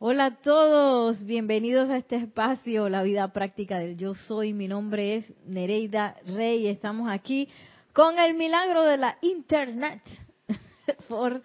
Hola 0.00 0.26
a 0.26 0.36
todos, 0.36 1.24
bienvenidos 1.24 1.90
a 1.90 1.96
este 1.96 2.14
espacio, 2.14 2.88
la 2.88 3.02
vida 3.02 3.32
práctica 3.32 3.80
del 3.80 3.98
yo 3.98 4.14
soy. 4.14 4.52
Mi 4.52 4.68
nombre 4.68 5.16
es 5.16 5.34
Nereida 5.44 6.14
Rey. 6.24 6.68
Estamos 6.68 7.10
aquí 7.10 7.48
con 7.92 8.16
el 8.20 8.34
milagro 8.34 8.84
de 8.84 8.96
la 8.96 9.18
internet 9.22 10.00
por 11.08 11.42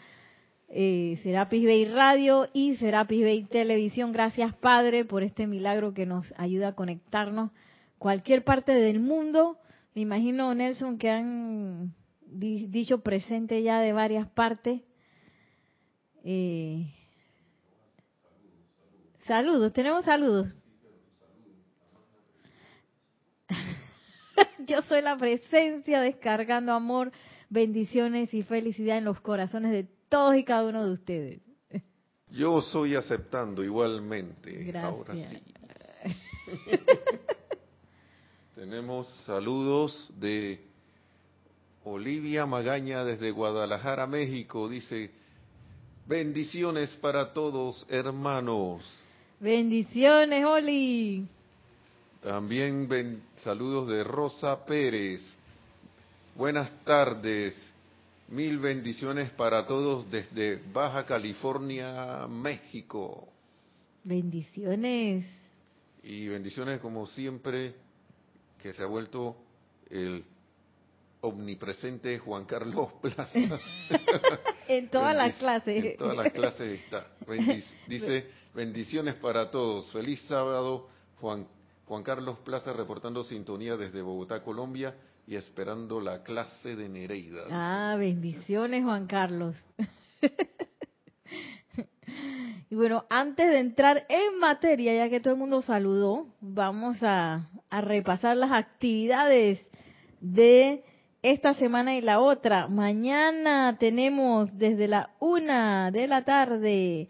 eh, 0.70 1.20
Serapis 1.24 1.66
Bay 1.66 1.86
Radio 1.86 2.48
y 2.54 2.76
Serapis 2.76 3.24
Bay 3.24 3.44
Televisión. 3.46 4.12
Gracias 4.12 4.54
Padre 4.58 5.04
por 5.04 5.24
este 5.24 5.48
milagro 5.48 5.96
que 5.96 6.06
nos 6.06 6.32
ayuda 6.38 6.68
a 6.68 6.76
conectarnos 6.76 7.50
cualquier 7.98 8.44
parte 8.44 8.72
del 8.72 9.00
mundo. 9.00 9.58
Me 9.96 10.04
imagino, 10.04 10.54
Nelson, 10.54 11.00
que 11.00 11.10
han 11.10 11.96
dicho 12.22 13.02
presente 13.02 13.64
ya 13.64 13.80
de 13.80 13.94
varias 13.94 14.30
partes. 14.30 14.80
Eh, 16.24 16.86
Saludos, 19.28 19.72
tenemos 19.72 20.04
saludos. 20.04 20.54
Yo 24.68 24.82
soy 24.84 25.02
la 25.02 25.16
presencia 25.18 26.02
descargando 26.02 26.74
amor, 26.74 27.12
bendiciones 27.50 28.34
y 28.34 28.44
felicidad 28.44 28.98
en 28.98 29.06
los 29.06 29.22
corazones 29.22 29.72
de 29.72 29.88
todos 30.10 30.36
y 30.36 30.44
cada 30.44 30.68
uno 30.68 30.86
de 30.86 30.94
ustedes. 30.94 31.42
Yo 32.32 32.62
soy 32.62 32.96
aceptando 32.96 33.64
igualmente. 33.64 34.78
Ahora 34.78 35.16
sí. 35.16 35.44
Tenemos 38.56 39.08
saludos 39.26 40.12
de 40.20 40.66
Olivia 41.84 42.46
Magaña 42.46 43.06
desde 43.06 43.32
Guadalajara, 43.32 44.08
México. 44.08 44.68
Dice, 44.68 45.12
bendiciones 46.08 46.96
para 46.98 47.34
todos, 47.34 47.86
hermanos. 47.90 49.04
Bendiciones, 49.40 50.46
Oli. 50.46 51.28
También 52.22 53.22
saludos 53.38 53.88
de 53.88 54.04
Rosa 54.04 54.66
Pérez. 54.66 55.22
Buenas 56.36 56.72
tardes. 56.86 57.56
Mil 58.30 58.58
bendiciones 58.60 59.30
para 59.32 59.68
todos 59.68 60.10
desde 60.10 60.62
Baja 60.72 61.06
California, 61.06 62.26
México. 62.28 63.28
Bendiciones. 64.04 65.26
Y 66.02 66.28
bendiciones 66.28 66.80
como 66.80 67.06
siempre, 67.06 67.76
que 68.62 68.74
se 68.74 68.84
ha 68.84 68.88
vuelto 68.88 69.36
el 69.90 70.24
omnipresente 71.22 72.18
Juan 72.20 72.46
Carlos 72.46 72.94
Plaza. 73.02 73.60
en 74.68 74.90
todas 74.90 75.16
las 75.16 75.36
clases. 75.36 75.84
En 75.84 75.98
todas 75.98 76.18
las 76.18 76.32
clases 76.34 76.82
está. 76.82 77.08
dice 77.88 78.28
Bendiciones 78.54 79.16
para 79.16 79.50
todos. 79.50 79.92
Feliz 79.92 80.22
sábado, 80.28 80.88
Juan, 81.20 81.48
Juan 81.88 82.04
Carlos 82.04 82.38
Plaza 82.46 82.72
reportando 82.72 83.24
sintonía 83.24 83.76
desde 83.78 84.04
Bogotá, 84.04 84.44
Colombia 84.44 84.94
y 85.26 85.36
esperando 85.36 86.00
la 86.00 86.22
clase 86.22 86.76
de 86.76 86.88
Nereida. 86.88 87.46
Ah, 87.50 87.96
bendiciones, 87.98 88.84
Juan 88.84 89.08
Carlos. 89.08 89.56
y 92.70 92.76
bueno, 92.76 93.08
antes 93.10 93.50
de 93.50 93.58
entrar 93.58 94.06
en 94.08 94.38
materia, 94.38 94.94
ya 94.94 95.10
que 95.10 95.20
todo 95.20 95.34
el 95.34 95.40
mundo 95.40 95.64
saludó, 95.64 96.28
vamos 96.40 97.02
a, 97.02 97.50
a 97.72 97.82
repasar 97.82 98.38
las 98.38 98.52
actividades 98.52 99.68
de 100.22 100.84
esta 101.24 101.56
semana 101.56 101.96
y 101.96 102.02
la 102.02 102.20
otra. 102.20 102.68
Mañana 102.68 103.78
tenemos 103.80 104.56
desde 104.56 104.88
la 104.88 105.10
una 105.20 105.90
de 105.90 106.08
la 106.08 106.24
tarde 106.24 107.10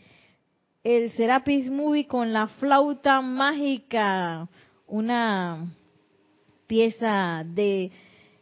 el 0.84 1.12
Serapis 1.12 1.70
Movie 1.70 2.08
con 2.08 2.34
la 2.34 2.48
flauta 2.48 3.22
mágica, 3.22 4.50
una 4.86 5.66
pieza 6.68 7.44
de 7.46 7.92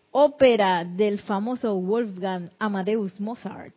ópera 0.10 0.84
del 0.84 1.20
famoso 1.20 1.76
Wolfgang 1.80 2.50
Amadeus 2.58 3.20
Mozart. 3.20 3.76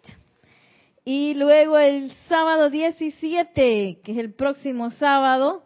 Y 1.04 1.34
luego 1.34 1.76
el 1.76 2.10
sábado 2.28 2.70
17, 2.70 4.00
que 4.03 4.12
es 4.12 4.16
el 4.16 4.32
próximo 4.32 4.91
sábado, 4.92 5.62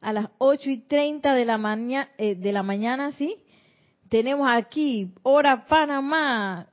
a 0.00 0.12
las 0.12 0.28
8 0.38 0.70
y 0.70 0.78
30 0.82 1.34
de 1.34 1.44
la, 1.44 1.58
mañana, 1.58 2.08
eh, 2.16 2.36
de 2.36 2.52
la 2.52 2.62
mañana, 2.62 3.10
¿sí? 3.12 3.36
Tenemos 4.08 4.48
aquí, 4.48 5.10
hora 5.24 5.66
Panamá, 5.66 6.68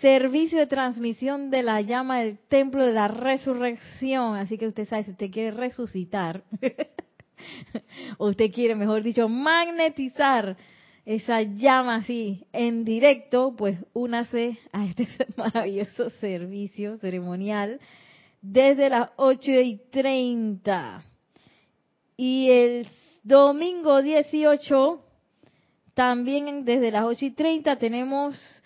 servicio 0.00 0.58
de 0.58 0.66
transmisión 0.66 1.50
de 1.50 1.62
la 1.62 1.80
llama 1.80 2.20
del 2.20 2.38
templo 2.38 2.84
de 2.84 2.92
la 2.92 3.08
resurrección. 3.08 4.36
Así 4.36 4.58
que 4.58 4.66
usted 4.66 4.86
sabe, 4.88 5.04
si 5.04 5.12
usted 5.12 5.30
quiere 5.30 5.50
resucitar, 5.50 6.42
o 8.18 8.28
usted 8.28 8.50
quiere, 8.52 8.74
mejor 8.74 9.02
dicho, 9.02 9.28
magnetizar 9.28 10.56
esa 11.04 11.42
llama 11.42 11.96
así 11.96 12.46
en 12.52 12.84
directo, 12.84 13.54
pues 13.56 13.78
únase 13.92 14.58
a 14.72 14.84
este 14.86 15.08
maravilloso 15.36 16.10
servicio 16.10 16.98
ceremonial 16.98 17.80
desde 18.42 18.90
las 18.90 19.10
8 19.16 19.50
y 19.62 19.80
30. 19.90 21.02
Y 22.16 22.50
el 22.50 22.88
domingo 23.22 24.02
18, 24.02 25.00
también 25.94 26.64
desde 26.64 26.90
las 26.90 27.04
8 27.04 27.24
y 27.24 27.30
30 27.30 27.76
tenemos 27.76 28.62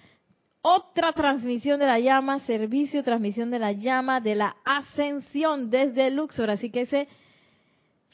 otra 0.62 1.12
transmisión 1.12 1.80
de 1.80 1.86
la 1.86 1.98
llama, 1.98 2.40
servicio, 2.40 3.02
transmisión 3.02 3.50
de 3.50 3.58
la 3.58 3.72
llama 3.72 4.20
de 4.20 4.34
la 4.34 4.56
ascensión 4.64 5.70
desde 5.70 6.10
Luxor. 6.10 6.50
Así 6.50 6.70
que 6.70 6.82
ese 6.82 7.08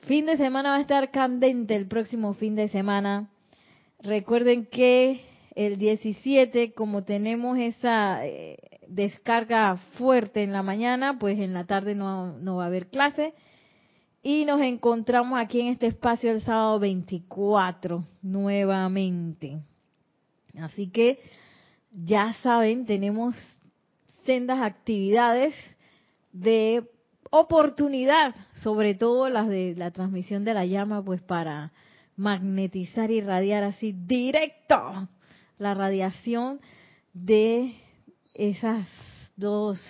fin 0.02 0.26
de 0.26 0.36
semana 0.36 0.70
va 0.70 0.76
a 0.76 0.80
estar 0.80 1.10
candente 1.10 1.74
el 1.74 1.86
próximo 1.86 2.34
fin 2.34 2.54
de 2.54 2.68
semana. 2.68 3.28
Recuerden 4.00 4.66
que 4.66 5.22
el 5.56 5.78
17, 5.78 6.72
como 6.72 7.02
tenemos 7.02 7.58
esa 7.58 8.24
eh, 8.24 8.58
descarga 8.86 9.76
fuerte 9.76 10.42
en 10.42 10.52
la 10.52 10.62
mañana, 10.62 11.18
pues 11.18 11.38
en 11.38 11.52
la 11.54 11.64
tarde 11.64 11.94
no, 11.94 12.38
no 12.38 12.56
va 12.56 12.64
a 12.64 12.66
haber 12.68 12.88
clase. 12.88 13.34
Y 14.22 14.44
nos 14.44 14.60
encontramos 14.60 15.38
aquí 15.38 15.60
en 15.60 15.68
este 15.68 15.86
espacio 15.86 16.30
el 16.30 16.40
sábado 16.40 16.78
24 16.78 18.04
nuevamente. 18.22 19.58
Así 20.58 20.88
que 20.88 21.20
ya 22.04 22.34
saben, 22.42 22.84
tenemos 22.84 23.34
sendas 24.24 24.60
actividades 24.60 25.54
de 26.32 26.84
oportunidad, 27.30 28.34
sobre 28.62 28.94
todo 28.94 29.30
las 29.30 29.48
de 29.48 29.74
la 29.76 29.90
transmisión 29.90 30.44
de 30.44 30.54
la 30.54 30.66
llama, 30.66 31.02
pues 31.02 31.22
para 31.22 31.72
magnetizar 32.16 33.10
y 33.10 33.20
radiar 33.20 33.64
así 33.64 33.92
directo 33.92 35.08
la 35.58 35.74
radiación 35.74 36.60
de 37.14 37.74
esas 38.34 38.86
dos 39.36 39.80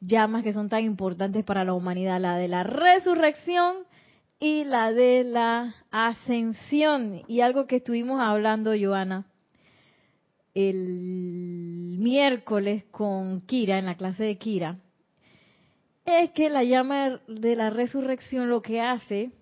llamas 0.00 0.42
que 0.42 0.52
son 0.52 0.68
tan 0.68 0.84
importantes 0.84 1.44
para 1.44 1.64
la 1.64 1.72
humanidad, 1.72 2.20
la 2.20 2.36
de 2.36 2.48
la 2.48 2.64
resurrección 2.64 3.76
y 4.38 4.64
la 4.64 4.92
de 4.92 5.24
la 5.24 5.74
ascensión. 5.90 7.22
Y 7.28 7.40
algo 7.40 7.66
que 7.66 7.76
estuvimos 7.76 8.20
hablando, 8.20 8.72
Joana, 8.78 9.26
el 10.54 11.96
miércoles 11.98 12.84
con 12.90 13.40
Kira, 13.42 13.78
en 13.78 13.86
la 13.86 13.96
clase 13.96 14.24
de 14.24 14.38
Kira, 14.38 14.78
es 16.04 16.30
que 16.30 16.50
la 16.50 16.62
llama 16.62 17.20
de 17.26 17.56
la 17.56 17.70
resurrección 17.70 18.48
lo 18.48 18.62
que 18.62 18.80
hace 18.80 19.32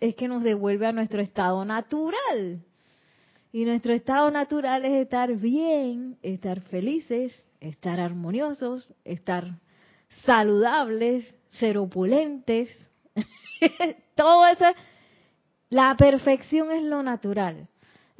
es 0.00 0.14
que 0.14 0.28
nos 0.28 0.42
devuelve 0.42 0.86
a 0.86 0.92
nuestro 0.92 1.20
estado 1.20 1.64
natural. 1.64 2.62
Y 3.52 3.64
nuestro 3.64 3.92
estado 3.92 4.30
natural 4.30 4.84
es 4.84 4.94
estar 4.94 5.32
bien, 5.36 6.18
estar 6.22 6.60
felices, 6.60 7.46
estar 7.60 8.00
armoniosos, 8.00 8.92
estar 9.04 9.58
saludables, 10.24 11.34
ser 11.50 11.78
opulentes. 11.78 12.70
Todo 14.14 14.46
eso, 14.46 14.64
la 15.70 15.94
perfección 15.96 16.70
es 16.70 16.82
lo 16.82 17.02
natural. 17.02 17.68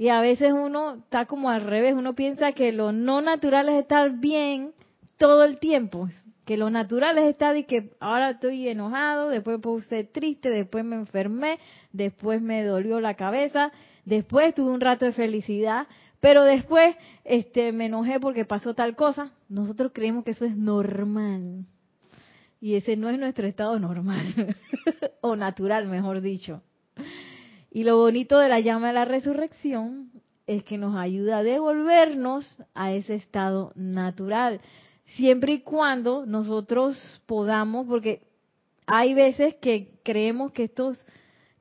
Y 0.03 0.09
a 0.09 0.21
veces 0.21 0.53
uno 0.53 0.95
está 0.97 1.27
como 1.27 1.49
al 1.49 1.61
revés, 1.61 1.95
uno 1.95 2.17
piensa 2.17 2.51
que 2.55 2.73
lo 2.73 2.91
no 2.91 3.21
natural 3.21 3.69
es 3.69 3.83
estar 3.83 4.19
bien 4.19 4.73
todo 5.17 5.45
el 5.45 5.61
tiempo, 5.61 6.09
que 6.45 6.57
lo 6.57 6.71
natural 6.71 7.19
es 7.19 7.27
estar 7.27 7.57
y 7.57 7.63
que 7.63 7.93
ahora 8.01 8.31
estoy 8.31 8.67
enojado, 8.67 9.29
después 9.29 9.59
me 9.59 9.63
puse 9.63 10.03
triste, 10.03 10.51
después 10.51 10.85
me 10.85 10.97
enfermé, 10.97 11.61
después 11.93 12.43
me 12.43 12.65
dolió 12.65 12.99
la 12.99 13.15
cabeza, 13.15 13.71
después 14.05 14.53
tuve 14.57 14.73
un 14.73 14.81
rato 14.81 15.05
de 15.05 15.13
felicidad, 15.13 15.87
pero 16.19 16.43
después 16.43 16.97
este 17.23 17.71
me 17.71 17.87
enojé 17.87 18.19
porque 18.19 18.45
pasó 18.45 18.75
tal 18.75 18.97
cosa. 18.97 19.31
Nosotros 19.49 19.93
creemos 19.95 20.25
que 20.25 20.33
eso 20.33 20.45
es 20.45 20.57
normal. 20.57 21.65
Y 22.61 22.75
ese 22.75 22.97
no 22.97 23.09
es 23.09 23.21
nuestro 23.21 23.47
estado 23.47 23.79
normal 23.79 24.57
o 25.21 25.37
natural, 25.37 25.87
mejor 25.87 26.23
dicho. 26.23 26.61
Y 27.75 27.85
lo 27.85 27.97
bonito 27.97 28.39
de 28.39 28.51
la 28.51 28.61
llama 28.61 28.89
de 28.89 28.93
la 28.93 29.07
resurrección 29.07 30.11
es 30.47 30.63
que 30.63 30.77
nos 30.77 30.95
ayuda 30.95 31.39
a 31.39 31.43
devolvernos 31.43 32.59
a 32.75 32.93
ese 32.93 33.15
estado 33.15 33.73
natural, 33.75 34.61
siempre 35.17 35.55
y 35.55 35.61
cuando 35.61 36.27
nosotros 36.27 37.23
podamos, 37.25 37.87
porque 37.87 38.21
hay 38.87 39.15
veces 39.15 39.55
que 39.55 39.95
creemos 40.03 40.53
que 40.53 40.65
estos 40.65 41.03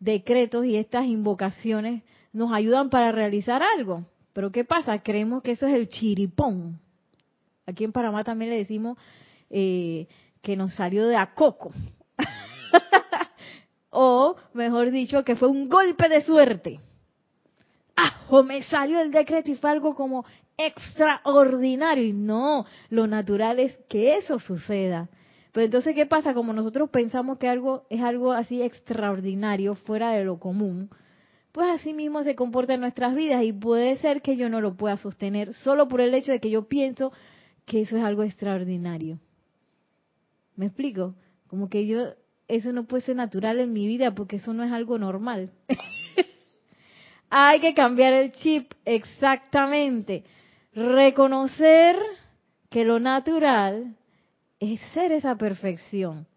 decretos 0.01 0.65
y 0.65 0.75
estas 0.75 1.05
invocaciones 1.05 2.03
nos 2.33 2.51
ayudan 2.51 2.89
para 2.89 3.13
realizar 3.13 3.63
algo. 3.63 4.03
Pero 4.33 4.51
¿qué 4.51 4.65
pasa? 4.65 5.01
Creemos 5.01 5.41
que 5.41 5.51
eso 5.51 5.65
es 5.65 5.75
el 5.75 5.87
chiripón. 5.87 6.77
Aquí 7.65 7.85
en 7.85 7.93
Panamá 7.93 8.25
también 8.25 8.51
le 8.51 8.57
decimos 8.57 8.97
eh, 9.49 10.09
que 10.41 10.57
nos 10.57 10.73
salió 10.73 11.07
de 11.07 11.15
a 11.15 11.33
coco. 11.33 11.71
O, 13.91 14.37
mejor 14.53 14.89
dicho, 14.89 15.23
que 15.23 15.35
fue 15.35 15.49
un 15.49 15.69
golpe 15.69 16.09
de 16.09 16.23
suerte. 16.23 16.79
¡Ah! 17.95 18.21
O 18.29 18.41
me 18.41 18.63
salió 18.63 18.99
el 19.01 19.11
decreto 19.11 19.51
y 19.51 19.55
fue 19.55 19.69
algo 19.69 19.93
como 19.93 20.25
extraordinario. 20.57 22.03
Y 22.03 22.13
no, 22.13 22.65
lo 22.89 23.05
natural 23.05 23.59
es 23.59 23.77
que 23.89 24.17
eso 24.17 24.39
suceda. 24.39 25.09
Pero 25.51 25.65
entonces, 25.65 25.93
¿qué 25.93 26.05
pasa? 26.05 26.33
Como 26.33 26.53
nosotros 26.53 26.89
pensamos 26.89 27.37
que 27.37 27.49
algo 27.49 27.85
es 27.89 28.01
algo 28.01 28.31
así 28.31 28.61
extraordinario, 28.61 29.75
fuera 29.75 30.11
de 30.11 30.23
lo 30.23 30.39
común, 30.39 30.89
pues 31.51 31.67
así 31.67 31.93
mismo 31.93 32.23
se 32.23 32.35
comporta 32.35 32.73
en 32.73 32.79
nuestras 32.79 33.13
vidas 33.13 33.43
y 33.43 33.51
puede 33.51 33.97
ser 33.97 34.21
que 34.21 34.37
yo 34.37 34.47
no 34.47 34.61
lo 34.61 34.75
pueda 34.75 34.95
sostener 34.95 35.53
solo 35.53 35.89
por 35.89 35.99
el 35.99 36.13
hecho 36.13 36.31
de 36.31 36.39
que 36.39 36.49
yo 36.49 36.69
pienso 36.69 37.11
que 37.65 37.81
eso 37.81 37.97
es 37.97 38.03
algo 38.03 38.23
extraordinario. 38.23 39.19
¿Me 40.55 40.67
explico? 40.67 41.15
Como 41.47 41.69
que 41.69 41.85
yo, 41.85 42.13
eso 42.51 42.73
no 42.73 42.83
puede 42.83 43.03
ser 43.03 43.15
natural 43.15 43.59
en 43.59 43.71
mi 43.71 43.87
vida 43.87 44.13
porque 44.13 44.35
eso 44.35 44.53
no 44.53 44.63
es 44.63 44.71
algo 44.73 44.97
normal. 44.97 45.51
Hay 47.29 47.61
que 47.61 47.73
cambiar 47.73 48.11
el 48.11 48.33
chip, 48.33 48.73
exactamente. 48.83 50.25
Reconocer 50.73 51.95
que 52.69 52.83
lo 52.83 52.99
natural 52.99 53.95
es 54.59 54.81
ser 54.93 55.13
esa 55.13 55.35
perfección 55.35 56.27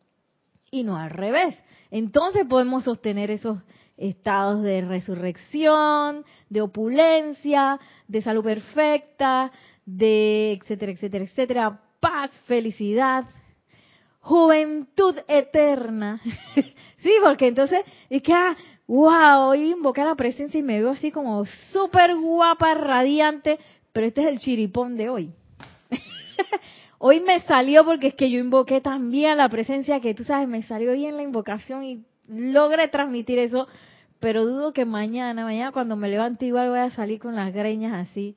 y 0.70 0.84
no 0.84 0.96
al 0.96 1.10
revés. 1.10 1.56
Entonces 1.90 2.46
podemos 2.46 2.84
sostener 2.84 3.32
esos 3.32 3.58
estados 3.96 4.62
de 4.62 4.82
resurrección, 4.82 6.24
de 6.48 6.60
opulencia, 6.60 7.80
de 8.06 8.22
salud 8.22 8.44
perfecta, 8.44 9.50
de 9.84 10.52
etcétera, 10.52 10.92
etcétera, 10.92 11.24
etcétera, 11.24 11.80
paz, 11.98 12.30
felicidad, 12.46 13.24
juventud 14.24 15.16
eterna. 15.28 16.20
sí, 16.98 17.12
porque 17.22 17.46
entonces 17.46 17.80
es 18.08 18.22
que, 18.22 18.32
ah, 18.32 18.56
wow, 18.86 19.50
hoy 19.50 19.72
invoca 19.72 20.02
la 20.04 20.14
presencia 20.14 20.58
y 20.58 20.62
me 20.62 20.80
veo 20.80 20.92
así 20.92 21.10
como 21.10 21.44
súper 21.72 22.16
guapa, 22.16 22.74
radiante, 22.74 23.58
pero 23.92 24.06
este 24.06 24.22
es 24.22 24.28
el 24.28 24.38
chiripón 24.38 24.96
de 24.96 25.10
hoy. 25.10 25.30
hoy 26.98 27.20
me 27.20 27.40
salió 27.40 27.84
porque 27.84 28.08
es 28.08 28.14
que 28.14 28.30
yo 28.30 28.38
invoqué 28.38 28.80
también 28.80 29.36
la 29.36 29.50
presencia 29.50 30.00
que 30.00 30.14
tú 30.14 30.24
sabes, 30.24 30.48
me 30.48 30.62
salió 30.62 30.94
bien 30.94 31.18
la 31.18 31.22
invocación 31.22 31.84
y 31.84 32.02
logré 32.26 32.88
transmitir 32.88 33.38
eso, 33.38 33.68
pero 34.20 34.46
dudo 34.46 34.72
que 34.72 34.86
mañana, 34.86 35.44
mañana 35.44 35.70
cuando 35.70 35.96
me 35.96 36.08
levante 36.08 36.46
igual 36.46 36.70
voy 36.70 36.78
a 36.78 36.90
salir 36.90 37.18
con 37.20 37.36
las 37.36 37.52
greñas 37.52 38.08
así 38.08 38.36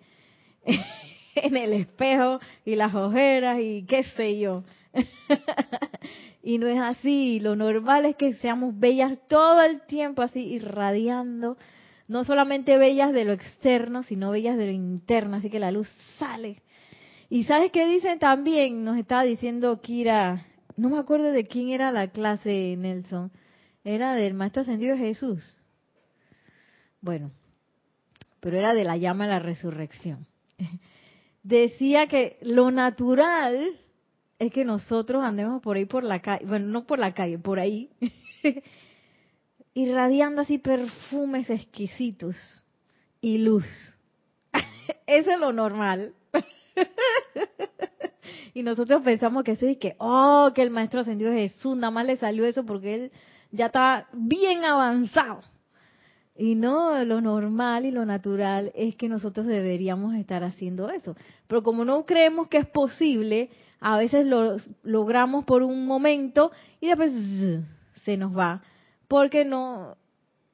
en 1.36 1.56
el 1.56 1.72
espejo 1.72 2.42
y 2.66 2.76
las 2.76 2.94
ojeras 2.94 3.58
y 3.62 3.86
qué 3.88 4.04
sé 4.04 4.38
yo. 4.38 4.66
y 6.44 6.58
no 6.58 6.68
es 6.68 6.80
así, 6.80 7.40
lo 7.40 7.56
normal 7.56 8.06
es 8.06 8.16
que 8.16 8.34
seamos 8.36 8.78
bellas 8.78 9.18
todo 9.28 9.62
el 9.62 9.82
tiempo 9.82 10.22
así 10.22 10.40
irradiando, 10.40 11.58
no 12.08 12.24
solamente 12.24 12.78
bellas 12.78 13.14
de 13.14 13.26
lo 13.26 13.34
externo, 13.34 14.04
sino 14.04 14.32
bellas 14.32 14.58
de 14.58 14.68
lo 14.68 14.72
interno, 14.72 15.38
así 15.38 15.50
que 15.50 15.60
la 15.60 15.72
luz 15.72 15.90
sale. 16.18 16.62
Y 17.30 17.44
sabes 17.44 17.72
qué 17.72 17.86
dicen 17.86 18.20
también, 18.20 18.86
nos 18.86 18.98
estaba 18.98 19.24
diciendo 19.24 19.82
Kira, 19.82 20.46
no 20.78 20.90
me 20.90 20.98
acuerdo 20.98 21.32
de 21.32 21.48
quién 21.48 21.70
era 21.70 21.92
la 21.92 22.08
clase, 22.08 22.76
Nelson, 22.78 23.32
era 23.84 24.14
del 24.14 24.34
Maestro 24.34 24.62
Ascendido 24.62 24.96
Jesús. 24.96 25.44
Bueno, 27.02 27.32
pero 28.40 28.58
era 28.58 28.74
de 28.74 28.84
la 28.84 28.98
llama 28.98 29.26
de 29.26 29.32
la 29.32 29.40
resurrección. 29.40 30.28
Decía 31.44 32.08
que 32.08 32.38
lo 32.42 32.72
natural 32.72 33.72
es 34.40 34.52
que 34.52 34.66
nosotros 34.66 35.24
andemos 35.24 35.62
por 35.62 35.78
ahí 35.78 35.86
por 35.86 36.04
la 36.04 36.22
calle, 36.22 36.46
bueno, 36.46 36.68
no 36.68 36.86
por 36.86 37.00
la 37.00 37.14
calle, 37.14 37.40
por 37.40 37.60
ahí, 37.60 37.90
irradiando 39.74 40.42
así 40.42 40.58
perfumes 40.58 41.50
exquisitos 41.50 42.36
y 43.22 43.40
luz. 43.40 43.66
Eso 45.08 45.32
es 45.32 45.40
lo 45.40 45.52
normal. 45.52 46.14
y 48.54 48.64
nosotros 48.64 49.02
pensamos 49.04 49.44
que 49.44 49.54
eso 49.54 49.68
es 49.68 49.78
que, 49.78 49.96
oh, 50.00 50.52
que 50.54 50.62
el 50.62 50.70
Maestro 50.70 51.00
Ascendido 51.00 51.32
Jesús, 51.32 51.76
nada 51.76 51.92
más 51.92 52.06
le 52.06 52.18
salió 52.18 52.46
eso 52.46 52.66
porque 52.66 52.96
él 52.96 53.12
ya 53.52 53.68
está 53.68 54.08
bien 54.14 54.66
avanzado. 54.66 55.42
Y 56.36 56.54
no, 56.54 57.04
lo 57.04 57.20
normal 57.20 57.86
y 57.86 57.92
lo 57.92 58.06
natural 58.06 58.72
es 58.76 58.96
que 58.96 59.10
nosotros 59.10 59.48
deberíamos 59.48 60.14
estar 60.14 60.44
haciendo 60.44 60.92
eso. 60.92 61.16
Pero 61.48 61.64
como 61.64 61.84
no 61.84 62.06
creemos 62.06 62.48
que 62.48 62.60
es 62.60 62.68
posible, 62.68 63.50
a 63.80 63.98
veces 63.98 64.26
lo 64.26 64.58
logramos 64.84 65.46
por 65.46 65.64
un 65.64 65.86
momento 65.86 66.52
y 66.82 66.88
después 66.88 67.14
se 68.04 68.18
nos 68.18 68.38
va, 68.38 68.64
porque 69.08 69.46
no, 69.46 69.98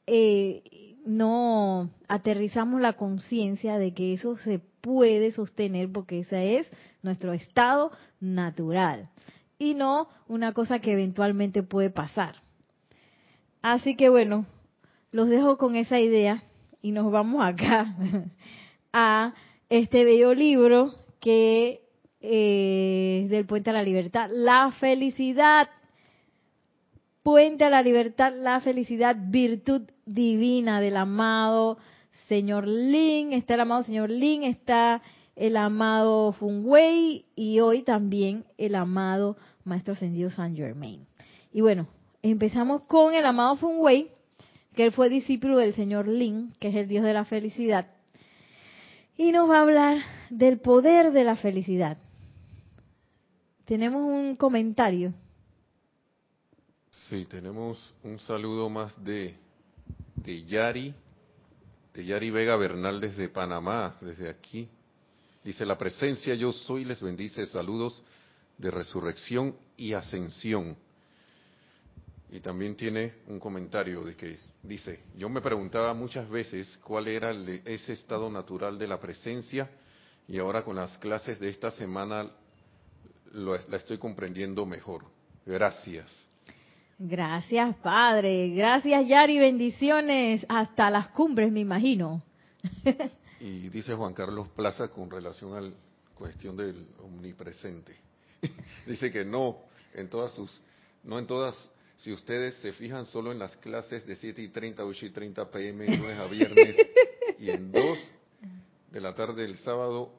eh, 0.08 0.98
no 1.06 1.90
aterrizamos 2.08 2.81
la 2.81 2.94
conciencia 2.94 3.78
de 3.78 3.94
que 3.94 4.14
eso 4.14 4.38
se 4.38 4.60
puede 4.60 5.31
sostener 5.31 5.92
porque 5.92 6.20
ese 6.20 6.58
es 6.58 6.72
nuestro 7.02 7.34
estado 7.34 7.92
natural 8.20 9.10
y 9.58 9.75
no 9.75 10.10
una 10.28 10.52
cosa 10.52 10.80
que 10.80 10.94
eventualmente 10.94 11.64
puede 11.64 11.90
pasar. 11.90 12.36
Así 13.62 13.96
que 13.96 14.10
bueno, 14.10 14.46
los 15.12 15.30
dejo 15.30 15.58
con 15.58 15.75
esa 15.75 16.00
idea 16.00 16.44
y 16.81 16.92
nos 16.92 17.10
vamos 17.12 17.44
acá 17.46 17.96
a 18.94 19.34
este 19.70 20.04
bello 20.04 20.34
libro 20.34 20.94
que 21.22 21.82
eh, 22.24 23.28
del 23.30 23.46
Puente 23.46 23.70
a 23.70 23.74
la 23.74 23.84
Libertad. 23.84 24.30
La 24.31 24.72
felicidad. 24.72 25.70
Puente 27.22 27.64
a 27.64 27.70
la 27.70 27.81
libertad, 27.81 28.34
la 28.36 28.60
felicidad, 28.60 29.16
virtud 29.18 29.84
divina 30.06 30.81
del 30.81 30.98
amado 30.98 31.78
señor 32.28 32.68
Lin. 32.68 33.31
Está 33.31 33.54
el 33.54 33.62
amado 33.62 33.84
señor 33.84 34.10
Lin, 34.10 34.44
está 34.44 35.02
el 35.36 35.58
amado 35.58 36.34
Fung 36.34 36.66
Wei 36.66 37.25
y 37.36 37.60
hoy 37.60 37.84
también 37.84 38.44
el 38.58 38.75
amado 38.75 39.38
Maestro 39.64 39.94
Ascendido 39.94 40.30
San 40.30 40.56
Germain. 40.56 41.06
Y 41.54 41.62
bueno, 41.62 41.88
empezamos 42.22 42.84
con 42.84 43.14
el 43.14 43.25
amado 43.25 43.56
Fung 43.56 43.80
Wei, 43.80 44.10
que 44.75 44.86
él 44.86 44.92
fue 44.92 45.10
discípulo 45.10 45.58
del 45.58 45.74
señor 45.74 46.08
Lin, 46.08 46.53
que 46.60 46.70
es 46.70 46.75
el 46.75 46.88
Dios 46.88 47.03
de 47.03 47.13
la 47.13 47.25
felicidad. 47.25 47.88
Y 49.15 49.32
nos 49.32 49.50
va 49.50 49.60
a 49.60 49.62
hablar 49.62 49.98
del 50.30 50.60
poder 50.60 51.12
de 51.12 51.24
la 51.24 51.36
felicidad. 51.36 51.98
Tenemos 53.65 54.01
un 54.01 54.36
comentario. 54.36 55.13
Sí, 56.91 57.25
tenemos 57.25 57.93
un 58.03 58.20
saludo 58.20 58.70
más 58.70 59.01
de, 59.03 59.36
de 60.15 60.43
Yari, 60.43 60.93
de 61.93 62.05
Yari 62.05 62.29
Vega 62.29 62.55
Bernal 62.58 63.00
desde 63.00 63.29
Panamá, 63.29 63.98
desde 64.01 64.29
aquí. 64.29 64.70
Dice, 65.43 65.65
la 65.65 65.77
presencia 65.77 66.36
yo 66.36 66.51
soy 66.51 66.86
les 66.86 67.01
bendice, 67.01 67.46
saludos 67.48 68.03
de 68.58 68.70
resurrección 68.70 69.55
y 69.77 69.93
ascensión. 69.93 70.75
Y 72.32 72.39
también 72.39 72.75
tiene 72.75 73.13
un 73.27 73.39
comentario 73.39 74.03
de 74.03 74.15
que 74.15 74.39
dice, 74.62 75.03
yo 75.15 75.29
me 75.29 75.41
preguntaba 75.41 75.93
muchas 75.93 76.29
veces 76.29 76.79
cuál 76.84 77.08
era 77.08 77.32
ese 77.65 77.93
estado 77.93 78.29
natural 78.29 78.77
de 78.77 78.88
la 78.88 79.00
presencia 79.00 79.70
y 80.27 80.38
ahora 80.38 80.63
con 80.63 80.75
las 80.75 80.98
clases 80.98 81.39
de 81.39 81.50
esta 81.50 81.72
semana 81.72 82.32
la 83.34 83.78
estoy 83.78 83.98
comprendiendo 83.98 84.66
mejor. 84.66 85.06
Gracias. 85.46 86.12
Gracias, 86.98 87.75
Padre. 87.78 88.50
Gracias, 88.50 89.08
Yari. 89.08 89.38
Bendiciones 89.38 90.46
hasta 90.48 90.90
las 90.90 91.10
cumbres, 91.10 91.52
me 91.52 91.60
imagino. 91.60 92.24
y 93.40 93.68
dice 93.70 93.94
Juan 93.96 94.13
Carlos 94.13 94.48
Plaza 94.50 94.88
con 94.88 95.10
relación 95.10 95.56
a 95.56 95.62
la 95.62 95.72
cuestión 96.13 96.56
del 96.56 96.88
omnipresente. 97.04 97.96
dice 98.88 99.12
que 99.12 99.25
no, 99.25 99.58
en 99.94 100.10
todas 100.10 100.34
sus, 100.34 100.62
no 101.04 101.20
en 101.20 101.28
todas, 101.28 101.56
si 101.98 102.12
ustedes 102.12 102.56
se 102.56 102.72
fijan 102.74 103.06
solo 103.06 103.32
en 103.32 103.40
las 103.40 103.58
clases 103.58 104.06
de 104.06 104.16
7 104.16 104.42
y 104.42 104.50
30, 104.50 104.86
8 104.86 105.06
y 105.08 105.10
30 105.10 105.52
pm, 105.52 105.98
lunes 105.98 106.20
a 106.20 106.25
viernes, 106.28 106.78
y 107.40 107.50
en 107.50 107.72
2 107.72 108.12
de 108.92 109.02
la 109.02 109.13
tarde 109.16 109.42
del 109.42 109.58
sábado, 109.58 110.13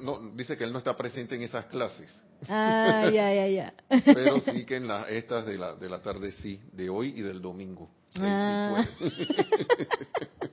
no, 0.00 0.32
dice 0.34 0.56
que 0.56 0.64
él 0.64 0.72
no 0.72 0.78
está 0.78 0.96
presente 0.96 1.34
en 1.34 1.42
esas 1.42 1.66
clases. 1.66 2.22
Ah, 2.48 3.10
ya, 3.12 3.34
ya, 3.34 3.48
ya. 3.48 3.74
Pero 4.04 4.40
sí 4.40 4.64
que 4.64 4.76
en 4.76 4.88
las 4.88 5.08
estas 5.08 5.46
de 5.46 5.58
la, 5.58 5.74
de 5.74 5.88
la 5.88 6.02
tarde 6.02 6.32
sí, 6.32 6.60
de 6.72 6.90
hoy 6.90 7.14
y 7.16 7.22
del 7.22 7.40
domingo. 7.40 7.90
Ah. 8.16 8.86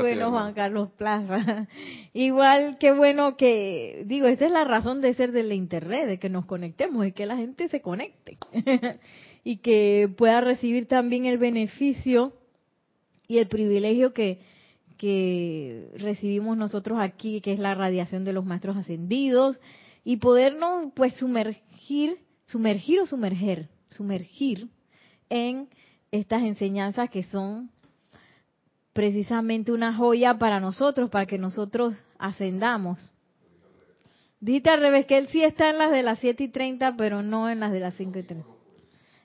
bueno, 0.00 0.30
Juan 0.30 0.54
Carlos 0.54 0.90
Plaza. 0.96 1.68
Igual 2.12 2.78
qué 2.78 2.92
bueno 2.92 3.36
que, 3.36 4.04
digo, 4.06 4.26
esta 4.26 4.46
es 4.46 4.52
la 4.52 4.64
razón 4.64 5.00
de 5.00 5.14
ser 5.14 5.32
de 5.32 5.42
la 5.42 5.54
Internet, 5.54 6.06
de 6.06 6.18
que 6.18 6.28
nos 6.28 6.46
conectemos, 6.46 7.06
y 7.06 7.12
que 7.12 7.26
la 7.26 7.36
gente 7.36 7.68
se 7.68 7.80
conecte 7.80 8.38
y 9.44 9.58
que 9.58 10.08
pueda 10.16 10.40
recibir 10.40 10.86
también 10.86 11.26
el 11.26 11.38
beneficio 11.38 12.32
y 13.26 13.38
el 13.38 13.48
privilegio 13.48 14.12
que, 14.12 14.40
que 15.02 15.90
recibimos 15.96 16.56
nosotros 16.56 17.00
aquí, 17.00 17.40
que 17.40 17.52
es 17.52 17.58
la 17.58 17.74
radiación 17.74 18.22
de 18.22 18.32
los 18.32 18.44
maestros 18.44 18.76
ascendidos, 18.76 19.58
y 20.04 20.18
podernos 20.18 20.92
pues 20.94 21.14
sumergir, 21.14 22.18
sumergir 22.46 23.00
o 23.00 23.06
sumerger, 23.06 23.68
sumergir 23.88 24.68
en 25.28 25.68
estas 26.12 26.44
enseñanzas 26.44 27.10
que 27.10 27.24
son 27.24 27.72
precisamente 28.92 29.72
una 29.72 29.92
joya 29.92 30.38
para 30.38 30.60
nosotros, 30.60 31.10
para 31.10 31.26
que 31.26 31.36
nosotros 31.36 31.96
ascendamos. 32.16 33.12
Dijiste 34.38 34.70
al 34.70 34.82
revés, 34.82 35.06
que 35.06 35.18
él 35.18 35.26
sí 35.32 35.42
está 35.42 35.70
en 35.70 35.78
las 35.78 35.90
de 35.90 36.04
las 36.04 36.20
7 36.20 36.44
y 36.44 36.48
30, 36.48 36.94
pero 36.96 37.24
no 37.24 37.50
en 37.50 37.58
las 37.58 37.72
de 37.72 37.80
las 37.80 37.96
5 37.96 38.20
y 38.20 38.22
30. 38.22 38.46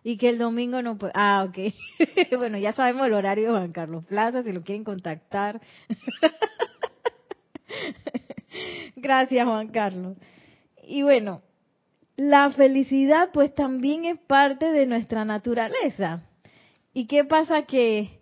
Y 0.08 0.16
que 0.16 0.30
el 0.30 0.38
domingo 0.38 0.82
no 0.82 0.98
puede. 0.98 1.12
Ah, 1.16 1.46
ok. 1.50 1.74
bueno, 2.40 2.58
ya 2.58 2.72
sabemos 2.72 3.08
el 3.08 3.14
horario 3.14 3.48
de 3.48 3.58
Juan 3.58 3.74
Carlos 3.74 4.06
Plaza, 4.06 4.42
si 4.42 4.54
lo 4.54 4.62
quieren 4.62 4.86
contactar. 4.86 5.60
Gracias, 8.96 9.46
Juan 9.46 9.68
Carlos. 9.68 10.16
Y 10.88 11.04
bueno, 11.04 11.42
la 12.16 12.50
felicidad 12.52 13.32
pues 13.34 13.54
también 13.54 14.06
es 14.06 14.18
parte 14.18 14.72
de 14.72 14.86
nuestra 14.86 15.26
naturaleza. 15.26 16.22
¿Y 16.94 17.08
qué 17.08 17.26
pasa 17.26 17.64
que 17.64 18.22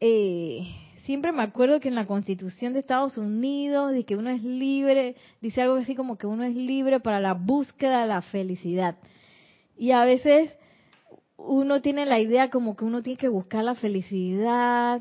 eh, 0.00 0.66
siempre 1.04 1.30
me 1.30 1.44
acuerdo 1.44 1.78
que 1.78 1.86
en 1.86 1.94
la 1.94 2.06
Constitución 2.06 2.72
de 2.72 2.80
Estados 2.80 3.18
Unidos 3.18 3.92
dice 3.92 4.04
que 4.04 4.16
uno 4.16 4.30
es 4.30 4.42
libre, 4.42 5.14
dice 5.40 5.62
algo 5.62 5.76
así 5.76 5.94
como 5.94 6.18
que 6.18 6.26
uno 6.26 6.42
es 6.42 6.56
libre 6.56 6.98
para 6.98 7.20
la 7.20 7.34
búsqueda 7.34 8.00
de 8.00 8.08
la 8.08 8.20
felicidad. 8.20 8.96
Y 9.76 9.92
a 9.92 10.04
veces 10.04 10.50
uno 11.38 11.80
tiene 11.80 12.04
la 12.04 12.18
idea 12.18 12.50
como 12.50 12.76
que 12.76 12.84
uno 12.84 13.02
tiene 13.02 13.16
que 13.16 13.28
buscar 13.28 13.64
la 13.64 13.76
felicidad 13.76 15.00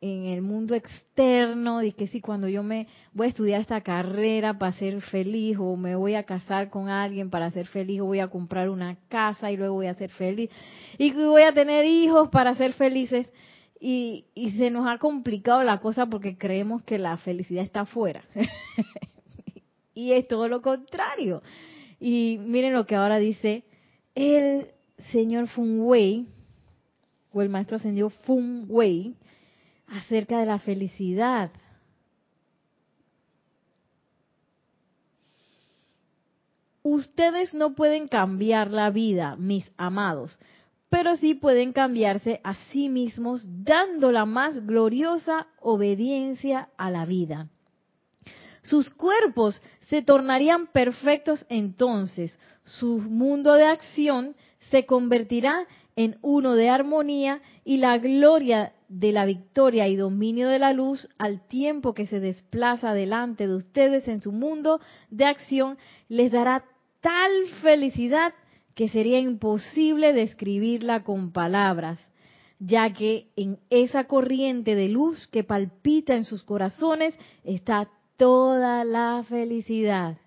en 0.00 0.26
el 0.26 0.42
mundo 0.42 0.74
externo, 0.74 1.82
y 1.82 1.92
que 1.92 2.06
si 2.08 2.20
cuando 2.20 2.48
yo 2.48 2.62
me 2.62 2.86
voy 3.14 3.26
a 3.26 3.30
estudiar 3.30 3.60
esta 3.60 3.80
carrera 3.80 4.58
para 4.58 4.72
ser 4.72 5.00
feliz, 5.00 5.56
o 5.58 5.76
me 5.76 5.96
voy 5.96 6.14
a 6.14 6.24
casar 6.24 6.68
con 6.68 6.90
alguien 6.90 7.30
para 7.30 7.50
ser 7.50 7.66
feliz, 7.66 8.00
o 8.00 8.04
voy 8.04 8.20
a 8.20 8.28
comprar 8.28 8.68
una 8.68 8.96
casa 9.08 9.50
y 9.50 9.56
luego 9.56 9.74
voy 9.74 9.86
a 9.86 9.94
ser 9.94 10.10
feliz, 10.10 10.50
y 10.98 11.12
voy 11.12 11.42
a 11.42 11.52
tener 11.52 11.86
hijos 11.86 12.28
para 12.28 12.54
ser 12.54 12.74
felices, 12.74 13.26
y, 13.80 14.26
y 14.34 14.50
se 14.52 14.70
nos 14.70 14.88
ha 14.88 14.98
complicado 14.98 15.62
la 15.62 15.78
cosa 15.78 16.06
porque 16.06 16.36
creemos 16.36 16.82
que 16.82 16.98
la 16.98 17.16
felicidad 17.16 17.64
está 17.64 17.80
afuera. 17.80 18.22
y 19.94 20.12
es 20.12 20.28
todo 20.28 20.48
lo 20.48 20.60
contrario. 20.62 21.42
Y 21.98 22.38
miren 22.40 22.74
lo 22.74 22.86
que 22.86 22.96
ahora 22.96 23.18
dice 23.18 23.64
el 24.14 24.68
señor 25.12 25.48
Fung 25.48 25.80
Wei, 25.80 26.28
o 27.32 27.42
el 27.42 27.48
maestro 27.48 27.76
ascendido 27.76 28.10
Fung 28.10 28.64
Wei, 28.68 29.14
acerca 29.88 30.38
de 30.40 30.46
la 30.46 30.58
felicidad. 30.58 31.50
Ustedes 36.82 37.52
no 37.52 37.74
pueden 37.74 38.06
cambiar 38.08 38.70
la 38.70 38.90
vida, 38.90 39.36
mis 39.36 39.70
amados, 39.76 40.38
pero 40.88 41.16
sí 41.16 41.34
pueden 41.34 41.72
cambiarse 41.72 42.40
a 42.44 42.54
sí 42.70 42.88
mismos 42.88 43.42
dando 43.44 44.12
la 44.12 44.24
más 44.24 44.64
gloriosa 44.64 45.48
obediencia 45.60 46.68
a 46.76 46.90
la 46.90 47.04
vida. 47.04 47.48
Sus 48.62 48.90
cuerpos 48.90 49.60
se 49.88 50.02
tornarían 50.02 50.68
perfectos 50.68 51.44
entonces, 51.48 52.38
su 52.64 53.00
mundo 53.00 53.54
de 53.54 53.64
acción 53.64 54.36
se 54.70 54.86
convertirá 54.86 55.66
en 55.96 56.18
uno 56.22 56.54
de 56.54 56.68
armonía 56.68 57.40
y 57.64 57.78
la 57.78 57.98
gloria 57.98 58.72
de 58.88 59.12
la 59.12 59.24
victoria 59.24 59.88
y 59.88 59.96
dominio 59.96 60.48
de 60.48 60.58
la 60.58 60.72
luz 60.72 61.08
al 61.18 61.46
tiempo 61.48 61.94
que 61.94 62.06
se 62.06 62.20
desplaza 62.20 62.92
delante 62.92 63.46
de 63.48 63.56
ustedes 63.56 64.06
en 64.06 64.20
su 64.20 64.30
mundo 64.30 64.80
de 65.10 65.24
acción 65.24 65.78
les 66.08 66.30
dará 66.30 66.64
tal 67.00 67.30
felicidad 67.62 68.34
que 68.74 68.88
sería 68.88 69.18
imposible 69.18 70.12
describirla 70.12 71.02
con 71.02 71.32
palabras, 71.32 71.98
ya 72.58 72.92
que 72.92 73.28
en 73.34 73.58
esa 73.70 74.04
corriente 74.04 74.74
de 74.74 74.88
luz 74.88 75.26
que 75.28 75.42
palpita 75.42 76.14
en 76.14 76.24
sus 76.24 76.42
corazones 76.42 77.18
está 77.42 77.88
toda 78.18 78.84
la 78.84 79.24
felicidad. 79.28 80.18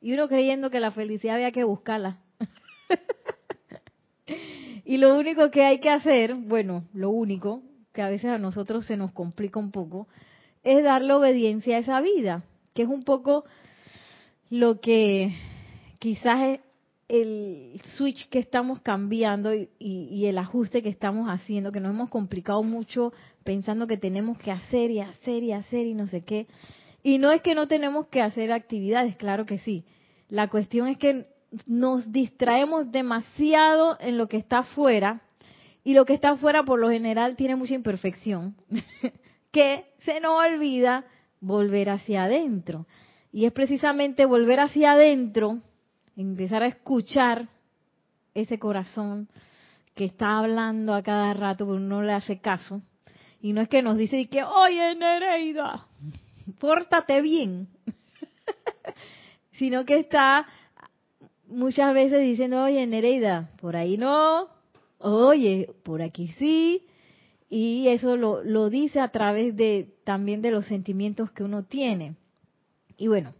Y 0.00 0.14
uno 0.14 0.28
creyendo 0.28 0.70
que 0.70 0.80
la 0.80 0.92
felicidad 0.92 1.36
había 1.36 1.50
que 1.50 1.64
buscarla. 1.64 2.18
y 4.84 4.96
lo 4.96 5.16
único 5.16 5.50
que 5.50 5.64
hay 5.64 5.80
que 5.80 5.90
hacer, 5.90 6.34
bueno, 6.34 6.84
lo 6.92 7.10
único, 7.10 7.62
que 7.92 8.02
a 8.02 8.08
veces 8.08 8.30
a 8.30 8.38
nosotros 8.38 8.86
se 8.86 8.96
nos 8.96 9.12
complica 9.12 9.60
un 9.60 9.70
poco, 9.70 10.08
es 10.62 10.82
darle 10.82 11.12
obediencia 11.12 11.76
a 11.76 11.80
esa 11.80 12.00
vida, 12.00 12.44
que 12.74 12.82
es 12.82 12.88
un 12.88 13.02
poco 13.02 13.44
lo 14.50 14.80
que 14.80 15.34
quizás 15.98 16.42
es 16.42 16.60
el 17.08 17.80
switch 17.96 18.28
que 18.30 18.38
estamos 18.38 18.80
cambiando 18.80 19.50
y, 19.54 20.24
el 20.26 20.38
ajuste 20.38 20.82
que 20.82 20.88
estamos 20.88 21.28
haciendo, 21.28 21.70
que 21.70 21.80
nos 21.80 21.92
hemos 21.92 22.08
complicado 22.08 22.62
mucho 22.62 23.12
pensando 23.44 23.86
que 23.86 23.98
tenemos 23.98 24.38
que 24.38 24.50
hacer 24.50 24.90
y 24.90 25.00
hacer 25.00 25.42
y 25.42 25.52
hacer 25.52 25.86
y 25.86 25.94
no 25.94 26.06
sé 26.06 26.22
qué. 26.22 26.46
Y 27.02 27.18
no 27.18 27.30
es 27.30 27.42
que 27.42 27.54
no 27.54 27.68
tenemos 27.68 28.06
que 28.06 28.22
hacer 28.22 28.50
actividades, 28.50 29.16
claro 29.16 29.44
que 29.44 29.58
sí. 29.58 29.84
La 30.30 30.48
cuestión 30.48 30.88
es 30.88 30.96
que 30.96 31.26
nos 31.66 32.10
distraemos 32.10 32.90
demasiado 32.90 33.96
en 34.00 34.18
lo 34.18 34.28
que 34.28 34.38
está 34.38 34.58
afuera 34.58 35.22
y 35.84 35.94
lo 35.94 36.04
que 36.04 36.14
está 36.14 36.30
afuera 36.30 36.62
por 36.62 36.78
lo 36.78 36.90
general 36.90 37.36
tiene 37.36 37.56
mucha 37.56 37.74
imperfección, 37.74 38.54
que 39.52 39.86
se 40.00 40.20
nos 40.20 40.40
olvida 40.40 41.04
volver 41.40 41.90
hacia 41.90 42.24
adentro. 42.24 42.86
Y 43.32 43.46
es 43.46 43.52
precisamente 43.52 44.26
volver 44.26 44.60
hacia 44.60 44.92
adentro 44.92 45.58
empezar 46.16 46.62
a 46.62 46.66
escuchar 46.66 47.48
ese 48.34 48.58
corazón 48.58 49.28
que 49.94 50.04
está 50.04 50.38
hablando 50.38 50.94
a 50.94 51.02
cada 51.02 51.32
rato, 51.34 51.66
pero 51.66 51.78
no 51.78 52.02
le 52.02 52.12
hace 52.12 52.40
caso. 52.40 52.82
Y 53.40 53.52
no 53.52 53.60
es 53.60 53.68
que 53.68 53.82
nos 53.82 53.96
dice 53.96 54.28
que, 54.28 54.42
oye 54.44 54.94
Nereida, 54.94 55.86
pórtate 56.60 57.20
bien, 57.20 57.68
sino 59.52 59.84
que 59.84 59.98
está 59.98 60.46
muchas 61.52 61.94
veces 61.94 62.20
diciendo, 62.20 62.62
oye 62.64 62.86
Nereida, 62.86 63.50
por 63.60 63.76
ahí 63.76 63.96
no, 63.96 64.48
oye, 64.98 65.70
por 65.82 66.02
aquí 66.02 66.28
sí, 66.38 66.86
y 67.48 67.88
eso 67.88 68.16
lo, 68.16 68.42
lo 68.42 68.70
dice 68.70 69.00
a 69.00 69.08
través 69.08 69.56
de 69.56 69.94
también 70.04 70.42
de 70.42 70.50
los 70.50 70.66
sentimientos 70.66 71.30
que 71.32 71.44
uno 71.44 71.64
tiene. 71.64 72.16
Y 72.96 73.08
bueno, 73.08 73.34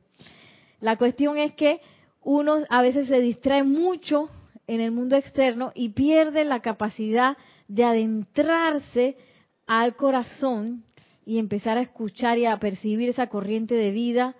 la 0.80 0.96
cuestión 0.96 1.38
es 1.38 1.54
que 1.54 1.80
uno 2.22 2.58
a 2.68 2.82
veces 2.82 3.08
se 3.08 3.20
distrae 3.20 3.64
mucho 3.64 4.28
en 4.66 4.80
el 4.80 4.92
mundo 4.92 5.16
externo 5.16 5.72
y 5.74 5.90
pierde 5.90 6.44
la 6.44 6.60
capacidad 6.60 7.36
de 7.68 7.84
adentrarse 7.84 9.16
al 9.66 9.96
corazón 9.96 10.84
y 11.24 11.38
empezar 11.38 11.78
a 11.78 11.82
escuchar 11.82 12.38
y 12.38 12.46
a 12.46 12.58
percibir 12.58 13.08
esa 13.08 13.28
corriente 13.28 13.74
de 13.74 13.92
vida 13.92 14.34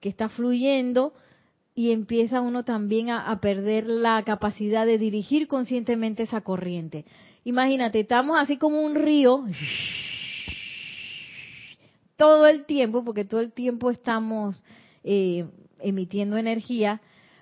que 0.00 0.08
está 0.08 0.28
fluyendo 0.28 1.12
y 1.80 1.92
empieza 1.92 2.42
uno 2.42 2.62
también 2.62 3.08
a, 3.08 3.40
perder 3.40 3.86
la 3.86 4.22
capacidad 4.22 4.84
de 4.84 4.98
dirigir 4.98 5.48
conscientemente 5.48 6.24
esa 6.24 6.42
corriente. 6.42 7.06
Imagínate, 7.42 8.00
estamos 8.00 8.36
así 8.38 8.58
como 8.58 8.82
un 8.82 8.94
río 8.94 9.44
todo 12.16 12.46
el 12.46 12.66
tiempo, 12.66 13.02
porque 13.02 13.24
todo 13.24 13.40
el 13.40 13.50
tiempo 13.52 13.90
estamos 13.90 14.62
eh, 15.04 15.46
emitiendo 15.78 16.36
energía, 16.36 17.00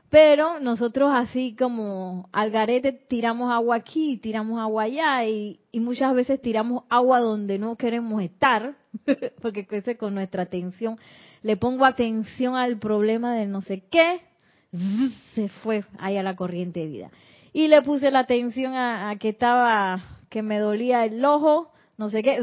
pero 0.09 0.61
nosotros 0.61 1.11
así 1.13 1.57
como 1.59 2.29
al 2.31 2.53
garete 2.53 2.93
tiramos 2.93 3.51
agua 3.51 3.75
aquí, 3.75 4.19
tiramos 4.19 4.61
agua 4.61 4.85
allá 4.85 5.27
y, 5.27 5.59
muchas 5.73 6.15
veces 6.15 6.41
tiramos 6.41 6.85
agua 6.91 7.19
donde 7.19 7.59
no 7.59 7.75
queremos 7.75 8.23
estar, 8.23 8.77
porque 9.43 9.67
con 9.97 10.15
nuestra 10.15 10.45
atención 10.45 10.97
le 11.43 11.57
pongo 11.57 11.85
atención 11.85 12.55
al 12.55 12.79
problema 12.79 13.35
de 13.35 13.47
no 13.47 13.63
sé 13.63 13.83
qué, 13.91 14.28
se 15.35 15.49
fue 15.49 15.85
ahí 15.99 16.17
a 16.17 16.23
la 16.23 16.37
corriente 16.37 16.81
de 16.81 16.87
vida. 16.87 17.11
Y 17.53 17.69
le 17.69 17.83
puse 17.83 18.11
la 18.11 18.21
atención 18.21 18.75
a, 18.75 19.17
que 19.19 19.31
estaba, 19.31 20.21
que 20.29 20.43
me 20.43 20.59
dolía 20.59 21.05
el 21.05 21.25
ojo, 21.25 21.73
no 21.97 22.09
sé 22.09 22.23
qué, 22.23 22.39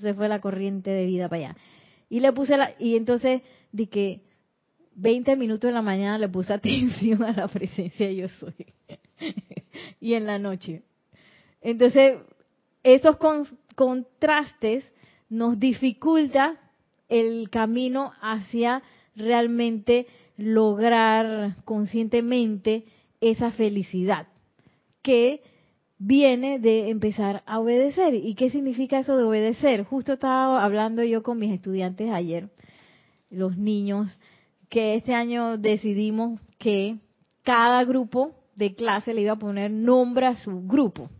se 0.00 0.14
fue 0.14 0.28
la 0.28 0.40
corriente 0.40 0.90
de 0.90 1.06
vida 1.06 1.28
para 1.28 1.48
allá. 1.48 1.56
Y 2.10 2.20
le 2.20 2.32
puse 2.32 2.56
la, 2.56 2.74
y 2.78 2.96
entonces 2.96 3.42
di 3.72 3.86
que 3.86 4.22
20 4.96 5.36
minutos 5.36 5.68
en 5.68 5.74
la 5.74 5.82
mañana 5.82 6.18
le 6.18 6.28
puse 6.28 6.52
atención 6.52 7.22
a 7.22 7.32
la 7.32 7.48
presencia 7.48 8.10
yo 8.10 8.28
soy. 8.28 8.54
y 10.00 10.14
en 10.14 10.26
la 10.26 10.38
noche. 10.38 10.82
Entonces, 11.60 12.18
esos 12.82 13.16
contrastes 13.74 14.84
nos 15.30 15.58
dificulta 15.58 16.56
el 17.08 17.48
camino 17.50 18.12
hacia 18.20 18.82
realmente 19.16 20.06
lograr 20.36 21.56
conscientemente 21.64 22.84
esa 23.20 23.50
felicidad 23.50 24.26
que 25.02 25.42
viene 25.98 26.58
de 26.58 26.90
empezar 26.90 27.42
a 27.46 27.60
obedecer. 27.60 28.14
¿Y 28.14 28.34
qué 28.34 28.50
significa 28.50 28.98
eso 28.98 29.16
de 29.16 29.24
obedecer? 29.24 29.84
Justo 29.84 30.14
estaba 30.14 30.64
hablando 30.64 31.02
yo 31.02 31.22
con 31.22 31.38
mis 31.38 31.52
estudiantes 31.52 32.10
ayer, 32.10 32.50
los 33.30 33.56
niños, 33.56 34.16
que 34.68 34.94
este 34.96 35.14
año 35.14 35.56
decidimos 35.56 36.40
que 36.58 36.98
cada 37.42 37.84
grupo 37.84 38.34
de 38.56 38.74
clase 38.74 39.14
le 39.14 39.22
iba 39.22 39.32
a 39.32 39.38
poner 39.38 39.70
nombre 39.70 40.26
a 40.26 40.36
su 40.36 40.66
grupo. 40.66 41.10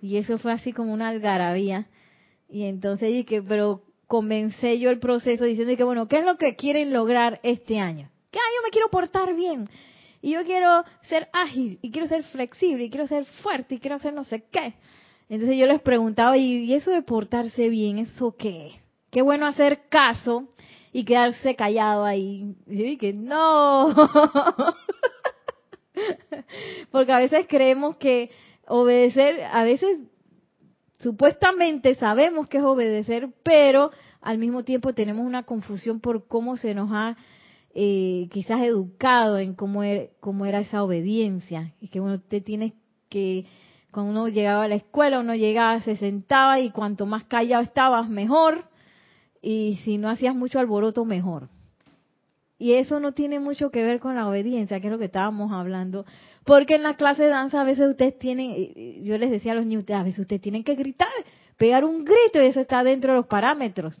Y 0.00 0.16
eso 0.16 0.38
fue 0.38 0.52
así 0.52 0.72
como 0.72 0.92
una 0.92 1.08
algarabía. 1.08 1.88
Y 2.48 2.64
entonces 2.64 3.12
dije, 3.12 3.42
pero 3.42 3.82
comencé 4.06 4.78
yo 4.78 4.90
el 4.90 4.98
proceso 4.98 5.44
diciendo 5.44 5.76
que, 5.76 5.84
bueno, 5.84 6.08
¿qué 6.08 6.18
es 6.18 6.24
lo 6.24 6.36
que 6.36 6.56
quieren 6.56 6.92
lograr 6.92 7.40
este 7.42 7.78
año? 7.78 8.10
Que 8.32 8.40
ah, 8.40 8.52
yo 8.56 8.62
me 8.64 8.70
quiero 8.70 8.88
portar 8.88 9.34
bien. 9.36 9.70
Y 10.20 10.32
yo 10.32 10.44
quiero 10.44 10.84
ser 11.02 11.28
ágil, 11.32 11.78
y 11.82 11.90
quiero 11.90 12.08
ser 12.08 12.24
flexible, 12.24 12.84
y 12.84 12.90
quiero 12.90 13.06
ser 13.06 13.24
fuerte, 13.24 13.76
y 13.76 13.78
quiero 13.78 13.96
hacer 13.96 14.14
no 14.14 14.24
sé 14.24 14.44
qué. 14.50 14.74
Entonces 15.28 15.56
yo 15.56 15.66
les 15.66 15.80
preguntaba, 15.80 16.36
¿y 16.36 16.72
eso 16.74 16.90
de 16.90 17.02
portarse 17.02 17.68
bien, 17.68 17.98
eso 17.98 18.34
qué? 18.36 18.80
Qué 19.10 19.22
bueno 19.22 19.46
hacer 19.46 19.88
caso 19.88 20.48
y 20.92 21.04
quedarse 21.04 21.54
callado 21.54 22.04
ahí. 22.04 22.54
Y 22.66 22.96
que 22.96 23.12
no. 23.12 23.94
Porque 26.90 27.12
a 27.12 27.18
veces 27.18 27.46
creemos 27.48 27.96
que 27.96 28.30
obedecer, 28.66 29.42
a 29.44 29.64
veces 29.64 29.98
supuestamente 31.00 31.94
sabemos 31.94 32.48
que 32.48 32.58
es 32.58 32.64
obedecer, 32.64 33.28
pero 33.42 33.90
al 34.20 34.38
mismo 34.38 34.64
tiempo 34.64 34.94
tenemos 34.94 35.26
una 35.26 35.42
confusión 35.42 36.00
por 36.00 36.26
cómo 36.26 36.56
se 36.56 36.74
nos 36.74 36.90
ha 36.92 37.16
eh, 37.74 38.28
quizás 38.30 38.60
educado 38.62 39.38
en 39.38 39.54
cómo 39.54 39.82
era, 39.82 40.10
cómo 40.20 40.46
era 40.46 40.60
esa 40.60 40.82
obediencia. 40.82 41.74
Y 41.80 41.88
que 41.88 42.00
uno 42.00 42.20
te 42.20 42.40
tiene 42.40 42.74
que, 43.08 43.46
cuando 43.90 44.12
uno 44.12 44.28
llegaba 44.28 44.64
a 44.64 44.68
la 44.68 44.74
escuela, 44.74 45.20
uno 45.20 45.34
llegaba, 45.34 45.80
se 45.80 45.96
sentaba 45.96 46.60
y 46.60 46.70
cuanto 46.70 47.06
más 47.06 47.24
callado 47.24 47.62
estabas, 47.62 48.08
mejor. 48.08 48.64
Y 49.40 49.80
si 49.84 49.98
no 49.98 50.08
hacías 50.08 50.34
mucho 50.34 50.58
alboroto, 50.58 51.04
mejor. 51.04 51.48
Y 52.58 52.74
eso 52.74 53.00
no 53.00 53.12
tiene 53.12 53.40
mucho 53.40 53.70
que 53.70 53.82
ver 53.82 53.98
con 53.98 54.14
la 54.14 54.28
obediencia, 54.28 54.78
que 54.78 54.86
es 54.86 54.92
lo 54.92 54.98
que 54.98 55.06
estábamos 55.06 55.50
hablando. 55.52 56.04
Porque 56.44 56.76
en 56.76 56.84
la 56.84 56.94
clase 56.94 57.24
de 57.24 57.28
danza 57.30 57.60
a 57.60 57.64
veces 57.64 57.88
ustedes 57.88 58.18
tienen, 58.18 59.02
yo 59.02 59.18
les 59.18 59.30
decía 59.30 59.52
a 59.52 59.54
los 59.56 59.66
niños, 59.66 59.84
a 59.90 60.02
veces 60.02 60.20
ustedes 60.20 60.42
tienen 60.42 60.62
que 60.62 60.74
gritar, 60.74 61.08
pegar 61.56 61.84
un 61.84 62.04
grito 62.04 62.40
y 62.40 62.46
eso 62.46 62.60
está 62.60 62.84
dentro 62.84 63.12
de 63.12 63.18
los 63.18 63.26
parámetros. 63.26 64.00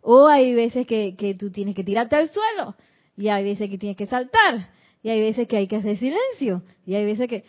O 0.00 0.26
hay 0.26 0.54
veces 0.54 0.86
que, 0.86 1.14
que 1.16 1.34
tú 1.34 1.50
tienes 1.50 1.74
que 1.74 1.84
tirarte 1.84 2.16
al 2.16 2.30
suelo 2.30 2.74
y 3.20 3.28
hay 3.28 3.44
veces 3.44 3.68
que 3.68 3.78
tienes 3.78 3.96
que 3.96 4.06
saltar 4.06 4.70
y 5.02 5.10
hay 5.10 5.20
veces 5.20 5.46
que 5.46 5.56
hay 5.56 5.68
que 5.68 5.76
hacer 5.76 5.98
silencio 5.98 6.62
y 6.86 6.94
hay 6.94 7.04
veces 7.04 7.28
que... 7.28 7.44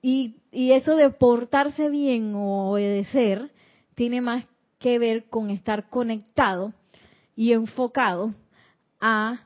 Y, 0.00 0.36
y 0.50 0.72
eso 0.72 0.96
de 0.96 1.10
portarse 1.10 1.88
bien 1.88 2.34
o 2.34 2.72
obedecer 2.72 3.52
tiene 3.94 4.20
más 4.20 4.44
que 4.80 4.98
ver 4.98 5.28
con 5.28 5.50
estar 5.50 5.88
conectado 5.88 6.72
y 7.36 7.52
enfocado 7.52 8.34
a 9.00 9.40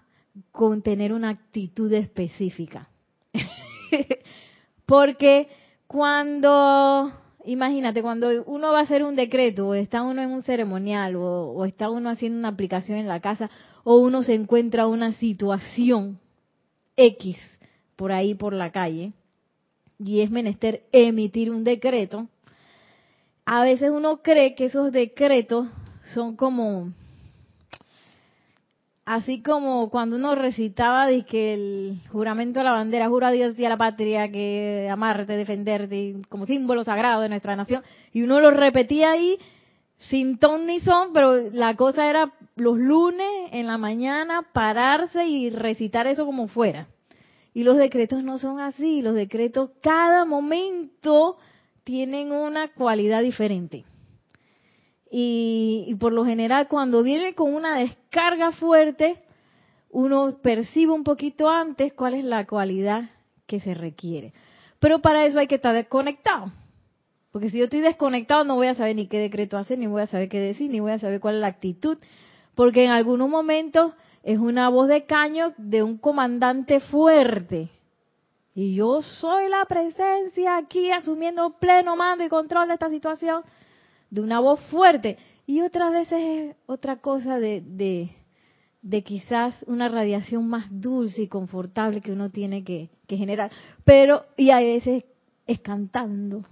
con 0.52 0.82
tener 0.82 1.12
una 1.12 1.30
actitud 1.30 1.92
específica. 1.92 2.88
Porque 4.86 5.48
cuando, 5.86 7.12
imagínate, 7.44 8.02
cuando 8.02 8.44
uno 8.44 8.72
va 8.72 8.80
a 8.80 8.82
hacer 8.82 9.02
un 9.04 9.16
decreto, 9.16 9.68
o 9.68 9.74
está 9.74 10.02
uno 10.02 10.22
en 10.22 10.30
un 10.30 10.42
ceremonial, 10.42 11.16
o, 11.16 11.64
está 11.64 11.90
uno 11.90 12.10
haciendo 12.10 12.38
una 12.38 12.48
aplicación 12.48 12.98
en 12.98 13.08
la 13.08 13.20
casa, 13.20 13.50
o 13.88 13.98
uno 13.98 14.24
se 14.24 14.34
encuentra 14.34 14.88
una 14.88 15.12
situación 15.12 16.18
X 16.96 17.38
por 17.94 18.10
ahí 18.10 18.34
por 18.34 18.52
la 18.52 18.72
calle, 18.72 19.12
y 19.96 20.22
es 20.22 20.30
menester 20.32 20.82
emitir 20.90 21.52
un 21.52 21.62
decreto, 21.62 22.26
a 23.44 23.62
veces 23.62 23.92
uno 23.92 24.22
cree 24.22 24.56
que 24.56 24.64
esos 24.64 24.90
decretos 24.90 25.68
son 26.12 26.34
como 26.34 26.90
así 29.04 29.40
como 29.40 29.88
cuando 29.88 30.16
uno 30.16 30.34
recitaba 30.34 31.06
de 31.06 31.24
que 31.24 31.54
el 31.54 32.00
juramento 32.10 32.58
a 32.58 32.64
la 32.64 32.72
bandera, 32.72 33.08
jura 33.08 33.28
a 33.28 33.32
Dios 33.32 33.56
y 33.56 33.66
a 33.66 33.68
la 33.68 33.76
patria 33.76 34.28
que 34.32 34.88
amarte, 34.90 35.36
defenderte, 35.36 36.16
como 36.28 36.44
símbolo 36.44 36.82
sagrado 36.82 37.22
de 37.22 37.28
nuestra 37.28 37.54
nación, 37.54 37.84
y 38.12 38.22
uno 38.22 38.40
lo 38.40 38.50
repetía 38.50 39.12
ahí 39.12 39.38
sin 39.98 40.38
ton 40.38 40.66
ni 40.66 40.80
son, 40.80 41.12
pero 41.12 41.50
la 41.50 41.74
cosa 41.74 42.08
era 42.08 42.32
los 42.54 42.78
lunes 42.78 43.28
en 43.52 43.66
la 43.66 43.78
mañana 43.78 44.46
pararse 44.52 45.26
y 45.26 45.50
recitar 45.50 46.06
eso 46.06 46.26
como 46.26 46.48
fuera. 46.48 46.88
Y 47.54 47.64
los 47.64 47.76
decretos 47.76 48.22
no 48.22 48.38
son 48.38 48.60
así, 48.60 49.00
los 49.00 49.14
decretos 49.14 49.70
cada 49.80 50.24
momento 50.24 51.38
tienen 51.84 52.32
una 52.32 52.68
cualidad 52.68 53.22
diferente. 53.22 53.84
Y, 55.10 55.96
por 56.00 56.12
lo 56.12 56.24
general 56.24 56.68
cuando 56.68 57.02
viene 57.02 57.34
con 57.34 57.54
una 57.54 57.78
descarga 57.78 58.50
fuerte, 58.52 59.22
uno 59.90 60.36
percibe 60.42 60.92
un 60.92 61.04
poquito 61.04 61.48
antes 61.48 61.94
cuál 61.94 62.14
es 62.14 62.24
la 62.24 62.46
cualidad 62.46 63.08
que 63.46 63.60
se 63.60 63.72
requiere. 63.72 64.34
Pero 64.78 65.00
para 65.00 65.24
eso 65.24 65.38
hay 65.38 65.46
que 65.46 65.54
estar 65.54 65.74
desconectado. 65.74 66.52
Porque 67.36 67.50
si 67.50 67.58
yo 67.58 67.64
estoy 67.64 67.82
desconectado 67.82 68.44
no 68.44 68.54
voy 68.54 68.68
a 68.68 68.74
saber 68.74 68.96
ni 68.96 69.08
qué 69.08 69.18
decreto 69.18 69.58
hacer, 69.58 69.78
ni 69.78 69.86
voy 69.86 70.00
a 70.00 70.06
saber 70.06 70.30
qué 70.30 70.40
decir, 70.40 70.70
ni 70.70 70.80
voy 70.80 70.92
a 70.92 70.98
saber 70.98 71.20
cuál 71.20 71.34
es 71.34 71.42
la 71.42 71.48
actitud. 71.48 71.98
Porque 72.54 72.82
en 72.82 72.90
algunos 72.90 73.28
momentos 73.28 73.92
es 74.22 74.38
una 74.38 74.70
voz 74.70 74.88
de 74.88 75.04
caño 75.04 75.52
de 75.58 75.82
un 75.82 75.98
comandante 75.98 76.80
fuerte. 76.80 77.68
Y 78.54 78.74
yo 78.74 79.02
soy 79.02 79.50
la 79.50 79.66
presencia 79.66 80.56
aquí 80.56 80.90
asumiendo 80.90 81.58
pleno 81.58 81.94
mando 81.94 82.24
y 82.24 82.30
control 82.30 82.68
de 82.68 82.72
esta 82.72 82.88
situación 82.88 83.42
de 84.08 84.22
una 84.22 84.40
voz 84.40 84.58
fuerte. 84.70 85.18
Y 85.46 85.60
otras 85.60 85.92
veces 85.92 86.18
es 86.18 86.56
otra 86.64 87.02
cosa 87.02 87.38
de, 87.38 87.62
de, 88.80 89.02
quizás 89.02 89.54
una 89.66 89.90
radiación 89.90 90.48
más 90.48 90.68
dulce 90.70 91.20
y 91.20 91.28
confortable 91.28 92.00
que 92.00 92.12
uno 92.12 92.30
tiene 92.30 92.64
que, 92.64 92.88
generar. 93.06 93.50
Pero, 93.84 94.24
y 94.38 94.52
a 94.52 94.60
veces 94.60 95.04
es 95.46 95.60
cantando. 95.60 96.46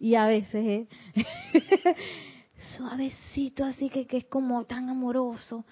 Y 0.00 0.16
a 0.16 0.26
veces 0.26 0.88
es 1.14 1.24
suavecito, 2.76 3.64
así 3.64 3.90
que, 3.90 4.06
que 4.06 4.16
es 4.16 4.24
como 4.24 4.64
tan 4.64 4.88
amoroso. 4.88 5.64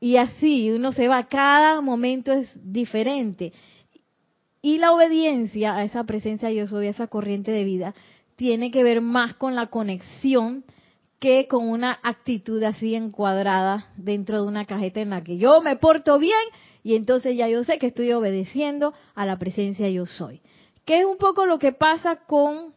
Y 0.00 0.16
así, 0.16 0.70
uno 0.70 0.92
se 0.92 1.08
va, 1.08 1.26
cada 1.26 1.80
momento 1.80 2.32
es 2.32 2.48
diferente. 2.54 3.52
Y 4.62 4.78
la 4.78 4.92
obediencia 4.92 5.74
a 5.74 5.84
esa 5.84 6.04
presencia 6.04 6.50
yo 6.52 6.66
soy, 6.68 6.86
a 6.86 6.90
esa 6.90 7.08
corriente 7.08 7.50
de 7.50 7.64
vida, 7.64 7.94
tiene 8.36 8.70
que 8.70 8.84
ver 8.84 9.00
más 9.00 9.34
con 9.34 9.54
la 9.54 9.66
conexión 9.66 10.64
que 11.18 11.48
con 11.48 11.68
una 11.68 11.98
actitud 12.02 12.62
así 12.62 12.94
encuadrada 12.94 13.88
dentro 13.96 14.42
de 14.42 14.48
una 14.48 14.66
cajeta 14.66 15.00
en 15.00 15.10
la 15.10 15.22
que 15.22 15.38
yo 15.38 15.62
me 15.62 15.76
porto 15.76 16.18
bien 16.18 16.38
y 16.82 16.94
entonces 16.94 17.36
ya 17.36 17.48
yo 17.48 17.64
sé 17.64 17.78
que 17.78 17.86
estoy 17.88 18.12
obedeciendo 18.12 18.94
a 19.14 19.26
la 19.26 19.38
presencia 19.38 19.88
yo 19.88 20.06
soy. 20.06 20.40
Que 20.84 21.00
es 21.00 21.06
un 21.06 21.16
poco 21.16 21.46
lo 21.46 21.58
que 21.58 21.72
pasa 21.72 22.16
con 22.26 22.75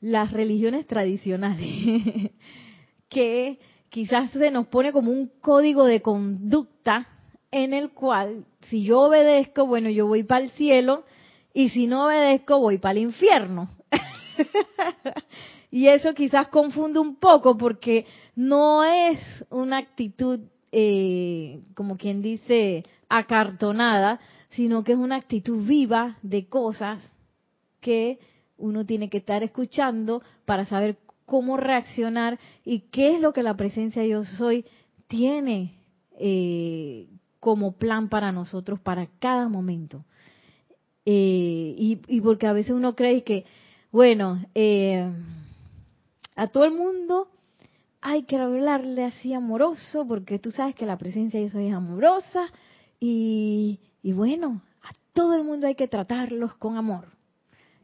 las 0.00 0.32
religiones 0.32 0.86
tradicionales, 0.86 2.30
que 3.08 3.58
quizás 3.88 4.30
se 4.30 4.50
nos 4.50 4.66
pone 4.66 4.92
como 4.92 5.10
un 5.10 5.30
código 5.40 5.84
de 5.84 6.02
conducta 6.02 7.08
en 7.50 7.72
el 7.72 7.90
cual 7.90 8.44
si 8.62 8.84
yo 8.84 9.02
obedezco, 9.02 9.66
bueno, 9.66 9.88
yo 9.88 10.06
voy 10.06 10.24
para 10.24 10.44
el 10.44 10.50
cielo 10.50 11.04
y 11.54 11.70
si 11.70 11.86
no 11.86 12.06
obedezco, 12.06 12.58
voy 12.58 12.78
para 12.78 12.92
el 12.92 13.04
infierno. 13.04 13.70
y 15.70 15.88
eso 15.88 16.12
quizás 16.12 16.48
confunde 16.48 16.98
un 16.98 17.16
poco 17.16 17.56
porque 17.56 18.04
no 18.34 18.84
es 18.84 19.18
una 19.50 19.78
actitud, 19.78 20.40
eh, 20.72 21.62
como 21.74 21.96
quien 21.96 22.20
dice, 22.20 22.82
acartonada, 23.08 24.20
sino 24.50 24.84
que 24.84 24.92
es 24.92 24.98
una 24.98 25.16
actitud 25.16 25.66
viva 25.66 26.18
de 26.22 26.46
cosas 26.48 27.02
que 27.80 28.18
uno 28.58 28.84
tiene 28.84 29.08
que 29.08 29.18
estar 29.18 29.42
escuchando 29.42 30.22
para 30.44 30.64
saber 30.66 30.98
cómo 31.24 31.56
reaccionar 31.56 32.38
y 32.64 32.80
qué 32.90 33.14
es 33.14 33.20
lo 33.20 33.32
que 33.32 33.42
la 33.42 33.56
presencia 33.56 34.02
de 34.02 34.10
yo 34.10 34.24
soy 34.24 34.64
tiene 35.08 35.74
eh, 36.18 37.08
como 37.40 37.72
plan 37.72 38.08
para 38.08 38.32
nosotros 38.32 38.80
para 38.80 39.08
cada 39.18 39.48
momento. 39.48 40.04
Eh, 41.04 41.74
y, 41.78 42.00
y, 42.08 42.20
porque 42.20 42.46
a 42.48 42.52
veces 42.52 42.72
uno 42.72 42.96
cree 42.96 43.22
que 43.22 43.44
bueno, 43.96 44.44
eh, 44.54 45.10
a 46.34 46.46
todo 46.48 46.66
el 46.66 46.72
mundo 46.72 47.28
hay 48.02 48.24
que 48.24 48.36
hablarle 48.36 49.04
así 49.04 49.32
amoroso, 49.32 50.06
porque 50.06 50.38
tú 50.38 50.50
sabes 50.50 50.74
que 50.74 50.84
la 50.84 50.98
presencia 50.98 51.40
de 51.40 51.46
eso 51.46 51.58
es 51.58 51.72
amorosa, 51.72 52.46
y, 53.00 53.80
y 54.02 54.12
bueno, 54.12 54.60
a 54.82 54.90
todo 55.14 55.34
el 55.34 55.44
mundo 55.44 55.66
hay 55.66 55.76
que 55.76 55.88
tratarlos 55.88 56.54
con 56.56 56.76
amor. 56.76 57.15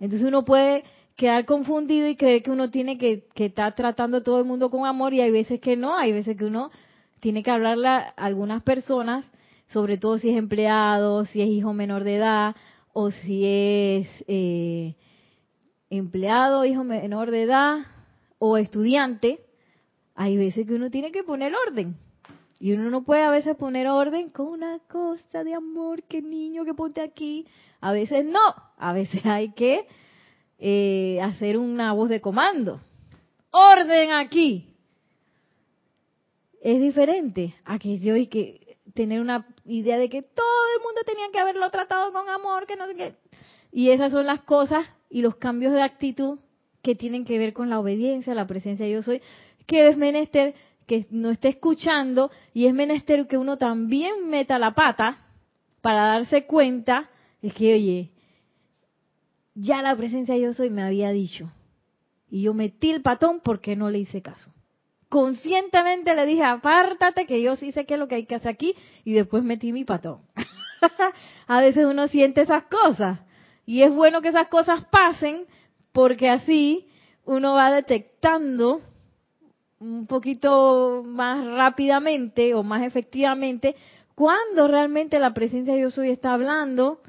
Entonces 0.03 0.27
uno 0.27 0.45
puede 0.45 0.83
quedar 1.15 1.45
confundido 1.45 2.09
y 2.09 2.17
creer 2.17 2.43
que 2.43 2.51
uno 2.51 2.71
tiene 2.73 2.99
que, 2.99 3.29
que 3.37 3.45
estar 3.45 3.77
tratando 3.77 4.17
a 4.17 4.23
todo 4.25 4.41
el 4.41 4.45
mundo 4.45 4.69
con 4.69 4.85
amor 4.85 5.15
y 5.15 5.21
hay 5.21 5.31
veces 5.31 5.61
que 5.61 5.77
no, 5.77 5.97
hay 5.97 6.11
veces 6.11 6.37
que 6.37 6.45
uno 6.45 6.73
tiene 7.21 7.45
que 7.45 7.53
hablarle 7.53 7.87
a 7.87 8.13
algunas 8.17 8.65
personas, 8.65 9.31
sobre 9.69 9.99
todo 9.99 10.19
si 10.19 10.31
es 10.31 10.37
empleado, 10.37 11.25
si 11.27 11.41
es 11.41 11.47
hijo 11.47 11.73
menor 11.73 12.03
de 12.03 12.17
edad 12.17 12.57
o 12.93 13.13
si 13.13 13.45
es 13.45 14.09
eh, 14.27 14.97
empleado, 15.89 16.65
hijo 16.65 16.83
menor 16.83 17.31
de 17.31 17.43
edad 17.43 17.79
o 18.41 18.59
estudiante, 18.59 19.39
hay 20.17 20.37
veces 20.37 20.67
que 20.67 20.75
uno 20.75 20.91
tiene 20.91 21.13
que 21.13 21.23
poner 21.23 21.53
orden. 21.69 21.97
Y 22.59 22.73
uno 22.73 22.91
no 22.91 23.05
puede 23.05 23.23
a 23.23 23.31
veces 23.31 23.55
poner 23.57 23.87
orden 23.87 24.31
con 24.31 24.49
una 24.49 24.81
cosa 24.81 25.45
de 25.45 25.55
amor, 25.55 26.03
que 26.03 26.23
niño 26.23 26.65
que 26.65 26.75
ponte 26.75 27.01
aquí. 27.01 27.47
A 27.83 27.93
veces 27.93 28.25
no, 28.25 28.55
a 28.79 28.93
veces 28.93 29.27
hay 29.27 29.53
que 29.53 29.87
eh, 30.61 31.21
hacer 31.21 31.59
una 31.59 31.93
voz 31.93 32.09
de 32.09 32.21
comando. 32.21 32.81
Orden 33.51 34.13
aquí. 34.13 34.69
Es 36.63 36.81
diferente 36.81 37.57
a 37.65 37.81
que 37.81 37.99
yo 37.99 38.15
y 38.15 38.29
que 38.29 38.79
tener 38.95 39.21
una 39.21 39.49
idea 39.65 39.99
de 39.99 40.09
que 40.09 40.23
todo 40.23 40.63
el 40.77 40.83
mundo 40.85 41.01
tenía 41.05 41.27
que 41.33 41.41
haberlo 41.41 41.69
tratado 41.71 42.13
con 42.13 42.29
amor, 42.29 42.69
que 42.69 42.77
no 42.77 42.87
sé 42.87 42.95
qué. 42.95 43.15
Y 43.73 43.91
esas 43.91 44.13
son 44.13 44.27
las 44.27 44.43
cosas 44.43 44.87
y 45.11 45.21
los 45.21 45.35
cambios 45.35 45.73
de 45.73 45.83
actitud 45.83 46.39
que 46.83 46.95
tienen 46.95 47.25
que 47.25 47.39
ver 47.39 47.53
con 47.53 47.69
la 47.69 47.81
obediencia, 47.81 48.33
la 48.33 48.47
presencia 48.47 48.87
de 48.87 48.93
yo 48.93 49.03
soy, 49.03 49.21
que 49.67 49.89
es 49.89 49.97
menester 49.97 50.55
que 50.87 51.07
no 51.11 51.31
esté 51.31 51.49
escuchando 51.49 52.31
y 52.55 52.67
es 52.67 52.75
menester 52.75 53.27
que 53.27 53.39
uno 53.39 53.59
también 53.59 54.29
meta 54.29 54.57
la 54.61 54.73
pata 54.73 55.19
para 55.81 56.07
darse 56.07 56.47
cuenta 56.47 57.09
de 57.43 57.51
que, 57.51 57.75
oye, 57.75 58.11
ya 59.55 59.83
la 59.83 59.95
presencia 59.97 60.35
de 60.35 60.41
yo 60.41 60.55
soy 60.55 60.71
me 60.71 60.83
había 60.83 61.11
dicho. 61.11 61.53
Y 62.31 62.43
yo 62.43 62.55
metí 62.55 62.91
el 62.91 63.03
patón 63.03 63.41
porque 63.45 63.77
no 63.77 63.91
le 63.91 63.99
hice 63.99 64.23
caso. 64.23 64.53
Conscientemente 65.09 66.15
le 66.15 66.25
dije, 66.25 66.43
apártate 66.43 67.27
que 67.27 67.43
yo 67.43 67.57
sí 67.57 67.73
sé 67.73 67.85
qué 67.85 67.95
es 67.95 68.01
lo 68.01 68.09
que 68.09 68.15
hay 68.15 68.25
que 68.25 68.37
hacer 68.37 68.53
aquí 68.53 68.75
y 69.05 69.13
después 69.13 69.45
metí 69.45 69.73
mi 69.73 69.85
patón. 69.85 70.23
a 71.47 71.61
veces 71.61 71.85
uno 71.85 72.09
siente 72.09 72.41
esas 72.41 72.65
cosas 72.65 73.21
y 73.67 73.83
es 73.83 73.95
bueno 73.95 74.23
que 74.23 74.29
esas 74.29 74.49
cosas 74.49 74.85
pasen 74.87 75.45
porque 75.93 76.31
así 76.31 76.89
uno 77.25 77.55
va 77.55 77.71
detectando 77.71 78.81
un 79.79 80.07
poquito 80.07 81.03
más 81.05 81.45
rápidamente 81.45 82.55
o 82.55 82.63
más 82.63 82.83
efectivamente 82.83 83.77
cuando 84.15 84.69
realmente 84.69 85.19
la 85.19 85.35
presencia 85.35 85.75
de 85.75 85.83
yo 85.83 85.91
soy 85.91 86.11
está 86.11 86.33
hablando 86.33 87.01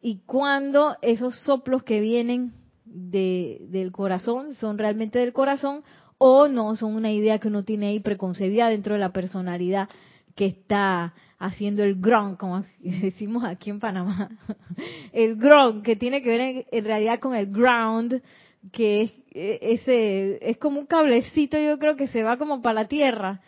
y 0.00 0.20
cuando 0.26 0.96
esos 1.02 1.38
soplos 1.40 1.82
que 1.82 2.00
vienen 2.00 2.52
de, 2.84 3.58
del 3.68 3.92
corazón 3.92 4.54
son 4.54 4.78
realmente 4.78 5.18
del 5.18 5.32
corazón 5.32 5.82
o 6.18 6.48
no 6.48 6.76
son 6.76 6.94
una 6.94 7.10
idea 7.10 7.38
que 7.38 7.48
uno 7.48 7.64
tiene 7.64 7.88
ahí 7.88 8.00
preconcebida 8.00 8.68
dentro 8.68 8.94
de 8.94 9.00
la 9.00 9.12
personalidad 9.12 9.88
que 10.34 10.46
está 10.46 11.14
haciendo 11.38 11.82
el 11.82 12.00
ground, 12.00 12.36
como 12.36 12.64
decimos 12.80 13.44
aquí 13.44 13.70
en 13.70 13.80
Panamá, 13.80 14.30
el 15.12 15.36
ground 15.36 15.82
que 15.82 15.96
tiene 15.96 16.22
que 16.22 16.28
ver 16.28 16.66
en 16.70 16.84
realidad 16.84 17.18
con 17.18 17.34
el 17.34 17.46
ground, 17.46 18.22
que 18.72 19.02
es 19.02 19.12
e, 19.32 19.58
ese 19.62 20.38
es 20.42 20.58
como 20.58 20.80
un 20.80 20.86
cablecito, 20.86 21.58
yo 21.58 21.78
creo 21.78 21.96
que 21.96 22.08
se 22.08 22.22
va 22.22 22.36
como 22.36 22.62
para 22.62 22.82
la 22.82 22.88
tierra. 22.88 23.40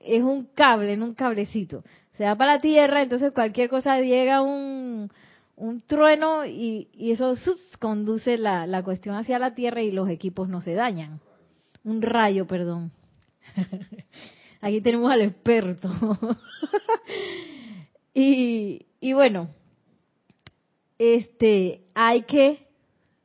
Es 0.00 0.22
un 0.22 0.46
cable, 0.54 0.96
no 0.96 1.06
un 1.06 1.14
cablecito. 1.14 1.82
Se 2.16 2.24
va 2.24 2.36
para 2.36 2.54
la 2.54 2.60
tierra, 2.60 3.02
entonces 3.02 3.32
cualquier 3.32 3.68
cosa 3.68 4.00
llega 4.00 4.40
un, 4.40 5.10
un 5.56 5.80
trueno 5.82 6.46
y, 6.46 6.88
y 6.92 7.12
eso 7.12 7.34
conduce 7.78 8.38
la, 8.38 8.66
la 8.66 8.82
cuestión 8.82 9.16
hacia 9.16 9.38
la 9.38 9.54
tierra 9.54 9.82
y 9.82 9.90
los 9.90 10.08
equipos 10.08 10.48
no 10.48 10.60
se 10.60 10.74
dañan. 10.74 11.20
Un 11.82 12.02
rayo, 12.02 12.46
perdón. 12.46 12.92
Aquí 14.60 14.80
tenemos 14.80 15.10
al 15.10 15.22
experto. 15.22 15.90
y, 18.14 18.86
y 19.00 19.12
bueno, 19.12 19.48
este, 20.98 21.82
hay 21.94 22.22
que 22.22 22.68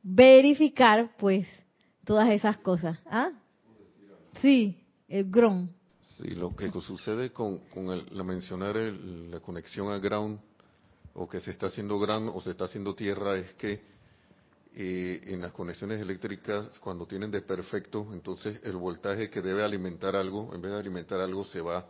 verificar 0.02 1.16
pues 1.16 1.46
todas 2.04 2.28
esas 2.30 2.58
cosas. 2.58 2.98
¿Ah? 3.06 3.30
Sí, 4.42 4.76
el 5.08 5.30
ground. 5.30 5.70
Sí, 6.20 6.34
lo 6.34 6.54
que 6.54 6.70
sucede 6.80 7.32
con, 7.32 7.58
con 7.70 7.90
el, 7.90 8.06
la 8.10 8.22
mencionar 8.22 8.76
la 8.76 9.40
conexión 9.40 9.90
a 9.90 9.98
ground 9.98 10.38
o 11.14 11.26
que 11.26 11.40
se 11.40 11.50
está 11.50 11.66
haciendo 11.66 11.98
ground 11.98 12.30
o 12.34 12.40
se 12.42 12.50
está 12.50 12.64
haciendo 12.64 12.94
tierra 12.94 13.36
es 13.36 13.54
que 13.54 13.80
eh, 14.74 15.20
en 15.24 15.40
las 15.40 15.52
conexiones 15.52 16.00
eléctricas 16.00 16.78
cuando 16.78 17.06
tienen 17.06 17.30
desperfecto, 17.30 18.08
entonces 18.12 18.60
el 18.64 18.76
voltaje 18.76 19.30
que 19.30 19.40
debe 19.40 19.64
alimentar 19.64 20.14
algo, 20.14 20.54
en 20.54 20.60
vez 20.60 20.72
de 20.72 20.78
alimentar 20.78 21.20
algo, 21.20 21.44
se 21.44 21.62
va 21.62 21.86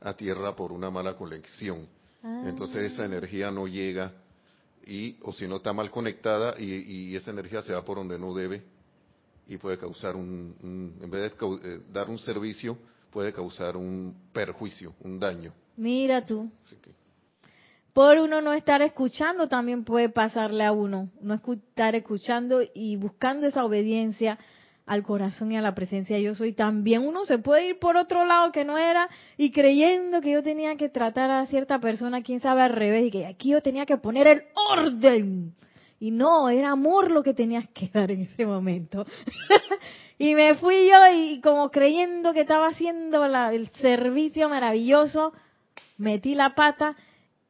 a 0.00 0.14
tierra 0.14 0.56
por 0.56 0.72
una 0.72 0.90
mala 0.90 1.16
conexión. 1.16 1.86
Entonces 2.22 2.92
esa 2.92 3.02
ah. 3.02 3.06
energía 3.06 3.50
no 3.50 3.66
llega 3.66 4.12
y 4.86 5.18
o 5.22 5.32
si 5.34 5.46
no 5.46 5.56
está 5.56 5.74
mal 5.74 5.90
conectada 5.90 6.58
y, 6.58 7.14
esa 7.14 7.32
energía 7.32 7.60
se 7.60 7.74
va 7.74 7.84
por 7.84 7.98
donde 7.98 8.18
no 8.18 8.32
debe 8.32 8.62
y 9.46 9.58
puede 9.58 9.76
causar 9.76 10.16
un, 10.16 10.96
en 11.02 11.10
vez 11.10 11.32
de 11.32 11.46
eh, 11.64 11.80
dar 11.92 12.08
un 12.08 12.18
servicio 12.18 12.78
puede 13.14 13.32
causar 13.32 13.76
un 13.76 14.12
perjuicio 14.32 14.92
un 15.00 15.20
daño. 15.20 15.52
Mira 15.76 16.26
tú. 16.26 16.50
Por 17.92 18.18
uno 18.18 18.40
no 18.40 18.52
estar 18.52 18.82
escuchando 18.82 19.48
también 19.48 19.84
puede 19.84 20.08
pasarle 20.08 20.64
a 20.64 20.72
uno. 20.72 21.10
No 21.20 21.34
estar 21.34 21.94
escuchando 21.94 22.60
y 22.74 22.96
buscando 22.96 23.46
esa 23.46 23.64
obediencia 23.64 24.36
al 24.84 25.04
corazón 25.04 25.52
y 25.52 25.56
a 25.56 25.62
la 25.62 25.76
presencia 25.76 26.18
yo 26.18 26.34
soy, 26.34 26.52
también 26.52 27.06
uno 27.06 27.24
se 27.24 27.38
puede 27.38 27.68
ir 27.68 27.78
por 27.78 27.96
otro 27.96 28.26
lado 28.26 28.50
que 28.50 28.64
no 28.64 28.76
era 28.76 29.08
y 29.38 29.52
creyendo 29.52 30.20
que 30.20 30.32
yo 30.32 30.42
tenía 30.42 30.76
que 30.76 30.88
tratar 30.88 31.30
a 31.30 31.46
cierta 31.46 31.78
persona, 31.78 32.22
quién 32.22 32.40
sabe 32.40 32.62
al 32.62 32.72
revés, 32.72 33.06
y 33.06 33.10
que 33.12 33.26
aquí 33.26 33.50
yo 33.50 33.62
tenía 33.62 33.86
que 33.86 33.96
poner 33.96 34.26
el 34.26 34.42
orden. 34.70 35.54
Y 36.04 36.10
no, 36.10 36.50
era 36.50 36.72
amor 36.72 37.10
lo 37.10 37.22
que 37.22 37.32
tenías 37.32 37.66
que 37.70 37.88
dar 37.88 38.10
en 38.10 38.20
ese 38.20 38.44
momento. 38.44 39.06
y 40.18 40.34
me 40.34 40.54
fui 40.56 40.86
yo 40.86 40.98
y 41.14 41.40
como 41.40 41.70
creyendo 41.70 42.34
que 42.34 42.42
estaba 42.42 42.68
haciendo 42.68 43.24
el 43.24 43.68
servicio 43.80 44.50
maravilloso, 44.50 45.32
metí 45.96 46.34
la 46.34 46.54
pata 46.54 46.94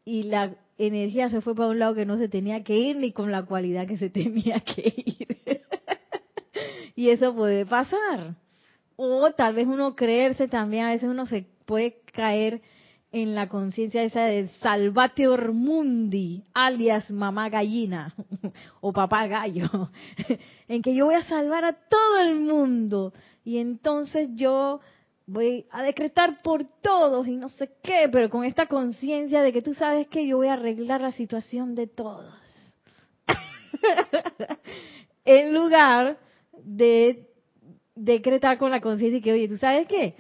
y 0.05 0.23
la 0.23 0.55
energía 0.79 1.31
se 1.31 1.41
fue 1.41 1.57
para 1.57 1.71
un 1.71 1.81
lado 1.81 1.97
que 1.97 2.07
no 2.07 2.17
se 2.17 2.29
tenía 2.29 2.63
que 2.63 2.79
ir 2.79 2.95
ni 2.95 3.11
con 3.11 3.33
la 3.33 3.43
cualidad 3.43 3.89
que 3.89 3.99
se 3.99 4.09
tenía 4.09 4.61
que 4.61 5.03
ir. 5.05 5.37
Y 6.95 7.09
eso 7.09 7.35
puede 7.35 7.67
pasar. 7.67 8.37
O 8.95 9.33
tal 9.33 9.57
vez 9.57 9.67
uno 9.67 9.97
creerse 9.97 10.47
también, 10.47 10.85
a 10.85 10.91
veces 10.91 11.09
uno 11.09 11.27
se 11.27 11.45
puede 11.65 12.03
caer 12.13 12.63
en 13.15 13.37
la 13.37 13.49
conciencia 13.49 14.03
esa 14.03 14.25
de 14.25 14.49
salvate 14.61 15.29
mundi, 15.53 16.43
alias 16.53 17.09
mamá 17.13 17.49
gallina 17.49 18.13
o 18.81 18.93
papá 18.93 19.29
gallo, 19.29 19.69
en 20.69 20.83
que 20.83 20.97
yo 20.97 21.05
voy 21.05 21.15
a 21.15 21.23
salvar 21.23 21.65
a 21.65 21.75
todo 21.75 22.21
el 22.21 22.35
mundo 22.35 23.13
y 23.45 23.59
entonces 23.59 24.31
yo 24.35 24.81
voy 25.27 25.65
a 25.71 25.85
decretar 25.85 26.43
por 26.43 26.65
todos 26.83 27.29
y 27.29 27.37
no 27.37 27.51
sé 27.51 27.71
qué, 27.85 28.09
pero 28.11 28.29
con 28.29 28.45
esta 28.45 28.67
conciencia 28.67 29.43
de 29.43 29.53
que 29.53 29.63
tú 29.63 29.75
sabes 29.75 30.09
que 30.09 30.27
yo 30.27 30.39
voy 30.39 30.49
a 30.49 30.55
arreglar 30.55 31.01
la 31.01 31.13
situación 31.13 31.77
de 31.77 31.87
todos. 31.87 32.35
en 35.25 35.55
lugar 35.55 36.19
de 36.65 37.29
decretar 37.95 38.59
con 38.59 38.73
la 38.73 38.81
conciencia 38.81 39.19
y 39.19 39.23
que, 39.23 39.33
oye, 39.33 39.49
¿tú 39.49 39.57
sabes 39.57 39.87
qué? 39.87 40.17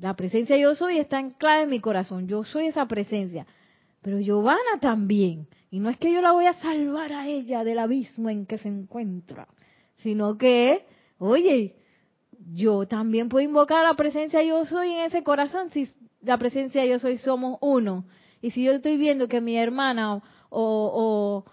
La 0.00 0.14
presencia 0.14 0.56
yo 0.56 0.74
soy 0.74 0.98
está 0.98 1.18
anclada 1.18 1.62
en 1.62 1.70
mi 1.70 1.80
corazón. 1.80 2.28
Yo 2.28 2.44
soy 2.44 2.66
esa 2.66 2.86
presencia. 2.86 3.46
Pero 4.02 4.20
Giovanna 4.20 4.78
también. 4.80 5.48
Y 5.70 5.80
no 5.80 5.90
es 5.90 5.96
que 5.96 6.12
yo 6.12 6.20
la 6.20 6.32
voy 6.32 6.46
a 6.46 6.52
salvar 6.54 7.12
a 7.12 7.28
ella 7.28 7.64
del 7.64 7.78
abismo 7.78 8.30
en 8.30 8.46
que 8.46 8.58
se 8.58 8.68
encuentra, 8.68 9.48
sino 9.96 10.38
que, 10.38 10.86
oye, 11.18 11.74
yo 12.52 12.86
también 12.86 13.28
puedo 13.28 13.44
invocar 13.44 13.84
la 13.84 13.94
presencia 13.94 14.42
yo 14.42 14.64
soy 14.64 14.92
en 14.92 15.06
ese 15.06 15.22
corazón 15.22 15.70
si 15.70 15.88
la 16.22 16.38
presencia 16.38 16.84
yo 16.84 16.98
soy 16.98 17.18
somos 17.18 17.58
uno. 17.60 18.04
Y 18.40 18.50
si 18.50 18.62
yo 18.62 18.72
estoy 18.72 18.96
viendo 18.96 19.28
que 19.28 19.40
mi 19.40 19.56
hermana 19.56 20.22
o, 20.50 21.44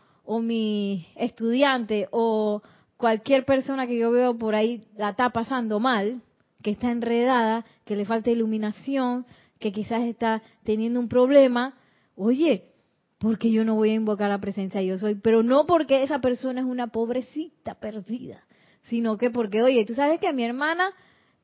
mi 0.41 1.08
estudiante 1.15 2.08
o 2.12 2.62
cualquier 2.97 3.45
persona 3.45 3.88
que 3.88 3.97
yo 3.97 4.12
veo 4.12 4.38
por 4.38 4.56
ahí 4.56 4.86
la 4.95 5.10
está 5.10 5.29
pasando 5.32 5.79
mal, 5.79 6.21
que 6.63 6.71
está 6.71 6.89
enredada, 6.89 7.65
que 7.86 7.95
le 7.95 8.06
falta 8.06 8.32
iluminación, 8.32 9.26
que 9.60 9.71
quizás 9.71 10.04
está 10.04 10.41
teniendo 10.63 10.99
un 10.99 11.08
problema, 11.08 11.76
oye, 12.15 12.71
porque 13.19 13.52
yo 13.52 13.63
no 13.63 13.76
voy 13.76 13.91
a 13.91 13.93
invocar 13.93 14.30
la 14.30 14.41
presencia 14.41 14.82
yo 14.82 14.97
soy, 14.97 15.15
pero 15.15 15.43
no 15.43 15.65
porque 15.65 16.04
esa 16.04 16.19
persona 16.19 16.62
es 16.62 16.65
una 16.65 16.88
pobrecita 16.88 17.76
perdida, 17.76 18.43
sino 18.84 19.17
que 19.17 19.30
porque, 19.30 19.62
oye, 19.62 19.86
tú 19.86 19.93
sabes 19.93 20.19
que 20.19 20.34
mi 20.34 20.43
hermana 20.43 20.89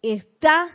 está 0.01 0.65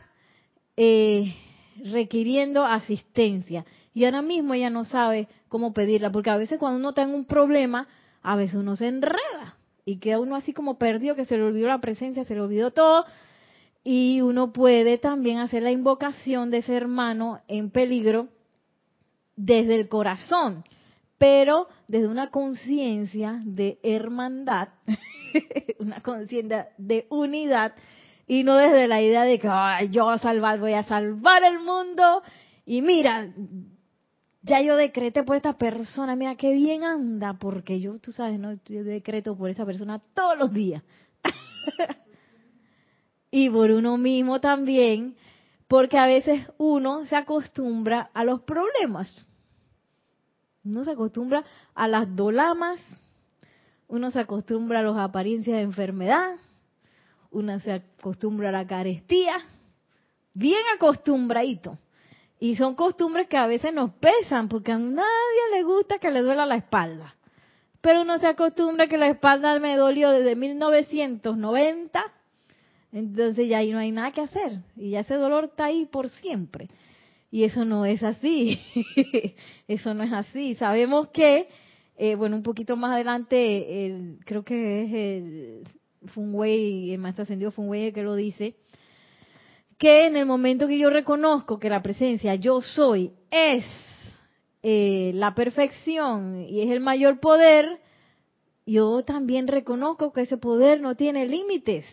eh, 0.76 1.34
requiriendo 1.82 2.64
asistencia 2.64 3.64
y 3.92 4.04
ahora 4.04 4.22
mismo 4.22 4.54
ella 4.54 4.70
no 4.70 4.84
sabe 4.84 5.28
cómo 5.48 5.72
pedirla, 5.72 6.10
porque 6.10 6.30
a 6.30 6.36
veces 6.36 6.58
cuando 6.58 6.78
uno 6.78 6.90
está 6.90 7.02
en 7.02 7.14
un 7.14 7.26
problema, 7.26 7.86
a 8.22 8.36
veces 8.36 8.56
uno 8.56 8.76
se 8.76 8.88
enreda 8.88 9.56
y 9.84 9.98
queda 9.98 10.18
uno 10.18 10.36
así 10.36 10.52
como 10.52 10.78
perdido, 10.78 11.14
que 11.14 11.26
se 11.26 11.36
le 11.36 11.42
olvidó 11.42 11.68
la 11.68 11.80
presencia, 11.80 12.24
se 12.24 12.34
le 12.34 12.40
olvidó 12.40 12.70
todo. 12.70 13.04
Y 13.84 14.22
uno 14.22 14.52
puede 14.52 14.96
también 14.96 15.38
hacer 15.38 15.62
la 15.62 15.70
invocación 15.70 16.50
de 16.50 16.58
ese 16.58 16.74
hermano 16.74 17.40
en 17.48 17.70
peligro 17.70 18.28
desde 19.36 19.74
el 19.78 19.88
corazón, 19.88 20.64
pero 21.18 21.68
desde 21.86 22.08
una 22.08 22.30
conciencia 22.30 23.40
de 23.44 23.78
hermandad, 23.82 24.68
una 25.78 26.00
conciencia 26.00 26.68
de 26.78 27.06
unidad, 27.10 27.74
y 28.26 28.42
no 28.42 28.56
desde 28.56 28.88
la 28.88 29.02
idea 29.02 29.24
de 29.24 29.38
que 29.38 29.48
yo 29.90 30.08
a 30.08 30.18
salvar, 30.18 30.58
voy 30.58 30.72
a 30.72 30.82
salvar 30.84 31.44
el 31.44 31.58
mundo, 31.58 32.22
y 32.64 32.80
mira, 32.80 33.34
ya 34.42 34.62
yo 34.62 34.76
decreté 34.76 35.24
por 35.24 35.36
esta 35.36 35.58
persona, 35.58 36.16
mira 36.16 36.36
qué 36.36 36.52
bien 36.52 36.84
anda, 36.84 37.34
porque 37.34 37.80
yo, 37.80 37.98
tú 37.98 38.12
sabes, 38.12 38.38
no, 38.38 38.54
yo 38.64 38.84
decreto 38.84 39.36
por 39.36 39.50
esa 39.50 39.66
persona 39.66 40.00
todos 40.14 40.38
los 40.38 40.52
días. 40.52 40.82
y 43.36 43.50
por 43.50 43.72
uno 43.72 43.96
mismo 43.98 44.40
también, 44.40 45.16
porque 45.66 45.98
a 45.98 46.06
veces 46.06 46.48
uno 46.56 47.04
se 47.06 47.16
acostumbra 47.16 48.08
a 48.14 48.22
los 48.22 48.42
problemas. 48.42 49.12
Uno 50.64 50.84
se 50.84 50.92
acostumbra 50.92 51.42
a 51.74 51.88
las 51.88 52.14
dolamas, 52.14 52.78
uno 53.88 54.12
se 54.12 54.20
acostumbra 54.20 54.78
a 54.78 54.82
las 54.84 54.96
apariencias 54.98 55.56
de 55.56 55.62
enfermedad, 55.62 56.36
uno 57.32 57.58
se 57.58 57.72
acostumbra 57.72 58.50
a 58.50 58.52
la 58.52 58.68
carestía, 58.68 59.40
bien 60.32 60.62
acostumbradito. 60.76 61.76
Y 62.38 62.54
son 62.54 62.76
costumbres 62.76 63.26
que 63.26 63.36
a 63.36 63.48
veces 63.48 63.74
nos 63.74 63.90
pesan, 63.94 64.48
porque 64.48 64.70
a 64.70 64.78
nadie 64.78 65.50
le 65.54 65.64
gusta 65.64 65.98
que 65.98 66.12
le 66.12 66.22
duela 66.22 66.46
la 66.46 66.54
espalda. 66.54 67.16
Pero 67.80 68.02
uno 68.02 68.16
se 68.18 68.28
acostumbra 68.28 68.86
que 68.86 68.96
la 68.96 69.08
espalda 69.08 69.58
me 69.58 69.76
dolió 69.76 70.10
desde 70.10 70.36
1990, 70.36 72.12
entonces 72.94 73.48
ya 73.48 73.58
ahí 73.58 73.72
no 73.72 73.78
hay 73.78 73.90
nada 73.90 74.12
que 74.12 74.20
hacer. 74.20 74.60
Y 74.76 74.90
ya 74.90 75.00
ese 75.00 75.14
dolor 75.14 75.44
está 75.44 75.64
ahí 75.64 75.84
por 75.86 76.08
siempre. 76.08 76.68
Y 77.30 77.42
eso 77.42 77.64
no 77.64 77.84
es 77.84 78.04
así. 78.04 78.60
eso 79.68 79.92
no 79.92 80.04
es 80.04 80.12
así. 80.12 80.54
Sabemos 80.54 81.08
que, 81.08 81.48
eh, 81.98 82.14
bueno, 82.14 82.36
un 82.36 82.44
poquito 82.44 82.76
más 82.76 82.92
adelante, 82.92 84.16
creo 84.24 84.44
que 84.44 84.84
es 84.84 84.92
el 84.94 85.64
Funway, 86.10 86.92
el 86.92 87.00
maestro 87.00 87.22
ascendido 87.22 87.50
Funway 87.50 87.86
el 87.86 87.92
que 87.92 88.04
lo 88.04 88.14
dice, 88.14 88.54
que 89.76 90.06
en 90.06 90.16
el 90.16 90.24
momento 90.24 90.68
que 90.68 90.78
yo 90.78 90.88
reconozco 90.88 91.58
que 91.58 91.68
la 91.68 91.82
presencia 91.82 92.36
yo 92.36 92.62
soy 92.62 93.10
es 93.32 93.64
eh, 94.62 95.10
la 95.14 95.34
perfección 95.34 96.46
y 96.48 96.60
es 96.60 96.70
el 96.70 96.78
mayor 96.78 97.18
poder, 97.18 97.80
yo 98.66 99.02
también 99.02 99.48
reconozco 99.48 100.12
que 100.12 100.22
ese 100.22 100.36
poder 100.36 100.80
no 100.80 100.94
tiene 100.94 101.26
límites. 101.26 101.84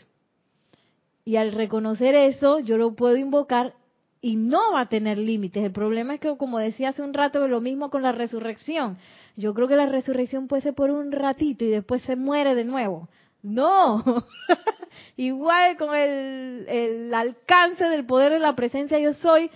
Y 1.32 1.38
al 1.38 1.54
reconocer 1.54 2.14
eso, 2.14 2.60
yo 2.60 2.78
lo 2.78 2.94
puedo 2.94 3.16
invocar 3.16 3.74
y 4.20 4.36
no 4.36 4.74
va 4.74 4.82
a 4.82 4.90
tener 4.90 5.18
límites. 5.18 5.64
El 5.64 5.72
problema 5.72 6.16
es 6.16 6.20
que, 6.20 6.36
como 6.36 6.60
decía 6.60 6.90
hace 6.90 7.04
un 7.04 7.14
rato, 7.14 7.48
lo 7.48 7.62
mismo 7.62 7.90
con 7.90 8.02
la 8.02 8.12
resurrección. 8.12 8.98
Yo 9.38 9.54
creo 9.54 9.70
que 9.70 9.78
la 9.78 9.86
resurrección 9.86 10.50
puede 10.50 10.64
ser 10.64 10.74
por 10.74 10.92
un 10.92 11.10
ratito 11.14 11.64
y 11.64 11.70
después 11.70 12.02
se 12.02 12.18
muere 12.18 12.54
de 12.54 12.66
nuevo. 12.66 13.08
No, 13.44 14.04
igual 15.16 15.78
con 15.78 15.96
el, 15.96 16.66
el, 16.68 17.14
alcance 17.14 17.86
del 17.86 18.06
poder 18.06 18.34
de 18.34 18.40
la 18.40 18.54
presencia 18.54 19.00
yo 19.00 19.14
soy, 19.14 19.50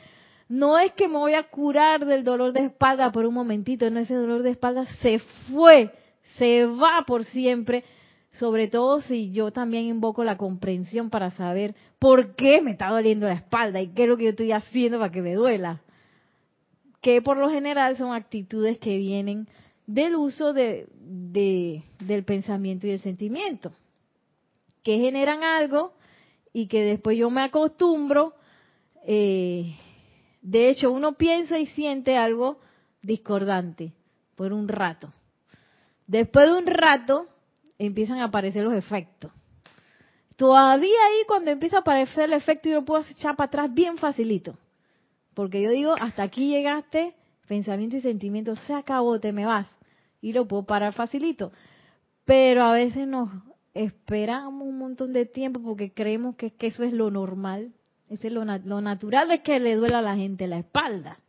no 0.48 0.80
es 0.80 0.94
que 0.94 1.10
me 1.10 1.18
voy 1.18 1.34
a 1.34 1.44
curar 1.44 2.06
del 2.06 2.24
dolor 2.24 2.54
de 2.54 2.68
espalda 2.68 3.12
por 3.12 3.26
un 3.26 3.34
momentito, 3.34 3.90
no, 3.90 4.00
ese 4.00 4.14
dolor 4.14 4.44
de 4.44 4.52
espalda 4.52 4.86
se 5.02 5.20
fue, 5.20 5.92
se 6.38 6.68
va 6.68 7.04
por 7.06 7.26
siempre, 7.26 7.84
sobre 8.40 8.68
todo 8.68 9.02
si 9.02 9.32
yo 9.32 9.52
también 9.52 9.86
invoco 9.86 10.24
la 10.24 10.38
comprensión 10.38 11.10
para 11.10 11.32
saber 11.32 11.76
por 12.00 12.36
qué 12.36 12.62
me 12.62 12.72
está 12.72 12.90
doliendo 12.90 13.28
la 13.28 13.36
espalda 13.36 13.82
y 13.82 13.90
qué 13.90 14.04
es 14.04 14.10
lo 14.10 14.18
que 14.18 14.26
yo 14.26 14.30
estoy 14.32 14.52
haciendo 14.52 15.00
para 15.00 15.12
que 15.12 15.22
me 15.22 15.36
duela. 15.36 15.82
Que 17.02 17.22
por 17.22 17.38
lo 17.38 17.50
general 17.50 17.96
son 17.96 18.14
actitudes 18.14 18.78
que 18.80 18.98
vienen 18.98 19.48
del 19.88 20.16
uso 20.16 20.52
de, 20.52 20.88
del 21.00 22.24
pensamiento 22.26 22.88
y 22.88 22.92
del 22.92 23.02
sentimiento, 23.02 23.72
que 24.84 24.98
generan 24.98 25.44
algo 25.44 25.94
y 26.52 26.68
que 26.68 26.84
después 26.84 27.18
yo 27.18 27.30
me 27.30 27.42
acostumbro. 27.42 28.34
Eh, 29.06 29.76
de 30.42 30.70
hecho, 30.70 30.92
uno 30.92 31.14
piensa 31.14 31.60
y 31.60 31.68
siente 31.68 32.18
algo 32.18 32.60
discordante 33.02 33.94
por 34.36 34.52
un 34.52 34.68
rato. 34.68 35.14
Después 36.08 36.48
de 36.48 36.58
un 36.58 36.68
rato 36.68 37.28
empiezan 37.78 38.20
a 38.20 38.26
aparecer 38.26 38.64
los 38.64 38.74
efectos. 38.74 39.32
Todavía 40.36 40.98
ahí 41.08 41.26
cuando 41.28 41.52
empieza 41.52 41.78
a 41.78 41.80
aparecer 41.80 42.26
el 42.26 42.34
efecto 42.34 42.70
yo 42.70 42.76
lo 42.76 42.86
puedo 42.86 43.06
echar 43.10 43.36
para 43.36 43.48
atrás 43.48 43.74
bien 43.74 43.98
facilito. 43.98 44.58
Porque 45.34 45.62
yo 45.62 45.70
digo, 45.70 45.96
hasta 46.00 46.24
aquí 46.24 46.50
llegaste, 46.50 47.14
pensamiento 47.48 47.98
y 47.98 48.02
sentimiento, 48.02 48.56
se 48.56 48.74
acabó, 48.74 49.20
te 49.20 49.32
me 49.32 49.46
vas 49.46 49.68
y 50.22 50.34
lo 50.34 50.48
puedo 50.48 50.64
parar 50.64 50.94
facilito. 50.94 51.52
Pero 52.26 52.64
a 52.64 52.74
veces 52.74 53.08
nos 53.08 53.30
esperamos 53.74 54.68
un 54.68 54.78
montón 54.78 55.14
de 55.14 55.26
tiempo 55.26 55.62
porque 55.62 55.94
creemos 55.94 56.36
que, 56.36 56.54
eso 56.60 56.84
es 56.84 56.94
lo 56.94 57.12
normal. 57.12 57.74
Eso 58.10 58.28
es 58.28 58.34
lo, 58.34 58.46
natural 58.46 59.32
es 59.32 59.42
que 59.42 59.60
le 59.60 59.76
duela 59.76 60.00
a 60.00 60.02
la 60.02 60.16
gente 60.16 60.48
la 60.48 60.60
espalda. 60.60 61.20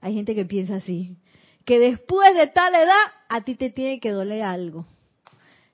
Hay 0.00 0.14
gente 0.14 0.34
que 0.34 0.44
piensa 0.44 0.76
así, 0.76 1.16
que 1.64 1.78
después 1.78 2.34
de 2.34 2.46
tal 2.48 2.74
edad 2.74 2.94
a 3.28 3.42
ti 3.44 3.54
te 3.54 3.70
tiene 3.70 4.00
que 4.00 4.10
doler 4.10 4.42
algo. 4.42 4.86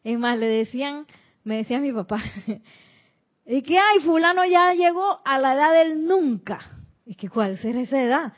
Es 0.05 0.19
más, 0.19 0.38
le 0.38 0.47
decían, 0.47 1.07
me 1.45 1.57
decía 1.57 1.81
mi 1.81 1.93
papá, 1.93 2.23
y 3.47 3.62
que 3.62 3.79
ay, 3.79 4.01
fulano 4.01 4.45
ya 4.45 4.75
llegó 4.75 5.21
a 5.25 5.38
la 5.38 5.55
edad 5.55 5.73
del 5.73 6.07
nunca. 6.07 6.61
¿Y 7.05 7.15
que 7.15 7.29
cuál 7.29 7.59
será 7.59 7.81
esa 7.81 8.01
edad? 8.01 8.33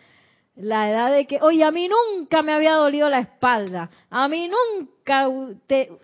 La 0.57 0.89
edad 0.89 1.13
de 1.13 1.27
que, 1.27 1.41
oye, 1.43 1.65
a 1.65 1.73
mí 1.73 1.89
nunca 1.89 2.43
me 2.43 2.53
había 2.53 2.75
dolido 2.75 3.11
la 3.11 3.19
espalda, 3.19 3.91
a 4.09 4.29
mí 4.29 4.49
nunca 4.49 5.29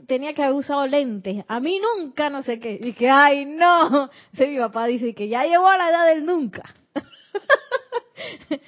tenía 0.07 0.35
que 0.35 0.43
haber 0.43 0.57
usado 0.57 0.87
lentes, 0.87 1.45
a 1.47 1.61
mí 1.61 1.79
nunca 1.79 2.31
no 2.31 2.43
sé 2.43 2.59
qué. 2.59 2.79
Y 2.83 2.93
que, 2.95 3.09
ay, 3.09 3.45
no. 3.45 4.11
Mi 4.39 4.59
papá 4.59 4.87
dice 4.87 5.15
que 5.15 5.29
ya 5.29 5.45
llegó 5.45 5.69
a 5.69 5.79
la 5.79 5.91
edad 5.91 6.15
del 6.15 6.27
nunca. 6.27 6.75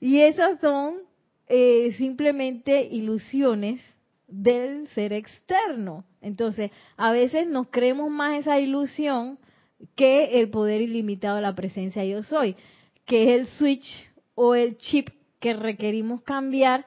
y 0.00 0.20
esas 0.20 0.58
son 0.60 1.02
eh, 1.48 1.94
simplemente 1.98 2.88
ilusiones 2.90 3.82
del 4.26 4.88
ser 4.88 5.12
externo. 5.12 6.04
Entonces, 6.20 6.70
a 6.96 7.12
veces 7.12 7.46
nos 7.46 7.68
creemos 7.68 8.10
más 8.10 8.38
esa 8.38 8.58
ilusión 8.58 9.38
que 9.94 10.40
el 10.40 10.50
poder 10.50 10.80
ilimitado 10.80 11.36
de 11.36 11.42
la 11.42 11.54
presencia 11.54 12.04
yo 12.04 12.22
soy, 12.22 12.56
que 13.04 13.34
es 13.34 13.40
el 13.40 13.46
switch 13.58 14.10
o 14.34 14.54
el 14.54 14.78
chip 14.78 15.08
que 15.38 15.54
requerimos 15.54 16.22
cambiar 16.22 16.86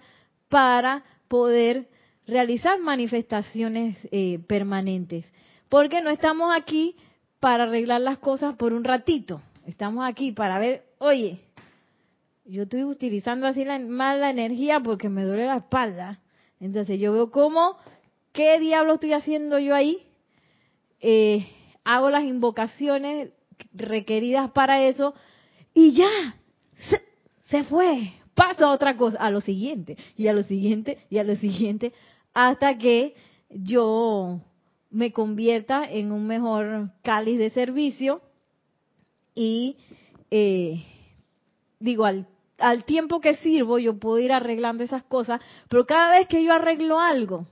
para 0.49 1.03
poder 1.27 1.87
realizar 2.27 2.79
manifestaciones 2.79 3.97
eh, 4.11 4.39
permanentes. 4.47 5.25
Porque 5.69 6.01
no 6.01 6.09
estamos 6.09 6.51
aquí 6.55 6.95
para 7.39 7.63
arreglar 7.63 8.01
las 8.01 8.17
cosas 8.17 8.55
por 8.55 8.73
un 8.73 8.83
ratito. 8.83 9.41
Estamos 9.65 10.07
aquí 10.07 10.31
para 10.31 10.57
ver, 10.57 10.83
oye, 10.97 11.39
yo 12.45 12.63
estoy 12.63 12.83
utilizando 12.83 13.45
así 13.45 13.63
la, 13.63 13.75
energía 14.29 14.79
porque 14.79 15.09
me 15.09 15.23
duele 15.23 15.45
la 15.45 15.57
espalda. 15.57 16.19
Entonces 16.59 16.99
yo 16.99 17.13
veo 17.13 17.31
cómo, 17.31 17.77
¿qué 18.33 18.59
diablo 18.59 18.95
estoy 18.95 19.13
haciendo 19.13 19.59
yo 19.59 19.75
ahí? 19.75 20.05
Eh, 20.99 21.47
hago 21.83 22.09
las 22.09 22.23
invocaciones 22.23 23.31
requeridas 23.73 24.51
para 24.51 24.83
eso 24.83 25.13
y 25.73 25.93
ya, 25.93 26.35
se 27.45 27.63
fue, 27.63 28.13
paso 28.35 28.65
a 28.65 28.71
otra 28.71 28.95
cosa, 28.97 29.17
a 29.17 29.31
lo 29.31 29.41
siguiente, 29.41 29.97
y 30.15 30.27
a 30.27 30.33
lo 30.33 30.43
siguiente, 30.43 30.99
y 31.09 31.17
a 31.17 31.23
lo 31.23 31.35
siguiente, 31.35 31.93
hasta 32.33 32.77
que 32.77 33.15
yo 33.49 34.41
me 34.89 35.11
convierta 35.11 35.89
en 35.89 36.11
un 36.11 36.27
mejor 36.27 36.91
cáliz 37.03 37.37
de 37.37 37.49
servicio 37.51 38.21
y 39.35 39.77
eh, 40.31 40.83
digo, 41.79 42.05
al, 42.05 42.27
al 42.59 42.83
tiempo 42.83 43.19
que 43.19 43.35
sirvo 43.37 43.79
yo 43.79 43.97
puedo 43.97 44.19
ir 44.19 44.31
arreglando 44.31 44.83
esas 44.83 45.03
cosas, 45.03 45.41
pero 45.69 45.85
cada 45.85 46.17
vez 46.17 46.27
que 46.27 46.43
yo 46.43 46.53
arreglo 46.53 46.99
algo 46.99 47.47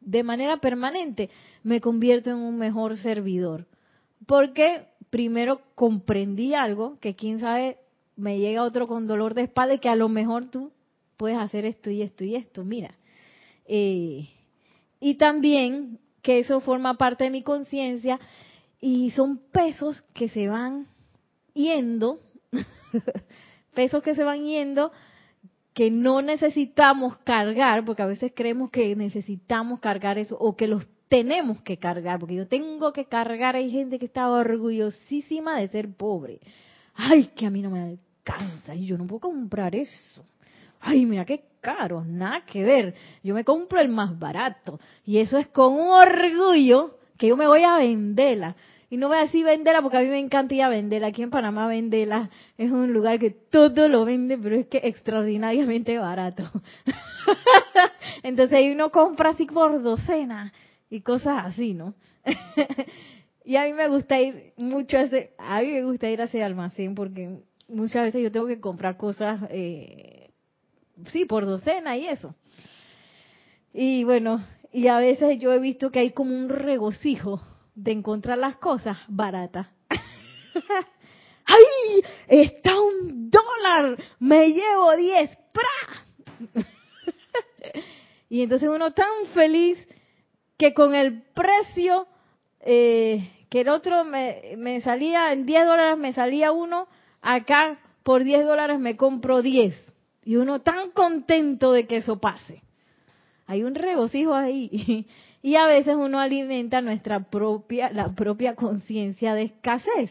de 0.00 0.22
manera 0.22 0.58
permanente, 0.58 1.30
me 1.62 1.80
convierto 1.80 2.30
en 2.30 2.36
un 2.36 2.56
mejor 2.56 2.96
servidor. 2.98 3.66
Porque 4.26 4.86
primero 5.10 5.60
comprendí 5.74 6.54
algo 6.54 6.98
que 7.00 7.14
quién 7.14 7.38
sabe 7.38 7.78
me 8.16 8.38
llega 8.38 8.62
otro 8.62 8.86
con 8.86 9.06
dolor 9.06 9.34
de 9.34 9.42
espalda 9.42 9.74
y 9.74 9.78
que 9.78 9.88
a 9.88 9.96
lo 9.96 10.08
mejor 10.08 10.50
tú 10.50 10.72
puedes 11.16 11.38
hacer 11.38 11.64
esto 11.64 11.90
y 11.90 12.02
esto 12.02 12.24
y 12.24 12.34
esto, 12.34 12.64
mira. 12.64 12.94
Eh, 13.66 14.28
y 15.00 15.14
también 15.14 15.98
que 16.20 16.40
eso 16.40 16.60
forma 16.60 16.96
parte 16.96 17.24
de 17.24 17.30
mi 17.30 17.42
conciencia 17.42 18.18
y 18.80 19.10
son 19.12 19.38
pesos 19.52 20.02
que 20.14 20.28
se 20.28 20.48
van 20.48 20.86
yendo, 21.54 22.18
pesos 23.74 24.02
que 24.02 24.14
se 24.14 24.24
van 24.24 24.44
yendo 24.44 24.92
que 25.74 25.90
no 25.90 26.20
necesitamos 26.20 27.16
cargar, 27.18 27.84
porque 27.84 28.02
a 28.02 28.06
veces 28.06 28.32
creemos 28.34 28.70
que 28.70 28.94
necesitamos 28.94 29.80
cargar 29.80 30.18
eso 30.18 30.36
o 30.38 30.56
que 30.56 30.66
los 30.66 30.86
tenemos 31.08 31.60
que 31.60 31.78
cargar, 31.78 32.18
porque 32.18 32.34
yo 32.34 32.46
tengo 32.46 32.92
que 32.92 33.06
cargar, 33.06 33.56
hay 33.56 33.70
gente 33.70 33.98
que 33.98 34.06
está 34.06 34.30
orgullosísima 34.30 35.58
de 35.58 35.68
ser 35.68 35.92
pobre. 35.94 36.40
Ay, 36.94 37.26
que 37.34 37.46
a 37.46 37.50
mí 37.50 37.62
no 37.62 37.70
me 37.70 37.80
alcanza 37.80 38.74
y 38.74 38.86
yo 38.86 38.96
no 38.96 39.06
puedo 39.06 39.20
comprar 39.20 39.74
eso. 39.74 40.24
Ay, 40.80 41.06
mira 41.06 41.24
qué 41.24 41.44
caro, 41.60 42.04
nada 42.04 42.44
que 42.44 42.64
ver. 42.64 42.94
Yo 43.22 43.34
me 43.34 43.44
compro 43.44 43.80
el 43.80 43.88
más 43.88 44.18
barato. 44.18 44.80
Y 45.04 45.18
eso 45.18 45.38
es 45.38 45.46
con 45.48 45.74
un 45.74 45.88
orgullo 45.88 46.98
que 47.16 47.28
yo 47.28 47.36
me 47.36 47.46
voy 47.46 47.62
a 47.62 47.76
venderla. 47.76 48.56
Y 48.92 48.98
no 48.98 49.08
voy 49.08 49.16
a 49.16 49.22
decir 49.22 49.42
venderla 49.42 49.80
porque 49.80 49.96
a 49.96 50.02
mí 50.02 50.08
me 50.08 50.18
encanta 50.18 50.54
ir. 50.54 51.02
Aquí 51.02 51.22
en 51.22 51.30
Panamá 51.30 51.66
venderla 51.66 52.28
es 52.58 52.70
un 52.70 52.92
lugar 52.92 53.18
que 53.18 53.30
todo 53.30 53.88
lo 53.88 54.04
vende, 54.04 54.36
pero 54.36 54.54
es 54.54 54.66
que 54.66 54.82
extraordinariamente 54.84 55.96
barato. 55.98 56.42
Entonces 58.22 58.58
ahí 58.58 58.70
uno 58.70 58.90
compra 58.90 59.30
así 59.30 59.46
por 59.46 59.82
docena 59.82 60.52
y 60.90 61.00
cosas 61.00 61.42
así, 61.46 61.72
¿no? 61.72 61.94
y 63.46 63.56
a 63.56 63.64
mí 63.64 63.72
me 63.72 63.88
gusta 63.88 64.20
ir 64.20 64.52
mucho 64.58 64.98
a 64.98 65.04
ese, 65.04 65.32
a 65.38 65.62
mí 65.62 65.68
me 65.68 65.84
gusta 65.84 66.10
ir 66.10 66.20
a 66.20 66.24
ese 66.24 66.44
almacén 66.44 66.94
porque 66.94 67.38
muchas 67.68 68.02
veces 68.02 68.22
yo 68.22 68.30
tengo 68.30 68.46
que 68.46 68.60
comprar 68.60 68.98
cosas, 68.98 69.40
eh, 69.48 70.32
sí, 71.12 71.24
por 71.24 71.46
docena 71.46 71.96
y 71.96 72.08
eso. 72.08 72.34
Y 73.72 74.04
bueno, 74.04 74.44
y 74.70 74.88
a 74.88 74.98
veces 74.98 75.38
yo 75.38 75.50
he 75.54 75.60
visto 75.60 75.90
que 75.90 76.00
hay 76.00 76.10
como 76.10 76.36
un 76.36 76.50
regocijo 76.50 77.40
de 77.74 77.92
encontrar 77.92 78.38
las 78.38 78.56
cosas 78.56 78.98
baratas. 79.08 79.68
¡Ay! 81.44 82.02
Está 82.28 82.80
un 82.80 83.30
dólar, 83.30 84.02
me 84.18 84.48
llevo 84.48 84.96
10, 84.96 85.38
¡pra! 85.52 86.64
y 88.28 88.42
entonces 88.42 88.68
uno 88.68 88.92
tan 88.92 89.26
feliz 89.34 89.78
que 90.56 90.72
con 90.74 90.94
el 90.94 91.22
precio 91.34 92.06
eh, 92.60 93.28
que 93.52 93.60
el 93.60 93.68
otro 93.68 94.04
me, 94.04 94.54
me 94.56 94.80
salía, 94.80 95.32
en 95.32 95.44
10 95.44 95.66
dólares 95.66 95.98
me 95.98 96.14
salía 96.14 96.52
uno, 96.52 96.88
acá 97.20 97.78
por 98.02 98.24
10 98.24 98.46
dólares 98.46 98.78
me 98.78 98.96
compro 98.96 99.42
10. 99.42 99.74
Y 100.24 100.36
uno 100.36 100.62
tan 100.62 100.90
contento 100.92 101.72
de 101.72 101.86
que 101.86 101.98
eso 101.98 102.18
pase. 102.18 102.62
Hay 103.52 103.64
un 103.64 103.74
regocijo 103.74 104.34
ahí. 104.34 105.06
Y 105.44 105.56
a 105.56 105.66
veces 105.66 105.96
uno 105.96 106.20
alimenta 106.20 106.80
nuestra 106.80 107.18
propia, 107.28 107.90
la 107.90 108.14
propia 108.14 108.54
conciencia 108.54 109.34
de 109.34 109.42
escasez. 109.42 110.08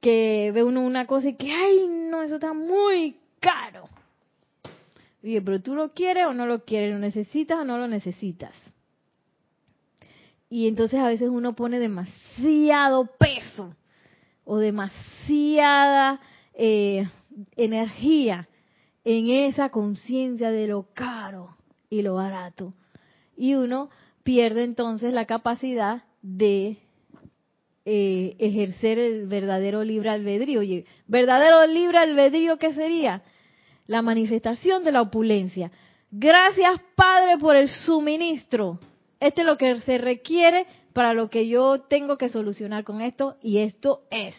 Que 0.00 0.50
ve 0.52 0.64
uno 0.64 0.84
una 0.84 1.06
cosa 1.06 1.28
y 1.28 1.36
que, 1.36 1.52
ay, 1.52 1.86
no, 2.10 2.24
eso 2.24 2.34
está 2.34 2.52
muy 2.52 3.16
caro. 3.38 3.88
Oye, 5.22 5.40
pero 5.40 5.62
tú 5.62 5.76
lo 5.76 5.92
quieres 5.92 6.24
o 6.26 6.32
no 6.32 6.46
lo 6.46 6.64
quieres, 6.64 6.92
lo 6.92 6.98
necesitas 6.98 7.58
o 7.58 7.64
no 7.64 7.78
lo 7.78 7.86
necesitas. 7.86 8.56
Y 10.50 10.66
entonces 10.66 10.98
a 10.98 11.06
veces 11.06 11.28
uno 11.28 11.54
pone 11.54 11.78
demasiado 11.78 13.08
peso 13.20 13.76
o 14.42 14.58
demasiada 14.58 16.20
eh, 16.54 17.08
energía 17.54 18.48
en 19.04 19.30
esa 19.30 19.68
conciencia 19.70 20.50
de 20.50 20.66
lo 20.66 20.88
caro 20.92 21.56
y 21.92 22.00
lo 22.00 22.14
barato. 22.14 22.72
Y 23.36 23.54
uno 23.54 23.90
pierde 24.22 24.64
entonces 24.64 25.12
la 25.12 25.26
capacidad 25.26 26.04
de 26.22 26.78
eh, 27.84 28.34
ejercer 28.38 28.98
el 28.98 29.26
verdadero 29.26 29.84
libre 29.84 30.08
albedrío. 30.08 30.62
Verdadero 31.06 31.66
libre 31.66 31.98
albedrío, 31.98 32.56
¿qué 32.56 32.72
sería? 32.72 33.22
La 33.86 34.00
manifestación 34.00 34.84
de 34.84 34.92
la 34.92 35.02
opulencia. 35.02 35.70
Gracias, 36.10 36.80
Padre, 36.96 37.36
por 37.36 37.56
el 37.56 37.68
suministro. 37.68 38.78
Este 39.20 39.42
es 39.42 39.46
lo 39.46 39.58
que 39.58 39.78
se 39.82 39.98
requiere 39.98 40.66
para 40.94 41.12
lo 41.12 41.28
que 41.28 41.46
yo 41.46 41.82
tengo 41.82 42.16
que 42.16 42.30
solucionar 42.30 42.84
con 42.84 43.02
esto 43.02 43.36
y 43.42 43.58
esto 43.58 44.04
es. 44.10 44.34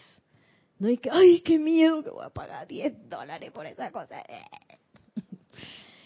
No 0.80 0.88
hay 0.88 0.98
que, 0.98 1.08
ay, 1.08 1.40
qué 1.40 1.60
miedo 1.60 2.02
que 2.02 2.10
voy 2.10 2.24
a 2.24 2.30
pagar 2.30 2.66
10 2.66 3.08
dólares 3.08 3.52
por 3.52 3.64
esa 3.64 3.92
cosa. 3.92 4.24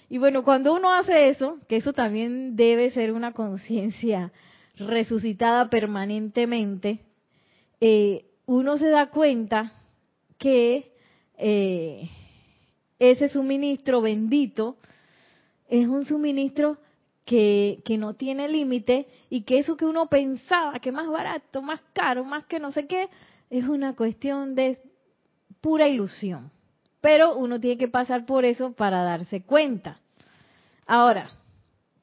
Y 0.08 0.18
bueno, 0.18 0.42
cuando 0.42 0.74
uno 0.74 0.92
hace 0.92 1.28
eso, 1.28 1.58
que 1.68 1.76
eso 1.76 1.92
también 1.92 2.56
debe 2.56 2.90
ser 2.90 3.12
una 3.12 3.32
conciencia 3.32 4.32
resucitada 4.76 5.68
permanentemente, 5.68 7.00
eh, 7.80 8.24
uno 8.46 8.78
se 8.78 8.88
da 8.88 9.10
cuenta 9.10 9.72
que 10.38 10.92
eh, 11.36 12.08
ese 12.98 13.28
suministro 13.28 14.00
bendito 14.00 14.76
es 15.68 15.86
un 15.86 16.06
suministro 16.06 16.78
que, 17.26 17.82
que 17.84 17.98
no 17.98 18.14
tiene 18.14 18.48
límite 18.48 19.06
y 19.28 19.42
que 19.42 19.58
eso 19.58 19.76
que 19.76 19.84
uno 19.84 20.06
pensaba 20.08 20.78
que 20.80 20.90
más 20.90 21.08
barato, 21.08 21.60
más 21.60 21.80
caro, 21.92 22.24
más 22.24 22.46
que 22.46 22.58
no 22.58 22.70
sé 22.70 22.86
qué, 22.86 23.08
es 23.50 23.64
una 23.64 23.94
cuestión 23.94 24.54
de 24.54 24.80
pura 25.60 25.86
ilusión. 25.86 26.50
Pero 27.00 27.36
uno 27.36 27.60
tiene 27.60 27.78
que 27.78 27.88
pasar 27.88 28.26
por 28.26 28.44
eso 28.44 28.72
para 28.72 29.02
darse 29.02 29.42
cuenta. 29.42 30.00
Ahora, 30.86 31.30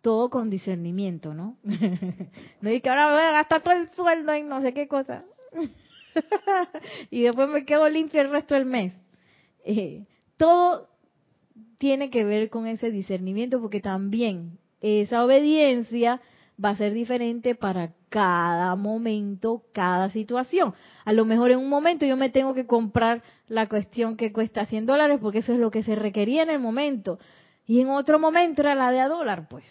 todo 0.02 0.30
con 0.30 0.50
discernimiento, 0.50 1.34
¿no? 1.34 1.58
no 2.62 2.70
es 2.70 2.82
que 2.82 2.90
ahora 2.90 3.12
voy 3.12 3.22
a 3.22 3.32
gastar 3.32 3.64
todo 3.64 3.74
el 3.74 3.90
sueldo 3.96 4.32
en 4.34 4.48
no 4.48 4.62
sé 4.62 4.74
qué 4.74 4.88
cosa. 4.88 5.24
y 7.10 7.24
después 7.24 7.50
me 7.50 7.66
quedo 7.66 7.90
limpio 7.90 8.22
el 8.22 8.30
resto 8.30 8.54
del 8.54 8.66
mes. 8.66 8.94
Eh, 9.64 10.06
todo 10.38 10.90
tiene 11.78 12.10
que 12.10 12.24
ver 12.24 12.50
con 12.50 12.68
ese 12.68 12.92
discernimiento 12.92 13.60
porque 13.60 13.82
también 13.82 14.60
esa 14.82 15.26
obediencia 15.26 16.22
va 16.64 16.70
a 16.70 16.76
ser 16.76 16.94
diferente 16.94 17.56
para 17.56 17.94
cada 18.10 18.76
momento, 18.76 19.64
cada 19.74 20.10
situación. 20.10 20.74
A 21.04 21.14
lo 21.14 21.26
mejor 21.26 21.52
en 21.52 21.60
un 21.60 21.70
momento 21.70 22.06
yo 22.06 22.18
me 22.18 22.30
tengo 22.30 22.54
que 22.54 22.66
comprar 22.66 23.24
la 23.48 23.68
cuestión 23.68 24.16
que 24.16 24.32
cuesta 24.32 24.66
100 24.66 24.86
dólares 24.86 25.20
porque 25.22 25.40
eso 25.40 25.54
es 25.54 25.60
lo 25.60 25.72
que 25.72 25.84
se 25.84 25.96
requería 25.96 26.44
en 26.44 26.50
el 26.50 26.60
momento. 26.60 27.20
Y 27.66 27.82
en 27.82 27.90
otro 27.90 28.20
momento 28.20 28.62
era 28.62 28.76
la 28.76 28.92
de 28.92 29.00
a 29.00 29.08
dólar, 29.08 29.48
pues. 29.50 29.66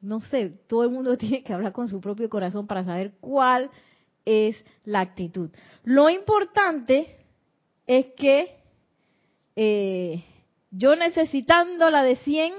No 0.00 0.20
sé, 0.20 0.50
todo 0.68 0.84
el 0.84 0.90
mundo 0.90 1.16
tiene 1.18 1.42
que 1.42 1.54
hablar 1.54 1.72
con 1.72 1.88
su 1.88 2.00
propio 2.00 2.28
corazón 2.28 2.66
para 2.66 2.84
saber 2.84 3.12
cuál 3.20 3.70
es 4.24 4.62
la 4.84 5.00
actitud. 5.00 5.50
Lo 5.84 6.10
importante 6.10 7.16
es 7.86 8.06
que 8.16 8.56
eh, 9.56 10.24
yo 10.70 10.96
necesitando 10.96 11.90
la 11.90 12.02
de 12.02 12.16
100 12.16 12.54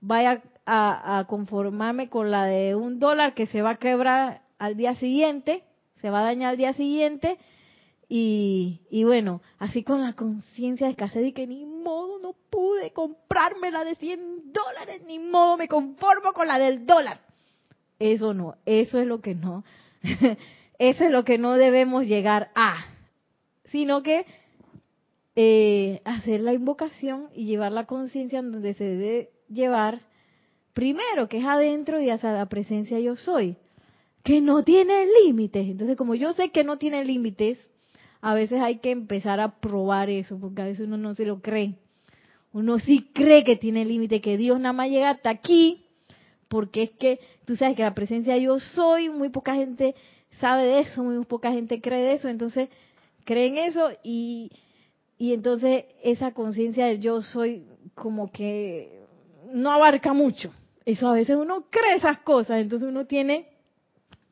vaya 0.00 0.42
a, 0.66 1.24
conformarme 1.28 2.08
con 2.08 2.30
la 2.30 2.46
de 2.46 2.74
un 2.74 2.98
dólar 2.98 3.34
que 3.34 3.46
se 3.46 3.62
va 3.62 3.70
a 3.70 3.78
quebrar 3.78 4.42
al 4.58 4.76
día 4.76 4.94
siguiente, 4.94 5.64
se 5.96 6.10
va 6.10 6.20
a 6.20 6.24
dañar 6.24 6.50
al 6.50 6.56
día 6.56 6.72
siguiente, 6.72 7.38
y, 8.08 8.80
y 8.90 9.04
bueno, 9.04 9.40
así 9.58 9.82
con 9.82 10.02
la 10.02 10.12
conciencia 10.12 10.86
de 10.86 10.92
escasez 10.92 11.26
y 11.26 11.32
que 11.32 11.46
ni 11.46 11.64
modo 11.64 12.18
no 12.18 12.34
pude 12.50 12.92
comprarme 12.92 13.70
la 13.70 13.84
de 13.84 13.94
100 13.94 14.52
dólares, 14.52 15.02
ni 15.06 15.18
modo 15.18 15.56
me 15.56 15.68
conformo 15.68 16.32
con 16.32 16.46
la 16.46 16.58
del 16.58 16.86
dólar. 16.86 17.20
Eso 17.98 18.34
no, 18.34 18.56
eso 18.66 18.98
es 18.98 19.06
lo 19.06 19.20
que 19.20 19.34
no, 19.34 19.64
eso 20.78 21.04
es 21.04 21.10
lo 21.10 21.24
que 21.24 21.38
no 21.38 21.54
debemos 21.54 22.06
llegar 22.06 22.50
a, 22.54 22.84
sino 23.66 24.02
que 24.02 24.26
eh, 25.36 26.00
hacer 26.04 26.40
la 26.40 26.52
invocación 26.52 27.28
y 27.34 27.46
llevar 27.46 27.72
la 27.72 27.86
conciencia 27.86 28.42
donde 28.42 28.74
se 28.74 28.84
debe 28.84 29.30
llevar 29.48 30.00
primero, 30.74 31.28
que 31.28 31.38
es 31.38 31.44
adentro 31.44 32.00
y 32.00 32.10
hacia 32.10 32.32
la 32.32 32.46
presencia 32.46 32.98
yo 33.00 33.16
soy, 33.16 33.56
que 34.22 34.40
no 34.40 34.64
tiene 34.64 35.06
límites. 35.22 35.66
Entonces, 35.66 35.96
como 35.96 36.14
yo 36.14 36.32
sé 36.32 36.50
que 36.50 36.64
no 36.64 36.76
tiene 36.76 37.04
límites, 37.04 37.58
a 38.20 38.34
veces 38.34 38.60
hay 38.60 38.78
que 38.78 38.90
empezar 38.90 39.40
a 39.40 39.60
probar 39.60 40.10
eso, 40.10 40.38
porque 40.38 40.62
a 40.62 40.66
veces 40.66 40.86
uno 40.86 40.96
no 40.96 41.14
se 41.14 41.24
lo 41.24 41.40
cree. 41.40 41.76
Uno 42.52 42.78
sí 42.78 43.10
cree 43.12 43.44
que 43.44 43.56
tiene 43.56 43.84
límite, 43.84 44.20
que 44.20 44.36
Dios 44.36 44.60
nada 44.60 44.72
más 44.72 44.88
llega 44.88 45.10
hasta 45.10 45.30
aquí, 45.30 45.86
porque 46.48 46.84
es 46.84 46.90
que 46.92 47.20
tú 47.44 47.56
sabes 47.56 47.76
que 47.76 47.82
la 47.82 47.94
presencia 47.94 48.36
yo 48.36 48.60
soy, 48.60 49.10
muy 49.10 49.28
poca 49.28 49.54
gente 49.54 49.94
sabe 50.40 50.64
de 50.64 50.80
eso, 50.80 51.02
muy 51.02 51.24
poca 51.24 51.52
gente 51.52 51.80
cree 51.80 52.02
de 52.02 52.12
eso, 52.14 52.28
entonces 52.28 52.68
creen 53.24 53.58
eso 53.58 53.90
y, 54.02 54.50
y 55.18 55.32
entonces 55.32 55.84
esa 56.02 56.32
conciencia 56.32 56.86
del 56.86 57.00
yo 57.00 57.22
soy 57.22 57.64
como 57.94 58.30
que 58.30 59.00
no 59.52 59.70
abarca 59.70 60.12
mucho. 60.12 60.52
Eso 60.84 61.08
a 61.08 61.14
veces 61.14 61.36
uno 61.36 61.66
cree 61.70 61.96
esas 61.96 62.18
cosas, 62.18 62.60
entonces 62.60 62.88
uno 62.88 63.06
tiene 63.06 63.48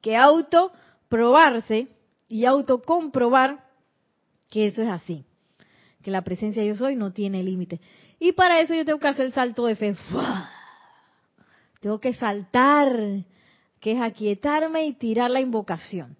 que 0.00 0.16
auto 0.16 0.72
probarse 1.08 1.88
y 2.28 2.44
autocomprobar 2.44 3.64
que 4.50 4.66
eso 4.66 4.82
es 4.82 4.88
así, 4.88 5.24
que 6.02 6.10
la 6.10 6.22
presencia 6.22 6.62
yo 6.64 6.74
soy 6.74 6.96
no 6.96 7.12
tiene 7.12 7.42
límite. 7.42 7.80
Y 8.18 8.32
para 8.32 8.60
eso 8.60 8.74
yo 8.74 8.84
tengo 8.84 8.98
que 8.98 9.08
hacer 9.08 9.26
el 9.26 9.32
salto 9.32 9.66
de 9.66 9.76
fe. 9.76 9.96
Tengo 11.80 11.98
que 11.98 12.14
saltar, 12.14 12.94
que 13.80 13.92
es 13.92 14.00
aquietarme 14.00 14.86
y 14.86 14.92
tirar 14.92 15.30
la 15.30 15.40
invocación. 15.40 16.16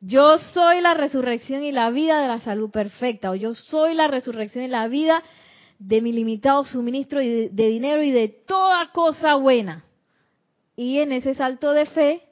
Yo 0.00 0.38
soy 0.38 0.80
la 0.80 0.94
resurrección 0.94 1.62
y 1.62 1.72
la 1.72 1.90
vida 1.90 2.22
de 2.22 2.28
la 2.28 2.40
salud 2.40 2.70
perfecta, 2.70 3.30
o 3.30 3.34
yo 3.34 3.54
soy 3.54 3.94
la 3.94 4.08
resurrección 4.08 4.64
y 4.64 4.68
la 4.68 4.88
vida 4.88 5.22
de 5.80 6.02
mi 6.02 6.12
limitado 6.12 6.64
suministro 6.64 7.20
de, 7.20 7.48
dinero 7.48 8.02
y 8.02 8.10
de 8.12 8.28
toda 8.28 8.92
cosa 8.92 9.34
buena. 9.34 9.84
y 10.76 10.98
en 10.98 11.12
ese 11.12 11.34
salto 11.34 11.72
de 11.72 11.86
fe, 11.86 12.22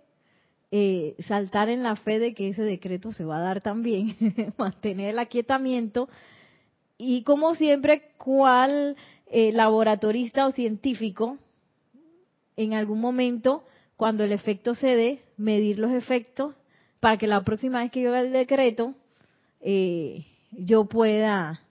eh, 0.70 1.16
saltar 1.26 1.70
en 1.70 1.82
la 1.82 1.96
fe 1.96 2.18
de 2.18 2.34
que 2.34 2.48
ese 2.48 2.62
decreto 2.62 3.12
se 3.12 3.24
va 3.24 3.38
a 3.38 3.42
dar 3.42 3.62
también, 3.62 4.16
mantener 4.58 5.10
el 5.10 5.18
aquietamiento 5.18 6.08
y 6.98 7.22
como 7.22 7.54
siempre, 7.54 8.10
cual 8.18 8.96
eh, 9.26 9.52
laboratorista 9.52 10.46
o 10.46 10.52
científico, 10.52 11.38
en 12.56 12.74
algún 12.74 13.00
momento, 13.00 13.64
cuando 13.96 14.24
el 14.24 14.32
efecto 14.32 14.74
se 14.74 14.88
dé, 14.88 15.22
medir 15.36 15.78
los 15.78 15.92
efectos 15.92 16.54
para 17.00 17.16
que 17.16 17.28
la 17.28 17.44
próxima 17.44 17.80
vez 17.80 17.92
que 17.92 18.02
yo 18.02 18.10
vea 18.10 18.20
el 18.20 18.32
decreto, 18.32 18.94
eh, 19.60 20.26
yo 20.50 20.86
pueda 20.86 21.62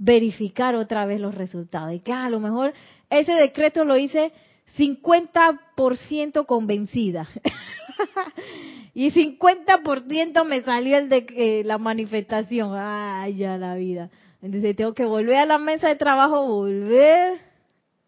verificar 0.00 0.74
otra 0.74 1.06
vez 1.06 1.20
los 1.20 1.34
resultados. 1.34 1.92
Y 1.92 2.00
que 2.00 2.12
ah, 2.12 2.24
a 2.24 2.30
lo 2.30 2.40
mejor 2.40 2.72
ese 3.10 3.32
decreto 3.32 3.84
lo 3.84 3.96
hice 3.96 4.32
50% 4.76 6.46
convencida. 6.46 7.28
y 8.94 9.10
50% 9.10 10.44
me 10.46 10.62
salió 10.62 10.96
el 10.96 11.08
de 11.08 11.26
que 11.26 11.62
la 11.64 11.78
manifestación. 11.78 12.72
Ay, 12.74 13.36
ya 13.36 13.58
la 13.58 13.76
vida. 13.76 14.10
Entonces 14.42 14.74
tengo 14.74 14.94
que 14.94 15.04
volver 15.04 15.36
a 15.36 15.46
la 15.46 15.58
mesa 15.58 15.88
de 15.88 15.96
trabajo, 15.96 16.46
volver 16.46 17.38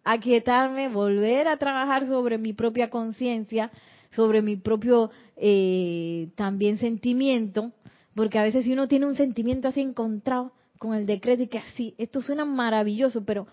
a 0.02 0.18
quietarme, 0.18 0.88
volver 0.88 1.46
a 1.46 1.58
trabajar 1.58 2.06
sobre 2.06 2.38
mi 2.38 2.54
propia 2.54 2.88
conciencia, 2.88 3.70
sobre 4.10 4.40
mi 4.40 4.56
propio 4.56 5.10
eh, 5.36 6.30
también 6.36 6.78
sentimiento, 6.78 7.70
porque 8.14 8.38
a 8.38 8.44
veces 8.44 8.64
si 8.64 8.72
uno 8.72 8.88
tiene 8.88 9.04
un 9.04 9.14
sentimiento 9.14 9.68
así 9.68 9.82
encontrado 9.82 10.52
con 10.82 10.94
el 10.94 11.06
decreto 11.06 11.44
y 11.44 11.46
que 11.46 11.58
así, 11.58 11.94
esto 11.96 12.20
suena 12.20 12.44
maravilloso, 12.44 13.24
pero 13.24 13.46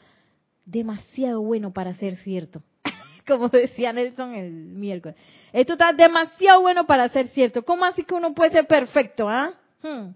demasiado 0.65 1.43
bueno 1.43 1.71
para 1.71 1.93
ser 1.93 2.15
cierto. 2.15 2.63
Como 3.27 3.49
decía 3.49 3.93
Nelson 3.93 4.33
el 4.33 4.51
miércoles. 4.51 5.15
Esto 5.53 5.73
está 5.73 5.93
demasiado 5.93 6.61
bueno 6.61 6.87
para 6.87 7.07
ser 7.09 7.27
cierto. 7.27 7.63
¿Cómo 7.63 7.85
así 7.85 8.03
que 8.03 8.15
uno 8.15 8.33
puede 8.33 8.49
ser 8.49 8.65
perfecto? 8.65 9.27
Hmm. 9.27 10.15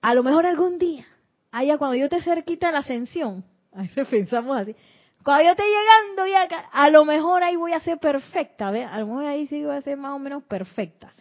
A 0.00 0.14
lo 0.14 0.22
mejor 0.22 0.46
algún 0.46 0.78
día, 0.78 1.04
allá 1.50 1.76
cuando 1.76 1.96
yo 1.96 2.08
te 2.08 2.22
cerquita 2.22 2.72
la 2.72 2.78
ascensión, 2.78 3.44
a 3.74 3.82
veces 3.82 4.08
pensamos 4.08 4.56
así, 4.56 4.74
cuando 5.22 5.44
yo 5.44 5.50
esté 5.50 5.64
llegando 5.64 6.26
y 6.26 6.32
acá, 6.32 6.70
a 6.72 6.88
lo 6.88 7.04
mejor 7.04 7.44
ahí 7.44 7.56
voy 7.56 7.74
a 7.74 7.80
ser 7.80 7.98
perfecta. 7.98 8.68
A 8.68 8.98
lo 9.00 9.06
mejor 9.06 9.26
ahí 9.26 9.46
sí 9.48 9.62
voy 9.62 9.76
a 9.76 9.82
ser 9.82 9.98
más 9.98 10.12
o 10.12 10.18
menos 10.18 10.44
perfecta. 10.44 11.12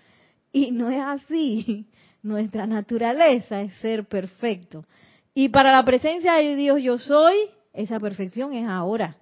Y 0.54 0.72
no 0.72 0.90
es 0.90 1.02
así. 1.02 1.86
Nuestra 2.24 2.68
naturaleza 2.68 3.62
es 3.62 3.74
ser 3.76 4.06
perfecto. 4.06 4.86
Y 5.34 5.50
para 5.50 5.72
la 5.72 5.84
presencia 5.84 6.34
de 6.34 6.56
Dios 6.56 6.82
yo 6.82 6.98
soy, 6.98 7.36
esa 7.74 8.00
perfección 8.00 8.54
es 8.54 8.68
ahora. 8.68 9.16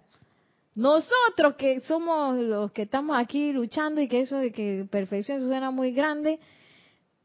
Nosotros 0.75 1.55
que 1.57 1.81
somos 1.81 2.37
los 2.37 2.71
que 2.71 2.83
estamos 2.83 3.17
aquí 3.17 3.51
luchando 3.51 4.01
y 4.01 4.07
que 4.07 4.21
eso 4.21 4.37
de 4.37 4.51
que 4.51 4.87
perfección 4.89 5.45
suena 5.45 5.71
muy 5.71 5.91
grande, 5.91 6.39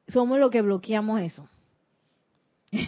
somos 0.09 0.39
los 0.39 0.51
que 0.51 0.63
bloqueamos 0.63 1.21
eso. 1.21 1.49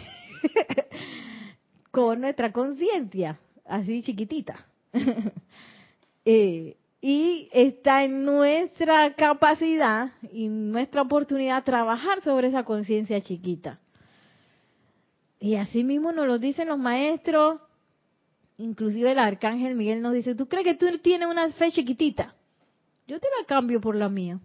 Con 1.91 2.21
nuestra 2.21 2.51
conciencia, 2.51 3.39
así 3.65 4.03
chiquitita. 4.03 4.65
eh, 6.25 6.75
y 7.09 7.47
está 7.53 8.03
en 8.03 8.25
nuestra 8.25 9.15
capacidad 9.15 10.11
y 10.29 10.49
nuestra 10.49 11.03
oportunidad 11.03 11.63
trabajar 11.63 12.21
sobre 12.21 12.49
esa 12.49 12.65
conciencia 12.65 13.21
chiquita. 13.21 13.79
Y 15.39 15.55
así 15.55 15.85
mismo 15.85 16.11
nos 16.11 16.27
lo 16.27 16.37
dicen 16.37 16.67
los 16.67 16.77
maestros, 16.77 17.61
inclusive 18.57 19.13
el 19.13 19.19
arcángel 19.19 19.75
Miguel 19.75 20.01
nos 20.01 20.11
dice, 20.11 20.35
¿tú 20.35 20.49
crees 20.49 20.65
que 20.65 20.73
tú 20.73 20.85
tienes 20.97 21.29
una 21.29 21.49
fe 21.53 21.71
chiquitita? 21.71 22.35
Yo 23.07 23.21
te 23.21 23.27
la 23.39 23.45
cambio 23.45 23.79
por 23.79 23.95
la 23.95 24.09
mía. 24.09 24.41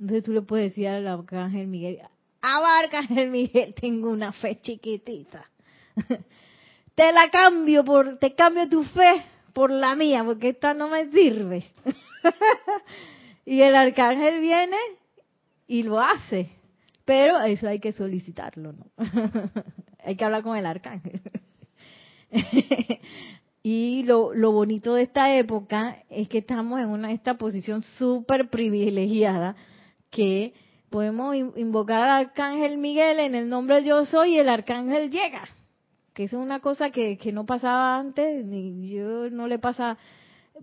Entonces 0.00 0.24
tú 0.24 0.32
le 0.32 0.40
puedes 0.40 0.70
decir 0.70 0.88
al 0.88 1.06
arcángel 1.06 1.66
Miguel, 1.66 1.98
arcángel 2.40 3.28
Miguel, 3.28 3.74
tengo 3.78 4.08
una 4.08 4.32
fe 4.32 4.58
chiquitita. 4.62 5.50
te 6.94 7.12
la 7.12 7.28
cambio 7.28 7.84
por, 7.84 8.16
te 8.18 8.34
cambio 8.34 8.66
tu 8.70 8.84
fe 8.84 9.22
por 9.58 9.72
la 9.72 9.96
mía, 9.96 10.22
porque 10.24 10.50
esta 10.50 10.72
no 10.72 10.88
me 10.88 11.10
sirve. 11.10 11.64
y 13.44 13.60
el 13.60 13.74
arcángel 13.74 14.38
viene 14.38 14.76
y 15.66 15.82
lo 15.82 15.98
hace. 15.98 16.50
Pero 17.04 17.40
eso 17.40 17.66
hay 17.66 17.80
que 17.80 17.90
solicitarlo, 17.90 18.72
¿no? 18.72 18.86
hay 20.04 20.14
que 20.14 20.24
hablar 20.24 20.44
con 20.44 20.56
el 20.56 20.64
arcángel. 20.64 21.20
y 23.64 24.04
lo, 24.04 24.32
lo, 24.32 24.52
bonito 24.52 24.94
de 24.94 25.02
esta 25.02 25.34
época 25.34 26.04
es 26.08 26.28
que 26.28 26.38
estamos 26.38 26.78
en 26.78 26.90
una 26.90 27.10
esta 27.10 27.36
posición 27.36 27.82
súper 27.98 28.50
privilegiada 28.50 29.56
que 30.10 30.54
podemos 30.88 31.34
invocar 31.34 32.02
al 32.02 32.26
arcángel 32.26 32.78
Miguel 32.78 33.18
en 33.18 33.34
el 33.34 33.48
nombre 33.48 33.82
yo 33.82 34.04
soy 34.04 34.36
y 34.36 34.38
el 34.38 34.50
arcángel 34.50 35.10
llega 35.10 35.48
que 36.18 36.24
es 36.24 36.32
una 36.32 36.58
cosa 36.58 36.90
que, 36.90 37.16
que 37.16 37.30
no 37.30 37.46
pasaba 37.46 37.96
antes, 37.96 38.44
ni 38.44 38.90
yo 38.90 39.30
no 39.30 39.46
le 39.46 39.60
pasa, 39.60 39.98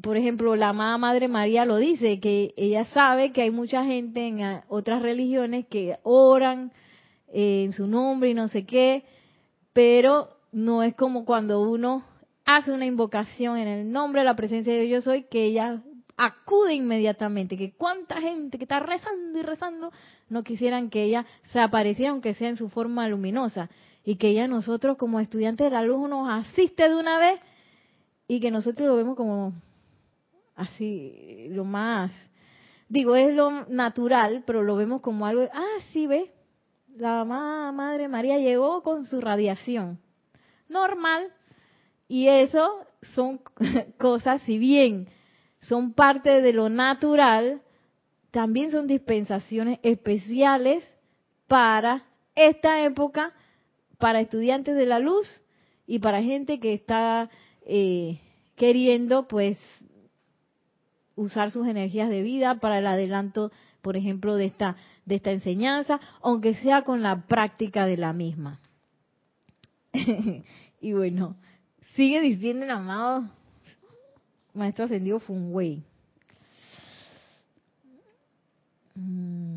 por 0.02 0.18
ejemplo, 0.18 0.58
la 0.58 0.68
amada 0.68 0.98
Madre 0.98 1.30
María 1.30 1.64
lo 1.64 1.78
dice, 1.78 2.20
que 2.20 2.54
ella 2.58 2.84
sabe 2.84 3.32
que 3.32 3.44
hay 3.44 3.52
mucha 3.52 3.86
gente 3.86 4.28
en 4.28 4.42
otras 4.68 5.02
religiones 5.02 5.66
que 5.68 5.98
oran 6.04 6.74
eh, 7.30 7.64
en 7.64 7.72
su 7.72 7.88
nombre 7.88 8.32
y 8.32 8.34
no 8.34 8.50
sé 8.50 8.66
qué, 8.66 9.06
pero 9.72 10.28
no 10.52 10.84
es 10.84 10.94
como 10.94 11.24
cuando 11.24 11.62
uno 11.62 12.04
hace 12.44 12.74
una 12.74 12.86
invocación 12.86 13.58
en 13.58 13.70
el 13.70 13.90
nombre 13.94 14.24
de 14.24 14.26
la 14.26 14.36
presencia 14.36 14.74
de 14.74 14.82
Dios 14.82 15.06
yo 15.06 15.10
soy, 15.10 15.24
que 15.24 15.46
ella 15.46 15.82
acude 16.18 16.74
inmediatamente, 16.74 17.58
que 17.58 17.72
cuánta 17.72 18.20
gente 18.20 18.58
que 18.58 18.66
está 18.66 18.82
rezando 18.82 19.40
y 19.40 19.42
rezando 19.42 19.94
no 20.28 20.44
quisieran 20.44 20.90
que 20.90 21.04
ella 21.04 21.26
se 21.54 21.62
apareciera 21.62 22.12
aunque 22.12 22.34
sea 22.34 22.50
en 22.50 22.58
su 22.58 22.68
forma 22.68 23.08
luminosa 23.08 23.70
y 24.06 24.18
que 24.18 24.30
ella 24.30 24.48
nosotros 24.48 24.98
como 24.98 25.20
estudiantes 25.20 25.66
de 25.66 25.72
la 25.72 25.84
luz 25.84 26.08
nos 26.08 26.30
asiste 26.30 26.88
de 26.88 26.96
una 26.96 27.18
vez 27.18 27.40
y 28.28 28.40
que 28.40 28.52
nosotros 28.52 28.88
lo 28.88 28.96
vemos 28.96 29.18
como 29.18 29.54
así, 30.56 31.48
lo 31.50 31.66
más, 31.66 32.14
digo, 32.88 33.16
es 33.16 33.36
lo 33.36 33.66
natural, 33.66 34.44
pero 34.46 34.64
lo 34.64 34.76
vemos 34.76 35.02
como 35.02 35.26
algo, 35.26 35.50
ah, 35.52 35.80
sí, 35.92 36.08
ve, 36.08 36.32
la 36.96 37.26
Madre 37.26 38.08
María 38.08 38.38
llegó 38.38 38.84
con 38.84 39.06
su 39.06 39.20
radiación, 39.20 40.00
normal, 40.70 41.28
y 42.08 42.28
eso 42.28 42.86
son 43.14 43.42
cosas, 43.98 44.42
si 44.44 44.60
bien 44.60 45.10
son 45.62 45.94
parte 45.94 46.42
de 46.42 46.54
lo 46.54 46.70
natural, 46.70 47.62
también 48.32 48.70
son 48.70 48.86
dispensaciones 48.86 49.80
especiales 49.82 50.84
para 51.48 52.04
esta 52.36 52.86
época 52.86 53.34
para 53.98 54.22
estudiantes 54.22 54.76
de 54.76 54.86
la 54.86 55.00
luz 55.00 55.42
y 55.88 56.00
para 56.00 56.24
gente 56.24 56.60
que 56.60 56.74
está 56.74 57.30
eh, 57.66 58.20
queriendo 58.56 59.28
pues 59.28 59.58
usar 61.16 61.52
sus 61.52 61.68
energías 61.68 62.10
de 62.10 62.22
vida 62.22 62.56
para 62.60 62.80
el 62.80 62.88
adelanto, 62.88 63.52
por 63.82 63.96
ejemplo, 63.98 64.36
de 64.36 64.46
esta, 64.46 64.76
de 65.06 65.16
esta 65.16 65.32
enseñanza, 65.32 66.00
aunque 66.22 66.56
sea 66.56 66.84
con 66.84 67.02
la 67.02 67.26
práctica 67.28 67.86
de 67.86 67.98
la 67.98 68.14
misma. 68.14 68.60
y 70.82 70.94
bueno, 70.94 71.38
sigue 71.96 72.20
diciendo 72.22 72.66
el 72.66 72.72
amado 72.72 73.30
Maestro 74.54 74.86
Ascendido 74.86 75.20
Funwei. 75.20 75.84
Mm. 78.96 79.55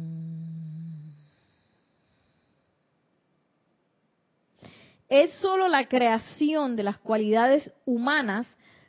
Es 5.09 5.31
solo 5.41 5.69
la 5.69 5.89
creación 5.89 6.77
de 6.77 6.83
las 6.83 6.99
cualidades 6.99 7.73
humanas 7.87 8.47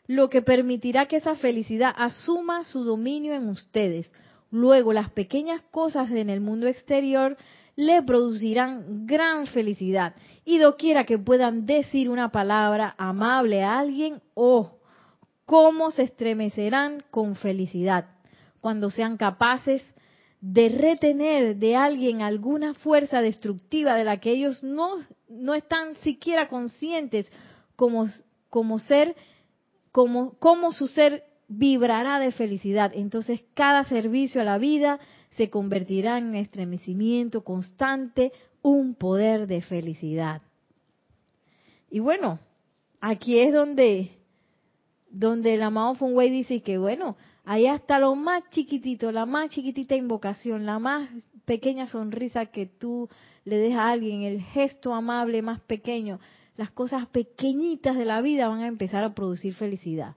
lo 0.07 0.29
que 0.29 0.41
permitirá 0.41 1.05
que 1.05 1.17
esa 1.17 1.35
felicidad 1.35 1.93
asuma 1.95 2.63
su 2.63 2.83
dominio 2.83 3.33
en 3.33 3.47
ustedes. 3.47 4.11
Luego 4.51 4.91
las 4.91 5.11
pequeñas 5.11 5.61
cosas 5.71 6.09
en 6.11 6.29
el 6.29 6.41
mundo 6.41 6.67
exterior 6.67 7.37
le 7.75 8.01
producirán 8.03 9.05
gran 9.05 9.45
felicidad. 9.47 10.15
Y 10.43 10.57
doquiera 10.57 11.05
que 11.05 11.19
puedan 11.19 11.65
decir 11.65 12.09
una 12.09 12.31
palabra 12.31 12.95
amable 12.97 13.63
a 13.63 13.79
alguien, 13.79 14.21
oh, 14.33 14.79
cómo 15.45 15.91
se 15.91 16.03
estremecerán 16.03 17.03
con 17.11 17.35
felicidad 17.35 18.05
cuando 18.59 18.91
sean 18.91 19.15
capaces 19.15 19.83
de 20.41 20.69
retener 20.69 21.57
de 21.57 21.75
alguien 21.75 22.21
alguna 22.21 22.73
fuerza 22.73 23.21
destructiva 23.21 23.95
de 23.95 24.05
la 24.05 24.19
que 24.19 24.31
ellos 24.31 24.63
no, 24.63 24.95
no 25.27 25.53
están 25.53 25.95
siquiera 25.97 26.47
conscientes 26.47 27.31
como, 27.75 28.07
como 28.49 28.79
ser, 28.79 29.15
como, 29.91 30.33
como 30.39 30.71
su 30.71 30.87
ser 30.87 31.23
vibrará 31.49 32.19
de 32.19 32.31
felicidad. 32.31 32.91
Entonces 32.93 33.43
cada 33.53 33.83
servicio 33.85 34.41
a 34.41 34.45
la 34.45 34.57
vida 34.57 34.99
se 35.31 35.49
convertirá 35.49 36.17
en 36.17 36.35
estremecimiento 36.35 37.43
constante, 37.43 38.31
un 38.61 38.95
poder 38.95 39.47
de 39.47 39.61
felicidad. 39.61 40.41
Y 41.89 41.99
bueno, 41.99 42.39
aquí 43.01 43.39
es 43.39 43.53
donde, 43.53 44.11
donde 45.09 45.55
el 45.55 45.63
amado 45.63 45.95
Funway 45.95 46.29
dice 46.29 46.61
que 46.61 46.77
bueno, 46.77 47.17
Ahí 47.51 47.65
hasta 47.65 47.97
lo 47.97 48.13
más 48.13 48.47
chiquitito, 48.51 49.11
la 49.11 49.25
más 49.25 49.49
chiquitita 49.49 49.95
invocación, 49.95 50.67
la 50.67 50.77
más 50.77 51.09
pequeña 51.45 51.87
sonrisa 51.87 52.45
que 52.45 52.67
tú 52.67 53.09
le 53.43 53.57
des 53.57 53.75
a 53.75 53.89
alguien, 53.89 54.21
el 54.21 54.39
gesto 54.39 54.93
amable 54.93 55.41
más 55.41 55.59
pequeño, 55.61 56.19
las 56.57 56.69
cosas 56.69 57.07
pequeñitas 57.07 57.97
de 57.97 58.05
la 58.05 58.21
vida 58.21 58.49
van 58.49 58.61
a 58.61 58.67
empezar 58.67 59.03
a 59.03 59.15
producir 59.15 59.55
felicidad. 59.55 60.15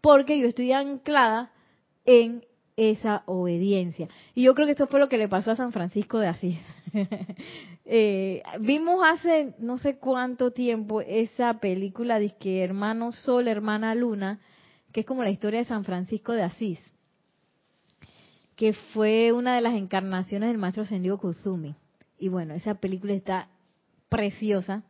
Porque 0.00 0.38
yo 0.38 0.46
estoy 0.46 0.72
anclada 0.72 1.52
en 2.06 2.46
esa 2.78 3.24
obediencia. 3.26 4.08
Y 4.34 4.44
yo 4.44 4.54
creo 4.54 4.64
que 4.66 4.72
esto 4.72 4.86
fue 4.86 5.00
lo 5.00 5.10
que 5.10 5.18
le 5.18 5.28
pasó 5.28 5.50
a 5.50 5.56
San 5.56 5.72
Francisco 5.72 6.18
de 6.18 6.28
Asís. 6.28 6.58
Eh, 7.92 8.44
vimos 8.60 9.00
hace 9.04 9.54
no 9.58 9.76
sé 9.76 9.98
cuánto 9.98 10.52
tiempo 10.52 11.00
esa 11.00 11.54
película 11.54 12.20
de 12.20 12.36
que 12.36 12.62
Hermano 12.62 13.10
Sol, 13.10 13.48
Hermana 13.48 13.96
Luna, 13.96 14.38
que 14.92 15.00
es 15.00 15.06
como 15.06 15.22
la 15.22 15.30
historia 15.30 15.60
de 15.60 15.66
San 15.66 15.84
Francisco 15.84 16.32
de 16.32 16.42
Asís, 16.42 16.80
que 18.56 18.72
fue 18.72 19.32
una 19.32 19.54
de 19.54 19.60
las 19.60 19.74
encarnaciones 19.74 20.48
del 20.50 20.58
maestro 20.58 20.82
ascendido 20.82 21.18
Kuzumi. 21.18 21.74
Y 22.18 22.28
bueno, 22.28 22.54
esa 22.54 22.74
película 22.74 23.14
está 23.14 23.48
preciosa. 24.08 24.82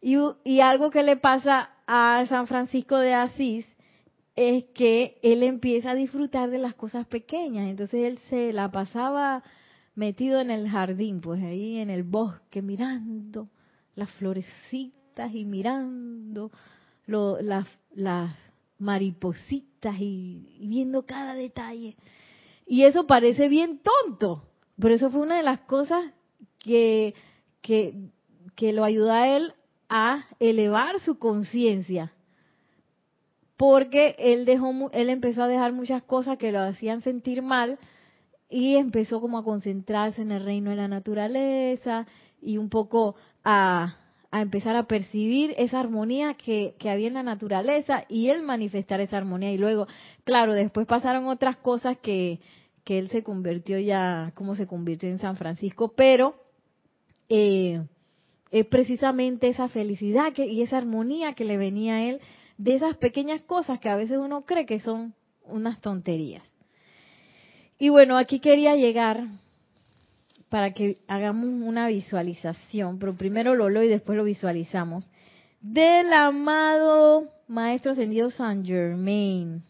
Y, 0.00 0.16
y 0.44 0.60
algo 0.60 0.90
que 0.90 1.02
le 1.02 1.16
pasa 1.16 1.70
a 1.86 2.24
San 2.26 2.46
Francisco 2.46 2.96
de 2.96 3.12
Asís 3.12 3.66
es 4.36 4.64
que 4.72 5.18
él 5.22 5.42
empieza 5.42 5.90
a 5.90 5.94
disfrutar 5.94 6.50
de 6.50 6.58
las 6.58 6.74
cosas 6.74 7.06
pequeñas. 7.06 7.68
Entonces 7.68 8.04
él 8.04 8.18
se 8.30 8.52
la 8.54 8.70
pasaba 8.70 9.42
metido 9.94 10.40
en 10.40 10.50
el 10.50 10.68
jardín, 10.68 11.20
pues 11.20 11.42
ahí 11.42 11.78
en 11.78 11.90
el 11.90 12.04
bosque, 12.04 12.62
mirando 12.62 13.50
las 13.94 14.10
florecitas 14.12 15.34
y 15.34 15.44
mirando 15.44 16.50
las, 17.06 17.66
las, 17.94 18.34
maripositas 18.80 19.96
y, 20.00 20.58
viendo 20.60 21.06
cada 21.06 21.34
detalle. 21.34 21.96
Y 22.66 22.84
eso 22.84 23.06
parece 23.06 23.48
bien 23.48 23.80
tonto, 23.80 24.44
pero 24.78 24.94
eso 24.94 25.10
fue 25.10 25.20
una 25.20 25.36
de 25.36 25.42
las 25.42 25.60
cosas 25.60 26.12
que, 26.58 27.14
que, 27.62 27.94
que 28.56 28.72
lo 28.72 28.84
ayudó 28.84 29.12
a 29.12 29.28
él 29.28 29.54
a 29.88 30.24
elevar 30.38 31.00
su 31.00 31.18
conciencia 31.18 32.12
porque 33.60 34.16
él 34.18 34.46
dejó 34.46 34.72
él 34.92 35.10
empezó 35.10 35.42
a 35.42 35.46
dejar 35.46 35.74
muchas 35.74 36.02
cosas 36.02 36.38
que 36.38 36.50
lo 36.50 36.60
hacían 36.60 37.02
sentir 37.02 37.42
mal 37.42 37.78
y 38.48 38.76
empezó 38.76 39.20
como 39.20 39.36
a 39.36 39.44
concentrarse 39.44 40.22
en 40.22 40.32
el 40.32 40.46
reino 40.46 40.70
de 40.70 40.76
la 40.76 40.88
naturaleza 40.88 42.06
y 42.40 42.56
un 42.56 42.70
poco 42.70 43.16
a, 43.44 43.96
empezar 44.32 44.76
a 44.76 44.84
percibir 44.84 45.54
esa 45.58 45.80
armonía 45.80 46.34
que, 46.34 46.74
que, 46.78 46.88
había 46.88 47.08
en 47.08 47.14
la 47.14 47.22
naturaleza 47.22 48.04
y 48.08 48.28
él 48.28 48.42
manifestar 48.42 49.00
esa 49.00 49.16
armonía 49.16 49.52
y 49.52 49.58
luego 49.58 49.88
claro 50.24 50.54
después 50.54 50.86
pasaron 50.86 51.26
otras 51.26 51.56
cosas 51.56 51.98
que, 51.98 52.38
que 52.84 52.98
él 52.98 53.10
se 53.10 53.24
convirtió 53.24 53.78
ya 53.80 54.30
como 54.34 54.54
se 54.54 54.68
convirtió 54.68 55.08
en 55.08 55.18
San 55.18 55.36
Francisco 55.36 55.92
pero 55.96 56.36
eh, 57.28 57.82
es 58.50 58.66
precisamente 58.66 59.48
esa 59.48 59.68
felicidad 59.68 60.32
que, 60.32 60.46
y 60.46 60.62
esa 60.62 60.78
armonía 60.78 61.34
que 61.34 61.44
le 61.44 61.56
venía 61.56 61.94
a 61.94 62.02
él 62.04 62.20
de 62.58 62.74
esas 62.74 62.96
pequeñas 62.96 63.42
cosas 63.42 63.80
que 63.80 63.88
a 63.88 63.96
veces 63.96 64.18
uno 64.18 64.42
cree 64.42 64.66
que 64.66 64.80
son 64.80 65.14
unas 65.44 65.80
tonterías. 65.80 66.42
Y 67.78 67.88
bueno, 67.88 68.18
aquí 68.18 68.40
quería 68.40 68.76
llegar 68.76 69.26
para 70.50 70.72
que 70.72 70.98
hagamos 71.08 71.46
una 71.48 71.88
visualización, 71.88 72.98
pero 72.98 73.14
primero 73.14 73.54
lo 73.54 73.70
leo 73.70 73.82
y 73.82 73.88
después 73.88 74.18
lo 74.18 74.24
visualizamos, 74.24 75.10
del 75.62 76.12
amado 76.12 77.24
Maestro 77.48 77.92
Ascendido 77.92 78.30
San 78.30 78.64
Germain. 78.64 79.62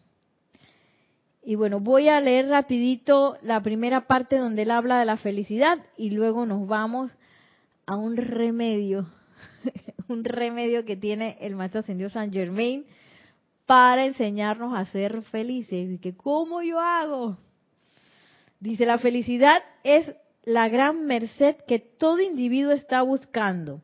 Y 1.43 1.55
bueno, 1.55 1.79
voy 1.79 2.09
a 2.09 2.19
leer 2.19 2.49
rapidito 2.49 3.37
la 3.41 3.61
primera 3.61 4.07
parte 4.07 4.37
donde 4.37 4.63
él 4.63 4.71
habla 4.71 4.99
de 4.99 5.05
la 5.05 5.17
felicidad 5.17 5.79
y 5.97 6.09
luego 6.11 6.45
nos 6.45 6.67
vamos 6.67 7.11
a 7.85 7.95
un 7.95 8.17
remedio 8.17 9.07
un 10.07 10.23
remedio 10.23 10.85
que 10.85 10.95
tiene 10.95 11.37
el 11.41 11.55
Maestro 11.55 11.79
Ascendido 11.81 12.09
San 12.09 12.31
Germain 12.31 12.85
para 13.65 14.05
enseñarnos 14.05 14.77
a 14.77 14.85
ser 14.85 15.21
felices. 15.23 15.89
Y 15.91 15.97
que, 15.97 16.15
¿cómo 16.15 16.61
yo 16.61 16.79
hago? 16.79 17.37
Dice, 18.59 18.85
la 18.85 18.97
felicidad 18.97 19.63
es 19.83 20.13
la 20.43 20.69
gran 20.69 21.05
merced 21.05 21.55
que 21.67 21.79
todo 21.79 22.19
individuo 22.21 22.71
está 22.71 23.01
buscando. 23.01 23.81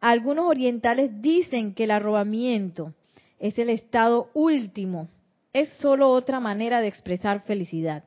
Algunos 0.00 0.46
orientales 0.46 1.20
dicen 1.20 1.74
que 1.74 1.84
el 1.84 1.90
arrobamiento 1.90 2.94
es 3.38 3.58
el 3.58 3.70
estado 3.70 4.30
último, 4.34 5.08
es 5.52 5.68
solo 5.80 6.10
otra 6.10 6.40
manera 6.40 6.80
de 6.80 6.88
expresar 6.88 7.42
felicidad, 7.42 8.04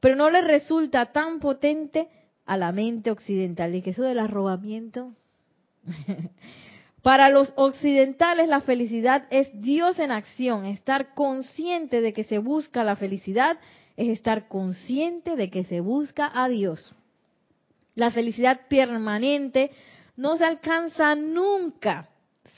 pero 0.00 0.16
no 0.16 0.30
le 0.30 0.40
resulta 0.40 1.12
tan 1.12 1.38
potente 1.38 2.08
a 2.46 2.56
la 2.56 2.72
mente 2.72 3.10
occidental. 3.10 3.74
Y 3.74 3.82
que 3.82 3.90
eso 3.90 4.02
del 4.02 4.18
arrobamiento 4.18 5.12
Para 7.02 7.30
los 7.30 7.52
occidentales 7.56 8.48
la 8.48 8.60
felicidad 8.60 9.26
es 9.30 9.48
Dios 9.60 9.98
en 9.98 10.10
acción. 10.10 10.66
Estar 10.66 11.14
consciente 11.14 12.00
de 12.00 12.12
que 12.12 12.24
se 12.24 12.38
busca 12.38 12.84
la 12.84 12.96
felicidad 12.96 13.58
es 13.96 14.08
estar 14.08 14.48
consciente 14.48 15.36
de 15.36 15.50
que 15.50 15.64
se 15.64 15.80
busca 15.80 16.30
a 16.32 16.48
Dios. 16.48 16.94
La 18.00 18.10
felicidad 18.10 18.62
permanente 18.66 19.72
no 20.16 20.38
se 20.38 20.46
alcanza 20.46 21.14
nunca, 21.14 22.08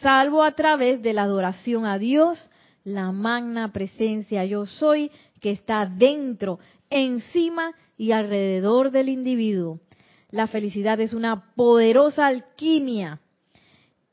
salvo 0.01 0.45
a 0.45 0.53
través 0.53 1.03
de 1.03 1.13
la 1.13 1.25
adoración 1.25 1.85
a 1.85 1.99
Dios, 1.99 2.49
la 2.85 3.11
magna 3.11 3.73
presencia 3.73 4.45
yo 4.45 4.67
soy 4.67 5.11
que 5.41 5.51
está 5.51 5.85
dentro, 5.85 6.61
encima 6.91 7.75
y 7.97 8.13
alrededor 8.13 8.93
del 8.93 9.09
individuo. 9.09 9.81
La 10.31 10.47
felicidad 10.47 11.01
es 11.01 11.13
una 11.13 11.53
poderosa 11.57 12.29
alquimia 12.29 13.21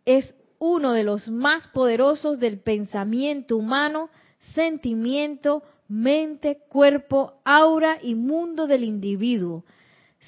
es 0.05 0.35
uno 0.57 0.93
de 0.93 1.03
los 1.03 1.27
más 1.27 1.67
poderosos 1.67 2.39
del 2.39 2.59
pensamiento 2.59 3.55
humano, 3.55 4.09
sentimiento, 4.55 5.61
mente, 5.87 6.63
cuerpo, 6.69 7.33
aura 7.45 7.99
y 8.01 8.15
mundo 8.15 8.65
del 8.65 8.83
individuo. 8.83 9.63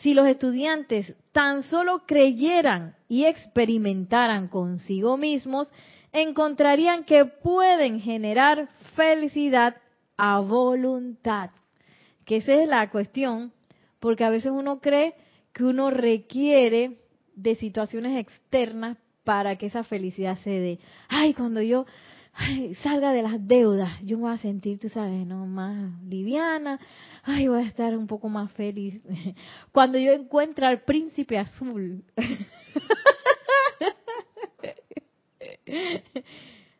Si 0.02 0.14
los 0.14 0.28
estudiantes 0.28 1.16
tan 1.32 1.64
solo 1.64 2.04
creyeran 2.06 2.96
y 3.08 3.26
experimentaran 3.26 4.48
consigo 4.48 5.16
mismos, 5.16 5.72
encontrarían 6.12 7.04
que 7.04 7.26
pueden 7.26 8.00
generar 8.00 8.68
felicidad 8.96 9.78
a 10.18 10.40
voluntad. 10.40 11.52
Que 12.26 12.38
esa 12.38 12.54
es 12.54 12.68
la 12.68 12.90
cuestión, 12.90 13.54
porque 14.00 14.24
a 14.24 14.30
veces 14.30 14.52
uno 14.52 14.80
cree 14.80 15.14
que 15.54 15.64
uno 15.64 15.92
requiere 15.92 16.98
de 17.36 17.56
situaciones 17.56 18.18
externas 18.18 18.98
para 19.24 19.56
que 19.58 19.68
esa 19.68 19.84
felicidad 19.84 20.38
se 20.40 20.50
dé. 20.50 20.80
Ay, 21.10 21.34
cuando 21.34 21.62
yo 21.62 21.86
salga 22.82 23.12
de 23.12 23.22
las 23.22 23.48
deudas, 23.48 24.00
yo 24.04 24.18
me 24.18 24.24
voy 24.24 24.34
a 24.34 24.38
sentir, 24.38 24.80
tú 24.80 24.90
sabes, 24.90 25.26
¿no? 25.28 25.46
Más 25.46 26.02
liviana. 26.04 26.80
Ay, 27.24 27.48
voy 27.48 27.62
a 27.62 27.68
estar 27.68 27.96
un 27.98 28.08
poco 28.08 28.30
más 28.30 28.52
feliz. 28.54 29.02
Cuando 29.72 29.98
yo 29.98 30.12
encuentre 30.14 30.66
al 30.66 30.82
príncipe 30.82 31.38
azul. 31.38 32.04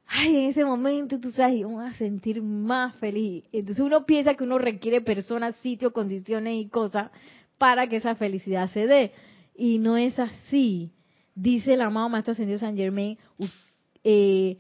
Ay, 0.08 0.36
en 0.36 0.50
ese 0.50 0.66
momento, 0.66 1.20
tú 1.20 1.32
sabes, 1.32 1.60
yo 1.60 1.70
me 1.70 1.76
voy 1.76 1.86
a 1.86 1.94
sentir 1.94 2.42
más 2.42 2.98
feliz. 2.98 3.46
Entonces 3.52 3.84
uno 3.84 4.06
piensa 4.06 4.36
que 4.36 4.44
uno 4.44 4.58
requiere 4.58 5.02
personas, 5.02 5.56
sitios, 5.58 5.94
condiciones 5.94 6.56
y 6.56 6.68
cosas 6.68 7.12
para 7.58 7.88
que 7.88 7.98
esa 7.98 8.16
felicidad 8.16 8.70
se 8.72 8.88
dé. 8.88 9.12
Y 9.56 9.78
no 9.78 9.98
es 9.98 10.18
así 10.20 10.92
dice 11.36 11.74
el 11.74 11.82
amado 11.82 12.10
Maestro 12.10 12.34
Ascendido 12.34 12.60
San 12.60 12.78
Germain, 12.78 13.18
eh, 14.04 14.58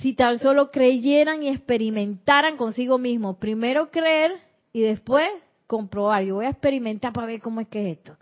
si 0.00 0.14
tan 0.14 0.38
solo 0.38 0.70
creyeran 0.70 1.42
y 1.42 1.48
experimentaran 1.48 2.56
consigo 2.56 2.98
mismo, 2.98 3.38
primero 3.38 3.90
creer 3.90 4.32
y 4.72 4.80
después 4.80 5.28
comprobar, 5.66 6.24
yo 6.24 6.36
voy 6.36 6.46
a 6.46 6.50
experimentar 6.50 7.12
para 7.12 7.26
ver 7.26 7.40
cómo 7.40 7.60
es 7.60 7.68
que 7.68 7.90
es 7.90 7.98
esto, 7.98 8.16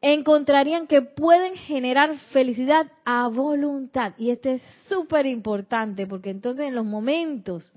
encontrarían 0.00 0.86
que 0.86 1.00
pueden 1.00 1.56
generar 1.56 2.14
felicidad 2.32 2.90
a 3.04 3.28
voluntad. 3.28 4.12
Y 4.18 4.30
este 4.30 4.54
es 4.54 4.62
súper 4.88 5.26
importante 5.26 6.06
porque 6.06 6.30
entonces 6.30 6.66
en 6.68 6.74
los 6.74 6.84
momentos 6.84 7.72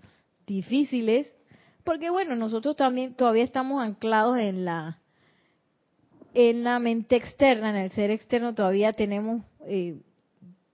difíciles, 0.45 1.31
porque 1.83 2.09
bueno, 2.09 2.35
nosotros 2.35 2.75
también 2.75 3.13
todavía 3.13 3.43
estamos 3.43 3.81
anclados 3.81 4.37
en 4.39 4.65
la 4.65 4.99
en 6.33 6.63
la 6.63 6.77
mente 6.77 7.15
externa, 7.15 7.71
en 7.71 7.77
el 7.77 7.91
ser 7.91 8.11
externo, 8.11 8.53
todavía 8.53 8.93
tenemos 8.93 9.41
eh, 9.65 9.97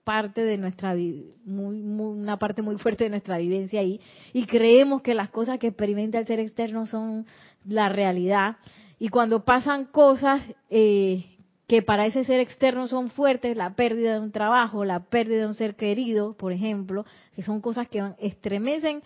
parte 0.04 0.44
de 0.44 0.58
nuestra 0.58 0.96
muy, 0.96 1.82
una 1.82 2.38
parte 2.38 2.62
muy 2.62 2.78
fuerte 2.78 3.06
de 3.06 3.10
nuestra 3.10 3.38
vivencia 3.38 3.80
ahí 3.80 4.02
y 4.34 4.46
creemos 4.46 5.02
que 5.02 5.14
las 5.14 5.30
cosas 5.30 5.60
que 5.60 5.68
experimenta 5.68 6.20
el 6.20 6.28
ser 6.28 6.40
externo 6.40 6.86
son 6.86 7.26
la 7.66 7.90
realidad 7.90 8.58
y 9.00 9.10
cuando 9.10 9.44
pasan 9.44 9.86
cosas 9.86 10.42
eh, 10.70 11.26
que 11.68 11.82
para 11.82 12.06
ese 12.06 12.24
ser 12.26 12.40
externo 12.40 12.88
son 12.88 13.10
fuertes, 13.10 13.58
la 13.58 13.76
pérdida 13.76 14.14
de 14.14 14.20
un 14.20 14.32
trabajo, 14.32 14.86
la 14.86 15.00
pérdida 15.06 15.40
de 15.40 15.48
un 15.48 15.56
ser 15.56 15.76
querido, 15.76 16.36
por 16.38 16.52
ejemplo, 16.52 17.06
que 17.36 17.42
son 17.42 17.62
cosas 17.62 17.88
que 17.88 18.14
estremecen 18.20 19.02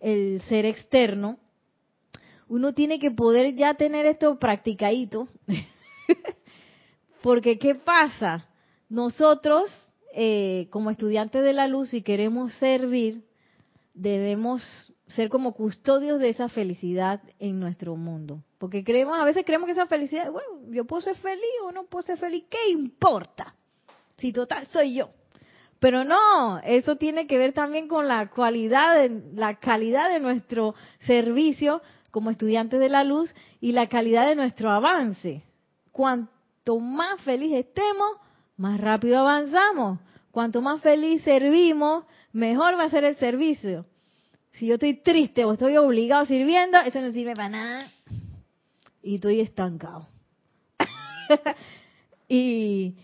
el 0.00 0.42
ser 0.48 0.66
externo, 0.66 1.38
uno 2.48 2.74
tiene 2.74 2.98
que 2.98 3.10
poder 3.10 3.54
ya 3.54 3.74
tener 3.74 4.04
esto 4.06 4.38
practicadito. 4.38 5.28
Porque 7.22 7.58
¿qué 7.58 7.74
pasa? 7.74 8.46
Nosotros, 8.88 9.70
eh, 10.12 10.68
como 10.70 10.90
estudiantes 10.90 11.42
de 11.42 11.52
la 11.52 11.68
luz, 11.68 11.90
si 11.90 12.02
queremos 12.02 12.52
servir, 12.54 13.24
debemos 13.94 14.62
ser 15.08 15.28
como 15.28 15.52
custodios 15.52 16.20
de 16.20 16.28
esa 16.28 16.48
felicidad 16.48 17.20
en 17.38 17.60
nuestro 17.60 17.96
mundo. 17.96 18.42
Porque 18.58 18.84
creemos, 18.84 19.18
a 19.18 19.24
veces 19.24 19.44
creemos 19.44 19.66
que 19.66 19.72
esa 19.72 19.86
felicidad, 19.86 20.30
bueno, 20.30 20.48
yo 20.70 20.84
puedo 20.84 21.02
ser 21.02 21.16
feliz 21.16 21.42
o 21.64 21.72
no 21.72 21.84
puedo 21.84 22.02
ser 22.02 22.18
feliz, 22.18 22.44
¿qué 22.48 22.70
importa? 22.70 23.54
Si 24.16 24.32
total 24.32 24.66
soy 24.66 24.94
yo. 24.94 25.10
Pero 25.78 26.04
no, 26.04 26.60
eso 26.60 26.96
tiene 26.96 27.26
que 27.26 27.38
ver 27.38 27.52
también 27.52 27.88
con 27.88 28.06
la 28.06 28.30
cualidad, 28.30 29.10
la 29.34 29.56
calidad 29.56 30.10
de 30.10 30.20
nuestro 30.20 30.74
servicio 31.00 31.82
como 32.12 32.30
estudiantes 32.30 32.78
de 32.78 32.88
la 32.88 33.02
luz 33.02 33.34
y 33.60 33.72
la 33.72 33.88
calidad 33.88 34.28
de 34.28 34.36
nuestro 34.36 34.70
avance. 34.70 35.42
Cuanto 35.90 36.78
más 36.78 37.20
feliz 37.22 37.52
estemos, 37.52 38.18
más 38.62 38.80
rápido 38.80 39.18
avanzamos. 39.18 39.98
Cuanto 40.30 40.62
más 40.62 40.80
feliz 40.80 41.20
servimos, 41.22 42.04
mejor 42.32 42.78
va 42.78 42.84
a 42.84 42.90
ser 42.90 43.02
el 43.02 43.16
servicio. 43.16 43.86
Si 44.52 44.66
yo 44.66 44.74
estoy 44.74 44.94
triste 44.94 45.44
o 45.44 45.52
estoy 45.52 45.76
obligado 45.76 46.24
sirviendo, 46.26 46.78
eso 46.78 47.00
no 47.00 47.10
sirve 47.10 47.34
para 47.34 47.48
nada. 47.48 47.90
Y 49.02 49.16
estoy 49.16 49.40
estancado. 49.40 50.06
y, 52.28 52.94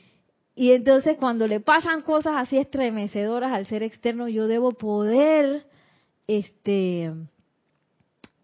y 0.54 0.72
entonces 0.72 1.16
cuando 1.18 1.48
le 1.48 1.58
pasan 1.58 2.02
cosas 2.02 2.34
así 2.36 2.56
estremecedoras 2.56 3.52
al 3.52 3.66
ser 3.66 3.82
externo, 3.82 4.28
yo 4.28 4.46
debo 4.46 4.74
poder, 4.74 5.66
este, 6.28 7.12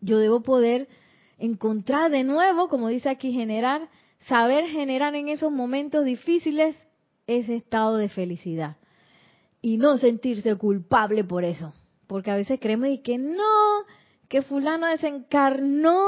yo 0.00 0.18
debo 0.18 0.42
poder 0.42 0.88
encontrar 1.38 2.10
de 2.10 2.24
nuevo, 2.24 2.66
como 2.66 2.88
dice 2.88 3.08
aquí, 3.08 3.30
generar, 3.30 3.88
saber 4.26 4.66
generar 4.66 5.14
en 5.14 5.28
esos 5.28 5.52
momentos 5.52 6.04
difíciles 6.04 6.74
ese 7.27 7.57
estado 7.57 7.97
de 7.97 8.09
felicidad. 8.09 8.77
Y 9.62 9.79
no 9.79 9.97
sentirse 9.97 10.57
culpable 10.57 11.25
por 11.25 11.45
eso. 11.45 11.72
Porque 12.07 12.31
a 12.31 12.37
veces 12.37 12.61
creemos 12.61 12.89
que 13.03 13.18
no, 13.18 13.85
que 14.29 14.43
fulano 14.43 14.87
desencarnó 14.87 16.05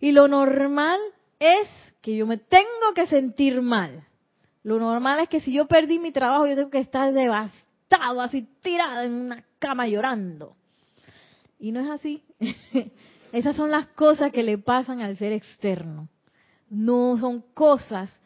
y 0.00 0.12
lo 0.12 0.28
normal 0.28 1.00
es 1.38 1.68
que 2.02 2.16
yo 2.16 2.26
me 2.26 2.36
tengo 2.36 2.94
que 2.94 3.06
sentir 3.06 3.62
mal. 3.62 4.06
Lo 4.62 4.78
normal 4.78 5.20
es 5.20 5.28
que 5.28 5.40
si 5.40 5.52
yo 5.52 5.66
perdí 5.66 5.98
mi 5.98 6.12
trabajo, 6.12 6.46
yo 6.46 6.54
tengo 6.54 6.70
que 6.70 6.78
estar 6.78 7.12
devastado, 7.12 8.20
así 8.20 8.46
tirada 8.62 9.04
en 9.04 9.14
una 9.14 9.44
cama 9.58 9.86
llorando. 9.88 10.54
Y 11.58 11.72
no 11.72 11.80
es 11.80 11.88
así. 11.88 12.22
Esas 13.32 13.56
son 13.56 13.70
las 13.70 13.86
cosas 13.88 14.32
que 14.32 14.42
le 14.42 14.58
pasan 14.58 15.00
al 15.00 15.16
ser 15.16 15.32
externo. 15.32 16.08
No 16.68 17.16
son 17.18 17.42
cosas 17.54 18.20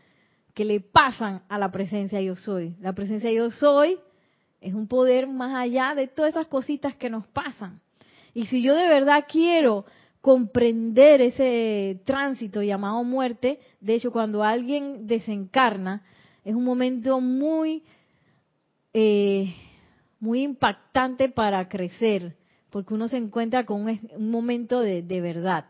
que 0.55 0.65
le 0.65 0.81
pasan 0.81 1.43
a 1.49 1.59
la 1.59 1.71
presencia 1.71 2.21
yo 2.21 2.37
soy. 2.37 2.77
La 2.81 2.93
presencia 2.93 3.31
yo 3.33 3.51
soy 3.51 3.99
es 4.61 4.73
un 4.73 4.89
poder 4.89 5.27
más 5.27 5.55
allá 5.55 5.95
de 5.95 6.07
todas 6.07 6.31
esas 6.31 6.47
cositas 6.47 6.95
que 6.95 7.11
nos 7.11 7.27
pasan. 7.27 7.81
Y 8.33 8.47
si 8.47 8.63
yo 8.63 8.75
de 8.75 8.89
verdad 8.89 9.27
quiero 9.31 9.85
comprender 10.21 11.21
ese 11.21 12.01
tránsito 12.07 12.63
llamado 12.63 13.05
muerte, 13.05 13.61
de 13.81 13.95
hecho 13.95 14.11
cuando 14.11 14.43
alguien 14.43 15.07
desencarna, 15.07 16.03
es 16.45 16.55
un 16.55 16.65
momento 16.65 17.21
muy, 17.21 17.83
eh, 18.93 19.55
muy 20.21 20.43
impactante 20.43 21.29
para 21.29 21.69
crecer, 21.69 22.37
porque 22.71 22.95
uno 22.95 23.09
se 23.09 23.19
encuentra 23.19 23.65
con 23.67 23.83
un, 23.83 24.31
momento 24.31 24.81
de, 24.81 25.03
verdad. 25.21 25.67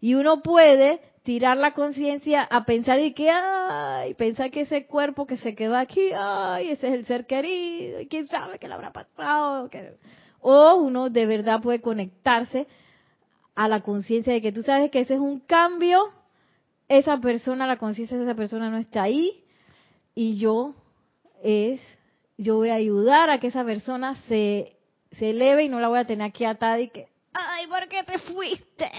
Y 0.00 0.14
uno 0.14 0.42
puede 0.42 1.00
tirar 1.22 1.56
la 1.56 1.72
conciencia 1.72 2.42
a 2.42 2.64
pensar 2.64 2.98
y 2.98 3.12
que, 3.14 3.30
ay, 3.30 4.14
pensar 4.14 4.50
que 4.50 4.62
ese 4.62 4.86
cuerpo 4.86 5.26
que 5.26 5.36
se 5.36 5.54
quedó 5.54 5.76
aquí, 5.76 6.10
ay, 6.16 6.70
ese 6.70 6.88
es 6.88 6.94
el 6.94 7.06
ser 7.06 7.26
querido, 7.26 8.00
y 8.00 8.08
quién 8.08 8.26
sabe 8.26 8.58
qué 8.58 8.68
le 8.68 8.74
habrá 8.74 8.92
pasado. 8.92 9.70
O 10.40 10.74
uno 10.74 11.10
de 11.10 11.26
verdad 11.26 11.60
puede 11.60 11.80
conectarse 11.80 12.66
a 13.54 13.68
la 13.68 13.82
conciencia 13.82 14.32
de 14.32 14.42
que 14.42 14.52
tú 14.52 14.62
sabes 14.62 14.90
que 14.90 15.00
ese 15.00 15.14
es 15.14 15.20
un 15.20 15.40
cambio, 15.40 16.02
esa 16.88 17.18
persona, 17.18 17.66
la 17.66 17.76
conciencia 17.76 18.16
de 18.16 18.24
esa 18.24 18.34
persona 18.34 18.70
no 18.70 18.78
está 18.78 19.04
ahí, 19.04 19.44
y 20.14 20.38
yo 20.38 20.74
es, 21.42 21.80
yo 22.36 22.56
voy 22.56 22.70
a 22.70 22.74
ayudar 22.74 23.30
a 23.30 23.38
que 23.38 23.46
esa 23.46 23.64
persona 23.64 24.16
se, 24.26 24.76
se 25.12 25.30
eleve 25.30 25.64
y 25.64 25.68
no 25.68 25.78
la 25.78 25.88
voy 25.88 26.00
a 26.00 26.06
tener 26.06 26.26
aquí 26.26 26.44
atada 26.44 26.80
y 26.80 26.88
que, 26.88 27.08
ay, 27.32 27.66
¿por 27.68 27.88
qué 27.88 28.02
te 28.02 28.18
fuiste? 28.18 28.90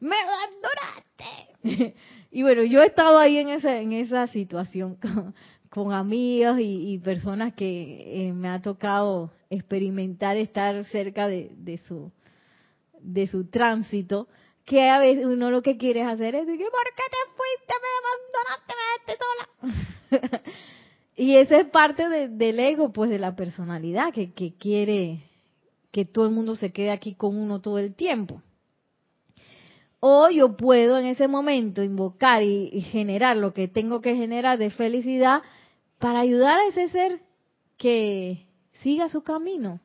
Me 0.00 0.16
abandonaste. 0.16 1.94
y 2.30 2.42
bueno, 2.42 2.64
yo 2.64 2.82
he 2.82 2.86
estado 2.86 3.18
ahí 3.18 3.38
en 3.38 3.50
esa, 3.50 3.76
en 3.76 3.92
esa 3.92 4.26
situación 4.28 4.96
con, 5.70 5.92
amigos 5.92 6.58
y, 6.58 6.98
personas 6.98 7.54
que 7.54 8.28
eh, 8.28 8.32
me 8.32 8.48
ha 8.48 8.60
tocado 8.60 9.30
experimentar 9.50 10.36
estar 10.36 10.84
cerca 10.86 11.28
de, 11.28 11.80
su 11.86 12.10
de 13.00 13.26
su 13.26 13.48
tránsito 13.48 14.28
que 14.64 14.88
a 14.88 14.98
veces 14.98 15.26
uno 15.26 15.50
lo 15.50 15.62
que 15.62 15.76
quiere 15.76 16.00
es 16.00 16.06
hacer 16.06 16.34
es 16.34 16.46
decir, 16.46 16.66
¿por 16.70 16.84
qué 16.94 17.02
te 17.10 17.16
fuiste? 17.36 17.74
Me 17.82 17.92
abandonaste, 18.48 18.74
me 18.76 18.84
dejaste 18.92 20.28
sola. 20.30 20.42
y 21.16 21.36
esa 21.36 21.60
es 21.60 21.66
parte 21.68 22.08
del 22.28 22.60
ego, 22.60 22.92
pues 22.92 23.10
de 23.10 23.18
la 23.18 23.34
personalidad, 23.34 24.12
que, 24.12 24.54
quiere 24.58 25.24
que 25.90 26.04
todo 26.04 26.26
el 26.26 26.32
mundo 26.32 26.56
se 26.56 26.72
quede 26.72 26.90
aquí 26.90 27.14
con 27.14 27.36
uno 27.36 27.60
todo 27.60 27.78
el 27.78 27.94
tiempo. 27.94 28.42
O 30.00 30.30
yo 30.30 30.56
puedo 30.56 30.98
en 30.98 31.04
ese 31.04 31.28
momento 31.28 31.82
invocar 31.82 32.42
y, 32.42 32.80
generar 32.80 33.36
lo 33.36 33.52
que 33.52 33.68
tengo 33.68 34.00
que 34.00 34.16
generar 34.16 34.58
de 34.58 34.70
felicidad 34.70 35.42
para 35.98 36.20
ayudar 36.20 36.58
a 36.58 36.66
ese 36.66 36.88
ser 36.88 37.20
que 37.76 38.46
siga 38.82 39.10
su 39.10 39.22
camino. 39.22 39.80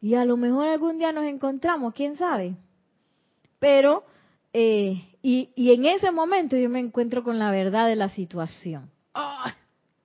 Y 0.00 0.14
a 0.14 0.24
lo 0.24 0.36
mejor 0.36 0.68
algún 0.68 0.98
día 0.98 1.10
nos 1.10 1.24
encontramos, 1.24 1.92
quién 1.92 2.14
sabe. 2.14 2.54
Pero, 3.58 4.04
eh, 4.52 5.02
y, 5.22 5.50
en 5.56 5.86
ese 5.86 6.12
momento 6.12 6.56
yo 6.56 6.68
me 6.68 6.78
encuentro 6.78 7.24
con 7.24 7.40
la 7.40 7.50
verdad 7.50 7.88
de 7.88 7.96
la 7.96 8.08
situación. 8.10 8.90
¡Ah! 9.12 9.56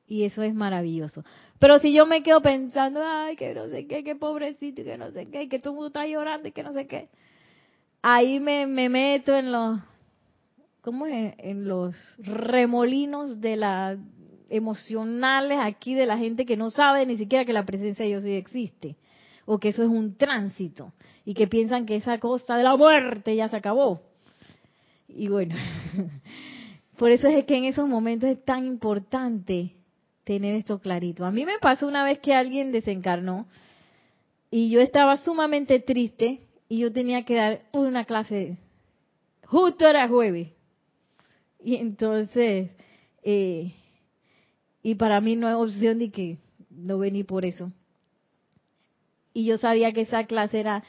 Y 0.07 0.23
eso 0.23 0.41
es 0.41 0.55
maravilloso. 0.55 1.23
Pero 1.59 1.77
si 1.77 1.93
yo 1.93 2.07
me 2.07 2.23
quedo 2.23 2.41
pensando, 2.41 3.01
ay, 3.03 3.35
que 3.35 3.53
no 3.53 3.67
sé 3.67 3.85
qué, 3.85 4.03
qué 4.03 4.15
pobrecito, 4.15 4.83
que 4.83 4.97
no 4.97 5.11
sé 5.11 5.27
qué, 5.29 5.47
que 5.47 5.59
todo 5.59 5.73
el 5.73 5.75
mundo 5.75 5.87
está 5.87 6.07
llorando 6.07 6.47
y 6.47 6.51
que 6.51 6.63
no 6.63 6.73
sé 6.73 6.87
qué, 6.87 7.09
ahí 8.01 8.39
me, 8.39 8.67
me 8.67 8.89
meto 8.89 9.35
en 9.35 9.51
los, 9.51 9.79
¿cómo 10.81 11.05
es? 11.05 11.33
En 11.37 11.67
los 11.67 11.95
remolinos 12.19 13.39
de 13.41 13.55
la 13.55 13.97
emocionales 14.49 15.57
aquí 15.61 15.95
de 15.95 16.05
la 16.05 16.17
gente 16.17 16.45
que 16.45 16.57
no 16.57 16.71
sabe 16.71 17.05
ni 17.05 17.17
siquiera 17.17 17.45
que 17.45 17.53
la 17.53 17.65
presencia 17.65 18.03
de 18.03 18.09
Dios 18.09 18.23
sí 18.23 18.31
existe 18.31 18.97
o 19.45 19.59
que 19.59 19.69
eso 19.69 19.83
es 19.83 19.89
un 19.89 20.17
tránsito 20.17 20.91
y 21.25 21.33
que 21.33 21.47
piensan 21.47 21.85
que 21.85 21.95
esa 21.95 22.19
costa 22.19 22.57
de 22.57 22.63
la 22.63 22.75
muerte 22.75 23.35
ya 23.35 23.47
se 23.47 23.55
acabó. 23.55 24.01
Y 25.07 25.29
bueno, 25.29 25.55
por 26.97 27.11
eso 27.11 27.27
es 27.27 27.45
que 27.45 27.57
en 27.57 27.63
esos 27.65 27.87
momentos 27.87 28.29
es 28.29 28.43
tan 28.43 28.65
importante 28.65 29.71
tener 30.23 30.55
esto 30.55 30.79
clarito. 30.79 31.25
A 31.25 31.31
mí 31.31 31.45
me 31.45 31.59
pasó 31.59 31.87
una 31.87 32.03
vez 32.03 32.19
que 32.19 32.33
alguien 32.33 32.71
desencarnó 32.71 33.47
y 34.49 34.69
yo 34.69 34.81
estaba 34.81 35.17
sumamente 35.17 35.79
triste 35.79 36.41
y 36.71 36.77
yo 36.77 36.93
tenía 36.93 37.25
que 37.25 37.35
dar 37.35 37.61
una 37.73 38.05
clase 38.05 38.57
justo 39.45 39.85
era 39.85 40.07
jueves. 40.07 40.47
Y 41.59 41.75
entonces, 41.75 42.69
eh, 43.23 43.73
y 44.81 44.95
para 44.95 45.19
mí 45.19 45.35
no 45.35 45.47
hay 45.47 45.55
opción 45.55 45.99
de 45.99 46.11
que 46.11 46.37
no 46.69 46.97
vení 46.97 47.25
por 47.25 47.43
eso 47.43 47.73
y 49.33 49.43
yo 49.43 49.57
sabía 49.57 49.91
que 49.91 50.01
esa 50.01 50.25
clase 50.25 50.61
era, 50.61 50.83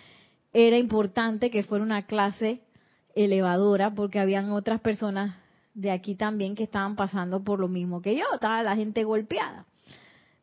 era 0.53 0.79
importante, 0.79 1.51
que 1.51 1.65
fuera 1.65 1.85
una 1.85 2.07
clase 2.07 2.61
elevadora, 3.17 3.93
porque 3.93 4.21
habían 4.21 4.53
otras 4.53 4.81
personas 4.81 5.37
de 5.75 5.91
aquí 5.91 6.15
también 6.15 6.55
que 6.55 6.65
estaban 6.65 6.95
pasando 6.95 7.43
por 7.43 7.59
lo 7.59 7.67
mismo 7.67 8.03
que 8.03 8.15
yo, 8.17 8.25
estaba 8.33 8.63
la 8.63 8.77
gente 8.77 9.03
golpeada. 9.03 9.67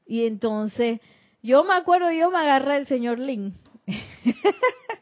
Y 0.06 0.26
entonces, 0.26 1.00
yo 1.42 1.64
me 1.64 1.76
acuerdo, 1.76 2.12
yo 2.12 2.30
me 2.30 2.40
agarré 2.40 2.76
al 2.76 2.88
señor 2.88 3.20
Lin. 3.20 3.54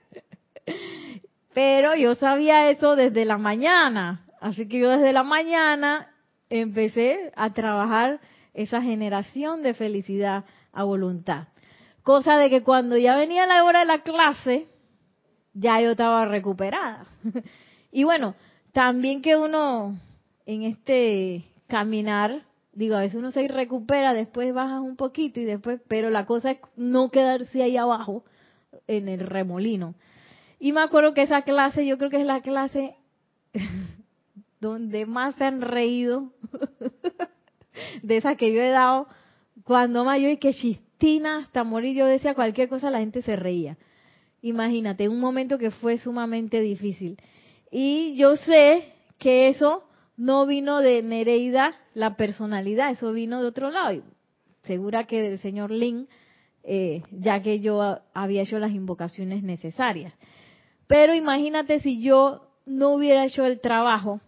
Pero 1.54 1.96
yo 1.96 2.16
sabía 2.16 2.70
eso 2.70 2.96
desde 2.96 3.26
la 3.26 3.38
mañana, 3.38 4.26
así 4.40 4.68
que 4.68 4.80
yo 4.80 4.90
desde 4.92 5.14
la 5.14 5.24
mañana 5.24 6.12
empecé 6.50 7.32
a 7.36 7.52
trabajar 7.54 8.20
esa 8.54 8.82
generación 8.82 9.64
de 9.64 9.74
felicidad 9.74 10.46
a 10.72 10.84
voluntad. 10.84 11.48
Cosa 12.04 12.38
de 12.38 12.50
que 12.50 12.64
cuando 12.64 12.98
ya 12.98 13.16
venía 13.16 13.46
la 13.46 13.64
hora 13.64 13.80
de 13.80 13.86
la 13.86 14.02
clase, 14.04 14.68
ya 15.54 15.82
yo 15.82 15.92
estaba 15.92 16.26
recuperada. 16.26 17.06
y 17.92 18.04
bueno, 18.04 18.36
también 18.72 19.22
que 19.22 19.36
uno 19.36 20.00
en 20.46 20.64
este 20.64 21.44
caminar, 21.68 22.44
digo, 22.74 22.96
a 22.96 23.02
veces 23.02 23.16
uno 23.16 23.32
se 23.32 23.48
recupera, 23.48 24.14
después 24.14 24.54
bajas 24.54 24.82
un 24.82 24.96
poquito 24.96 25.40
y 25.40 25.46
después, 25.46 25.82
pero 25.88 26.10
la 26.10 26.26
cosa 26.26 26.52
es 26.52 26.60
no 26.76 27.10
quedarse 27.10 27.64
ahí 27.64 27.78
abajo 27.78 28.24
en 28.88 29.10
el 29.10 29.22
remolino. 29.22 29.96
Y 30.60 30.72
me 30.72 30.82
acuerdo 30.82 31.14
que 31.14 31.22
esa 31.22 31.44
clase, 31.44 31.86
yo 31.86 31.98
creo 31.98 32.10
que 32.10 32.20
es 32.20 32.26
la 32.26 32.42
clase 32.42 32.96
donde 34.60 35.06
más 35.06 35.36
se 35.36 35.46
han 35.46 35.62
reído 35.62 36.32
de 38.02 38.18
esa 38.18 38.36
que 38.36 38.54
yo 38.54 38.62
he 38.62 38.70
dado. 38.70 39.08
Cuando 39.64 40.06
más 40.06 40.20
yo 40.20 40.30
y 40.30 40.38
que 40.38 40.54
chistina 40.54 41.40
hasta 41.40 41.64
morir, 41.64 41.96
yo 41.96 42.06
decía 42.06 42.34
cualquier 42.34 42.70
cosa, 42.70 42.90
la 42.90 43.00
gente 43.00 43.22
se 43.22 43.36
reía. 43.36 43.78
Imagínate, 44.42 45.10
un 45.10 45.20
momento 45.20 45.58
que 45.58 45.72
fue 45.72 45.98
sumamente 45.98 46.62
difícil. 46.62 47.18
Y 47.72 48.16
yo 48.16 48.36
sé 48.36 48.94
que 49.18 49.50
eso 49.50 49.84
no 50.16 50.46
vino 50.46 50.80
de 50.80 51.04
Nereida, 51.04 51.76
la 51.94 52.16
personalidad, 52.16 52.92
eso 52.92 53.14
vino 53.14 53.42
de 53.42 53.48
otro 53.48 53.72
lado. 53.72 54.02
Segura 54.64 55.06
que 55.06 55.22
del 55.22 55.40
señor 55.40 55.72
Lin, 55.72 56.08
eh, 56.64 57.04
ya 57.12 57.42
que 57.42 57.60
yo 57.60 58.00
había 58.14 58.42
hecho 58.42 58.60
las 58.60 58.72
invocaciones 58.72 59.44
necesarias. 59.44 60.14
Pero 60.88 61.14
imagínate 61.14 61.80
si 61.80 62.02
yo 62.02 62.48
no 62.66 62.90
hubiera 62.94 63.26
hecho 63.26 63.46
el 63.46 63.60
trabajo 63.60 64.22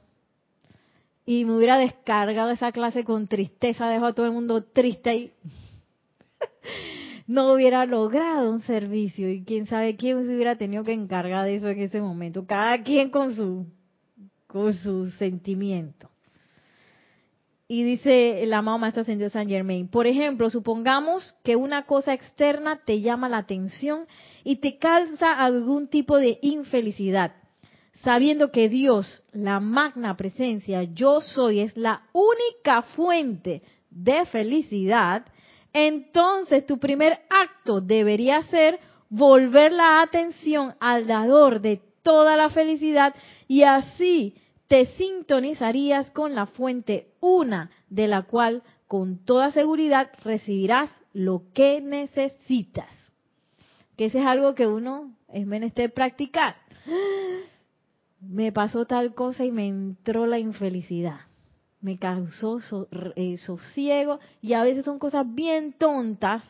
y 1.26 1.46
me 1.46 1.56
hubiera 1.56 1.78
descargado 1.78 2.52
esa 2.52 2.72
clase 2.72 3.04
con 3.04 3.28
tristeza, 3.28 3.88
dejó 3.88 4.08
a 4.08 4.14
todo 4.14 4.26
el 4.26 4.32
mundo 4.32 4.64
triste 4.64 5.16
y 5.16 5.32
no 7.28 7.54
hubiera 7.54 7.86
logrado 7.86 8.52
un 8.52 8.62
servicio 8.62 9.32
y 9.32 9.44
quién 9.44 9.68
sabe 9.68 9.96
quién 9.96 10.26
se 10.26 10.36
hubiera 10.36 10.58
tenido 10.58 10.84
que 10.84 10.94
encargar 10.94 11.46
de 11.46 11.56
eso 11.56 11.70
en 11.70 11.80
ese 11.80 12.02
momento, 12.02 12.46
cada 12.46 12.82
quien 12.84 13.10
con 13.10 13.36
su 13.36 13.66
con 14.48 14.74
su 14.74 15.06
sentimiento. 15.12 16.10
Y 17.72 17.84
dice 17.84 18.42
el 18.42 18.52
amado 18.56 18.80
Maestro 18.80 19.04
Ascendido 19.04 19.30
San 19.30 19.48
Germain, 19.48 19.88
por 19.88 20.08
ejemplo, 20.08 20.50
supongamos 20.50 21.38
que 21.44 21.56
una 21.56 21.86
cosa 21.86 22.16
externa 22.16 22.82
te 22.84 23.00
llama 23.02 23.30
la 23.30 23.38
atención 23.38 24.08
y 24.44 24.56
te 24.56 24.80
causa 24.80 25.34
algún 25.34 25.88
tipo 25.88 26.18
de 26.18 26.40
infelicidad, 26.42 27.36
sabiendo 28.02 28.52
que 28.52 28.70
Dios, 28.70 29.22
la 29.34 29.60
magna 29.60 30.18
presencia, 30.18 30.82
yo 30.82 31.22
soy, 31.22 31.60
es 31.60 31.78
la 31.78 32.08
única 32.12 32.82
fuente 32.82 33.62
de 33.92 34.26
felicidad, 34.26 35.28
entonces 35.72 36.66
tu 36.66 36.80
primer 36.80 37.20
acto 37.30 37.82
debería 37.82 38.42
ser 38.46 38.80
volver 39.10 39.74
la 39.74 40.02
atención 40.02 40.74
al 40.80 41.06
dador 41.06 41.62
de 41.62 41.84
toda 42.02 42.36
la 42.36 42.50
felicidad 42.50 43.14
y 43.48 43.62
así 43.62 44.34
te 44.70 44.86
sintonizarías 44.86 46.12
con 46.12 46.36
la 46.36 46.46
fuente 46.46 47.08
una 47.20 47.72
de 47.90 48.08
la 48.08 48.22
cual 48.22 48.62
con 48.88 49.26
toda 49.26 49.52
seguridad 49.52 50.12
recibirás 50.24 50.92
lo 51.12 51.42
que 51.54 51.82
necesitas. 51.82 52.92
Que 53.98 54.06
ese 54.06 54.20
es 54.20 54.26
algo 54.26 54.54
que 54.54 54.68
uno 54.68 55.16
es 55.34 55.46
menester 55.46 55.92
practicar. 55.92 56.56
Me 58.22 58.52
pasó 58.52 58.86
tal 58.86 59.16
cosa 59.16 59.46
y 59.46 59.52
me 59.52 59.66
entró 59.66 60.26
la 60.26 60.40
infelicidad. 60.40 61.22
Me 61.80 61.98
causó 61.98 62.60
eh, 63.16 63.38
sosiego 63.38 64.20
y 64.42 64.52
a 64.54 64.64
veces 64.64 64.84
son 64.84 65.00
cosas 65.00 65.26
bien 65.34 65.72
tontas. 65.72 66.44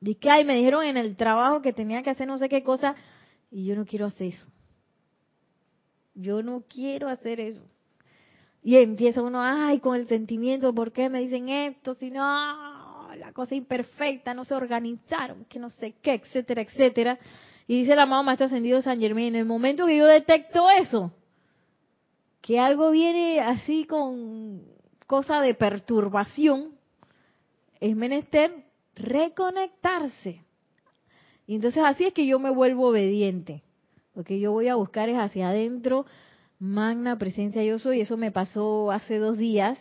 De 0.00 0.16
que, 0.16 0.28
ay, 0.28 0.44
me 0.44 0.54
dijeron 0.54 0.84
en 0.84 0.98
el 0.98 1.16
trabajo 1.16 1.62
que 1.62 1.72
tenía 1.72 2.02
que 2.02 2.10
hacer 2.10 2.28
no 2.28 2.36
sé 2.36 2.50
qué 2.50 2.62
cosa 2.62 2.94
y 3.50 3.64
yo 3.64 3.74
no 3.74 3.86
quiero 3.86 4.04
hacer 4.04 4.34
eso 4.34 4.50
yo 6.20 6.42
no 6.42 6.64
quiero 6.68 7.08
hacer 7.08 7.40
eso. 7.40 7.64
Y 8.62 8.76
empieza 8.76 9.22
uno, 9.22 9.40
ay, 9.42 9.80
con 9.80 9.96
el 9.96 10.06
sentimiento, 10.06 10.74
¿por 10.74 10.92
qué 10.92 11.08
me 11.08 11.20
dicen 11.20 11.48
esto? 11.48 11.94
Si 11.94 12.10
no, 12.10 13.08
la 13.16 13.32
cosa 13.32 13.54
imperfecta, 13.54 14.34
no 14.34 14.44
se 14.44 14.54
organizaron, 14.54 15.44
que 15.46 15.58
no 15.58 15.70
sé 15.70 15.94
qué, 16.02 16.14
etcétera, 16.14 16.62
etcétera. 16.62 17.18
Y 17.66 17.80
dice 17.80 17.92
el 17.92 17.98
amado 18.00 18.22
Maestro 18.22 18.46
Ascendido 18.46 18.82
San 18.82 19.00
Germán, 19.00 19.24
en 19.24 19.36
el 19.36 19.46
momento 19.46 19.86
que 19.86 19.96
yo 19.96 20.06
detecto 20.06 20.68
eso, 20.70 21.12
que 22.40 22.58
algo 22.58 22.90
viene 22.90 23.40
así 23.40 23.84
con 23.84 24.62
cosa 25.06 25.40
de 25.40 25.54
perturbación, 25.54 26.72
es 27.80 27.96
menester 27.96 28.64
reconectarse. 28.94 30.44
Y 31.46 31.54
entonces 31.54 31.82
así 31.84 32.04
es 32.04 32.12
que 32.12 32.26
yo 32.26 32.38
me 32.38 32.50
vuelvo 32.50 32.88
obediente. 32.88 33.62
Lo 34.14 34.24
que 34.24 34.40
yo 34.40 34.52
voy 34.52 34.68
a 34.68 34.74
buscar 34.74 35.08
es 35.08 35.16
hacia 35.16 35.50
adentro, 35.50 36.06
magna 36.58 37.18
presencia 37.18 37.62
yo 37.64 37.78
soy. 37.78 38.00
Eso 38.00 38.16
me 38.16 38.32
pasó 38.32 38.90
hace 38.90 39.18
dos 39.18 39.38
días, 39.38 39.78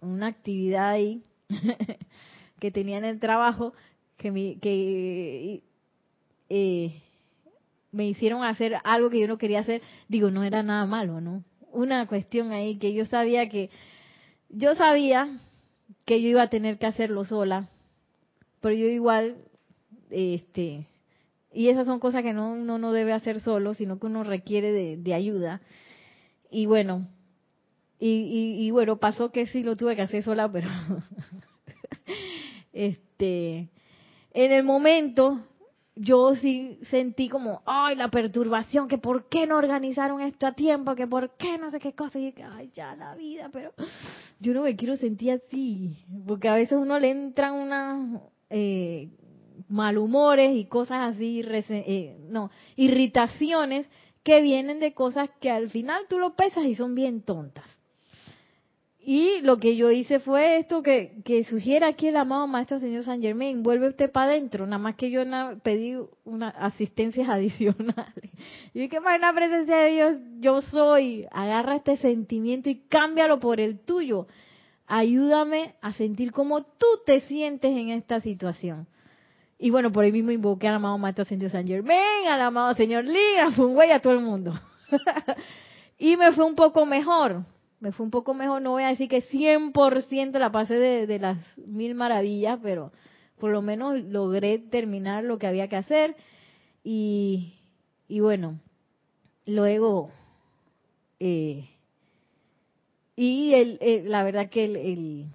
una 0.00 0.26
actividad 0.26 0.90
ahí 0.90 1.22
que 2.60 2.70
tenía 2.70 2.98
en 2.98 3.04
el 3.04 3.20
trabajo, 3.20 3.72
que, 4.16 4.30
me, 4.30 4.58
que 4.58 5.62
eh, 6.48 7.02
me 7.92 8.08
hicieron 8.08 8.44
hacer 8.44 8.76
algo 8.84 9.10
que 9.10 9.20
yo 9.20 9.28
no 9.28 9.38
quería 9.38 9.60
hacer. 9.60 9.82
Digo, 10.08 10.30
no 10.30 10.44
era 10.44 10.62
nada 10.62 10.86
malo, 10.86 11.20
¿no? 11.20 11.44
Una 11.72 12.06
cuestión 12.06 12.52
ahí 12.52 12.76
que 12.78 12.92
yo 12.92 13.06
sabía 13.06 13.48
que, 13.48 13.70
yo 14.48 14.74
sabía 14.74 15.38
que 16.04 16.20
yo 16.20 16.28
iba 16.28 16.42
a 16.42 16.50
tener 16.50 16.78
que 16.78 16.86
hacerlo 16.86 17.24
sola, 17.24 17.68
pero 18.60 18.74
yo 18.74 18.86
igual, 18.86 19.36
este, 20.10 20.86
y 21.52 21.68
esas 21.68 21.86
son 21.86 22.00
cosas 22.00 22.22
que 22.22 22.32
no, 22.32 22.52
uno 22.52 22.78
no 22.78 22.92
debe 22.92 23.12
hacer 23.12 23.40
solo, 23.40 23.74
sino 23.74 23.98
que 23.98 24.06
uno 24.06 24.24
requiere 24.24 24.72
de, 24.96 25.14
ayuda. 25.14 25.60
Y 26.50 26.66
bueno, 26.66 27.08
y, 27.98 28.56
y, 28.58 28.70
bueno, 28.70 28.96
pasó 28.96 29.30
que 29.30 29.46
sí 29.46 29.62
lo 29.62 29.76
tuve 29.76 29.94
que 29.96 30.02
hacer 30.02 30.24
sola, 30.24 30.50
pero 30.50 30.68
este, 32.72 33.68
en 34.32 34.52
el 34.52 34.64
momento 34.64 35.40
yo 35.94 36.34
sí 36.36 36.78
sentí 36.90 37.28
como, 37.28 37.62
ay, 37.66 37.96
la 37.96 38.10
perturbación, 38.10 38.88
que 38.88 38.98
por 38.98 39.28
qué 39.28 39.46
no 39.46 39.56
organizaron 39.56 40.20
esto 40.20 40.46
a 40.46 40.52
tiempo, 40.52 40.94
que 40.94 41.06
por 41.06 41.36
qué 41.36 41.58
no 41.58 41.70
sé 41.70 41.80
qué 41.80 41.92
cosa, 41.92 42.18
y 42.18 42.32
que, 42.32 42.42
ay, 42.42 42.70
ya 42.72 42.96
la 42.96 43.14
vida, 43.14 43.50
pero 43.52 43.72
yo 44.40 44.54
no 44.54 44.62
me 44.62 44.74
quiero 44.74 44.96
sentir 44.96 45.32
así, 45.32 46.04
porque 46.26 46.48
a 46.48 46.54
veces 46.54 46.78
uno 46.78 46.98
le 46.98 47.10
entran 47.10 47.54
unas 47.54 48.22
eh, 48.48 49.10
malhumores 49.68 50.56
y 50.56 50.66
cosas 50.66 51.14
así, 51.14 51.42
eh, 51.42 52.16
no, 52.28 52.50
irritaciones 52.76 53.86
que 54.22 54.40
vienen 54.40 54.80
de 54.80 54.94
cosas 54.94 55.30
que 55.40 55.50
al 55.50 55.70
final 55.70 56.04
tú 56.08 56.18
lo 56.18 56.34
pesas 56.34 56.64
y 56.64 56.74
son 56.74 56.94
bien 56.94 57.22
tontas. 57.22 57.66
Y 59.04 59.40
lo 59.40 59.58
que 59.58 59.74
yo 59.74 59.90
hice 59.90 60.20
fue 60.20 60.58
esto 60.58 60.80
que, 60.80 61.22
que 61.24 61.42
sugiere 61.42 61.86
aquí 61.86 62.06
el 62.06 62.16
amado 62.16 62.46
Maestro 62.46 62.78
Señor 62.78 63.02
San 63.02 63.20
Germain, 63.20 63.64
vuelve 63.64 63.88
usted 63.88 64.12
para 64.12 64.30
adentro, 64.30 64.64
nada 64.64 64.78
más 64.78 64.94
que 64.94 65.10
yo 65.10 65.22
pedí 65.64 65.96
una 66.24 66.50
asistencias 66.50 67.28
adicionales. 67.28 68.30
Y 68.72 68.88
más 69.00 69.20
la 69.20 69.32
presencia 69.32 69.76
de 69.76 69.90
Dios, 69.90 70.16
yo 70.38 70.62
soy, 70.62 71.26
agarra 71.32 71.76
este 71.76 71.96
sentimiento 71.96 72.70
y 72.70 72.76
cámbialo 72.88 73.40
por 73.40 73.58
el 73.58 73.80
tuyo. 73.80 74.28
Ayúdame 74.86 75.74
a 75.80 75.92
sentir 75.94 76.30
como 76.30 76.62
tú 76.62 76.86
te 77.04 77.22
sientes 77.22 77.76
en 77.76 77.88
esta 77.88 78.20
situación. 78.20 78.86
Y 79.62 79.70
bueno, 79.70 79.92
por 79.92 80.04
ahí 80.04 80.10
mismo 80.10 80.32
invoqué 80.32 80.66
al 80.66 80.74
amado 80.74 80.98
Maestro 80.98 81.22
Ascendido 81.22 81.48
San 81.48 81.64
Germain, 81.64 82.26
al 82.26 82.40
amado 82.40 82.74
Señor 82.74 83.04
Lee, 83.04 83.38
a 83.40 83.52
Fungway, 83.52 83.92
a 83.92 84.00
todo 84.00 84.14
el 84.14 84.18
mundo. 84.18 84.52
y 86.00 86.16
me 86.16 86.32
fue 86.32 86.44
un 86.44 86.56
poco 86.56 86.84
mejor. 86.84 87.44
Me 87.78 87.92
fue 87.92 88.04
un 88.04 88.10
poco 88.10 88.34
mejor, 88.34 88.60
no 88.60 88.72
voy 88.72 88.82
a 88.82 88.88
decir 88.88 89.08
que 89.08 89.22
100% 89.22 90.36
la 90.40 90.50
pasé 90.50 90.74
de, 90.74 91.18
las 91.20 91.38
mil 91.58 91.94
maravillas, 91.94 92.58
pero 92.60 92.90
por 93.38 93.52
lo 93.52 93.62
menos 93.62 94.02
logré 94.02 94.58
terminar 94.58 95.22
lo 95.22 95.38
que 95.38 95.46
había 95.46 95.68
que 95.68 95.76
hacer. 95.76 96.16
Y, 96.82 97.54
y 98.08 98.18
bueno, 98.18 98.58
luego... 99.46 100.10
Eh, 101.20 101.68
y 103.14 103.54
el, 103.54 103.78
la 104.10 104.24
verdad 104.24 104.50
que 104.50 104.64
el, 104.64 105.26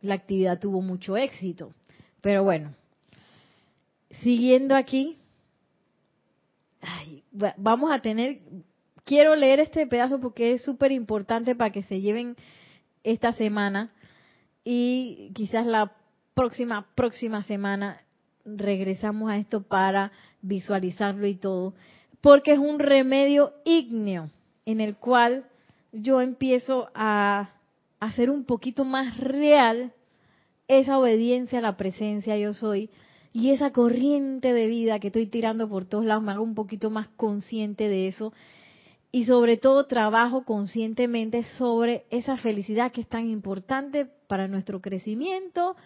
la 0.00 0.14
actividad 0.14 0.58
tuvo 0.58 0.80
mucho 0.80 1.18
éxito. 1.18 1.74
Pero 2.22 2.42
bueno, 2.42 2.74
siguiendo 4.22 4.74
aquí, 4.74 5.18
vamos 7.56 7.90
a 7.92 8.00
tener, 8.00 8.40
quiero 9.04 9.34
leer 9.34 9.60
este 9.60 9.86
pedazo 9.86 10.20
porque 10.20 10.52
es 10.52 10.62
súper 10.62 10.92
importante 10.92 11.54
para 11.54 11.70
que 11.70 11.82
se 11.82 12.00
lleven 12.00 12.36
esta 13.04 13.32
semana 13.32 13.92
y 14.64 15.30
quizás 15.34 15.66
la 15.66 15.92
próxima, 16.34 16.86
próxima 16.94 17.42
semana 17.44 18.02
regresamos 18.44 19.30
a 19.30 19.38
esto 19.38 19.62
para 19.62 20.12
visualizarlo 20.42 21.26
y 21.26 21.34
todo, 21.34 21.74
porque 22.20 22.52
es 22.52 22.58
un 22.58 22.78
remedio 22.78 23.52
ígneo 23.64 24.30
en 24.64 24.80
el 24.80 24.96
cual 24.96 25.46
yo 25.92 26.20
empiezo 26.20 26.90
a 26.94 27.50
hacer 28.00 28.30
un 28.30 28.44
poquito 28.44 28.84
más 28.84 29.16
real 29.16 29.92
esa 30.68 30.98
obediencia 30.98 31.60
a 31.60 31.62
la 31.62 31.76
presencia 31.76 32.36
yo 32.36 32.54
soy, 32.54 32.90
y 33.36 33.50
esa 33.50 33.70
corriente 33.70 34.54
de 34.54 34.66
vida 34.66 34.98
que 34.98 35.08
estoy 35.08 35.26
tirando 35.26 35.68
por 35.68 35.84
todos 35.84 36.06
lados 36.06 36.24
me 36.24 36.32
hago 36.32 36.42
un 36.42 36.54
poquito 36.54 36.88
más 36.88 37.08
consciente 37.16 37.86
de 37.86 38.08
eso. 38.08 38.32
Y 39.12 39.26
sobre 39.26 39.58
todo 39.58 39.84
trabajo 39.84 40.46
conscientemente 40.46 41.44
sobre 41.58 42.06
esa 42.08 42.38
felicidad 42.38 42.92
que 42.92 43.02
es 43.02 43.06
tan 43.06 43.28
importante 43.28 44.06
para 44.26 44.48
nuestro 44.48 44.80
crecimiento, 44.80 45.76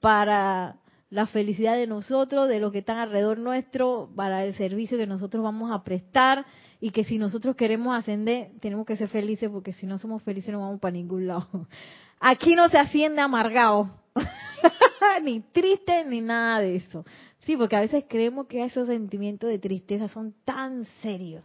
para 0.00 0.78
la 1.10 1.28
felicidad 1.28 1.76
de 1.76 1.86
nosotros, 1.86 2.48
de 2.48 2.58
los 2.58 2.72
que 2.72 2.80
están 2.80 2.98
alrededor 2.98 3.38
nuestro, 3.38 4.10
para 4.16 4.44
el 4.44 4.52
servicio 4.54 4.98
que 4.98 5.06
nosotros 5.06 5.44
vamos 5.44 5.70
a 5.70 5.84
prestar. 5.84 6.44
Y 6.80 6.90
que 6.90 7.04
si 7.04 7.18
nosotros 7.18 7.54
queremos 7.54 7.96
ascender, 7.96 8.50
tenemos 8.58 8.84
que 8.84 8.96
ser 8.96 9.06
felices 9.06 9.48
porque 9.48 9.74
si 9.74 9.86
no 9.86 9.96
somos 9.98 10.24
felices 10.24 10.52
no 10.52 10.62
vamos 10.62 10.80
para 10.80 10.90
ningún 10.90 11.28
lado. 11.28 11.68
Aquí 12.18 12.56
no 12.56 12.68
se 12.68 12.78
asciende 12.78 13.20
amargado, 13.20 13.92
ni 15.22 15.40
triste, 15.40 16.04
ni 16.04 16.20
nada 16.20 16.60
de 16.60 16.76
eso. 16.76 17.04
Sí, 17.40 17.56
porque 17.56 17.76
a 17.76 17.80
veces 17.80 18.04
creemos 18.08 18.46
que 18.46 18.64
esos 18.64 18.88
sentimientos 18.88 19.48
de 19.48 19.58
tristeza 19.58 20.08
son 20.08 20.34
tan 20.44 20.84
serios. 21.02 21.44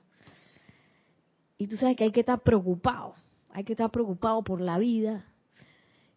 Y 1.58 1.68
tú 1.68 1.78
sabes 1.78 1.96
que 1.96 2.04
hay 2.04 2.12
que 2.12 2.22
estar 2.22 2.42
preocupado, 2.42 3.14
hay 3.52 3.64
que 3.64 3.74
estar 3.74 3.90
preocupado 3.90 4.44
por 4.44 4.60
la 4.60 4.78
vida, 4.78 5.26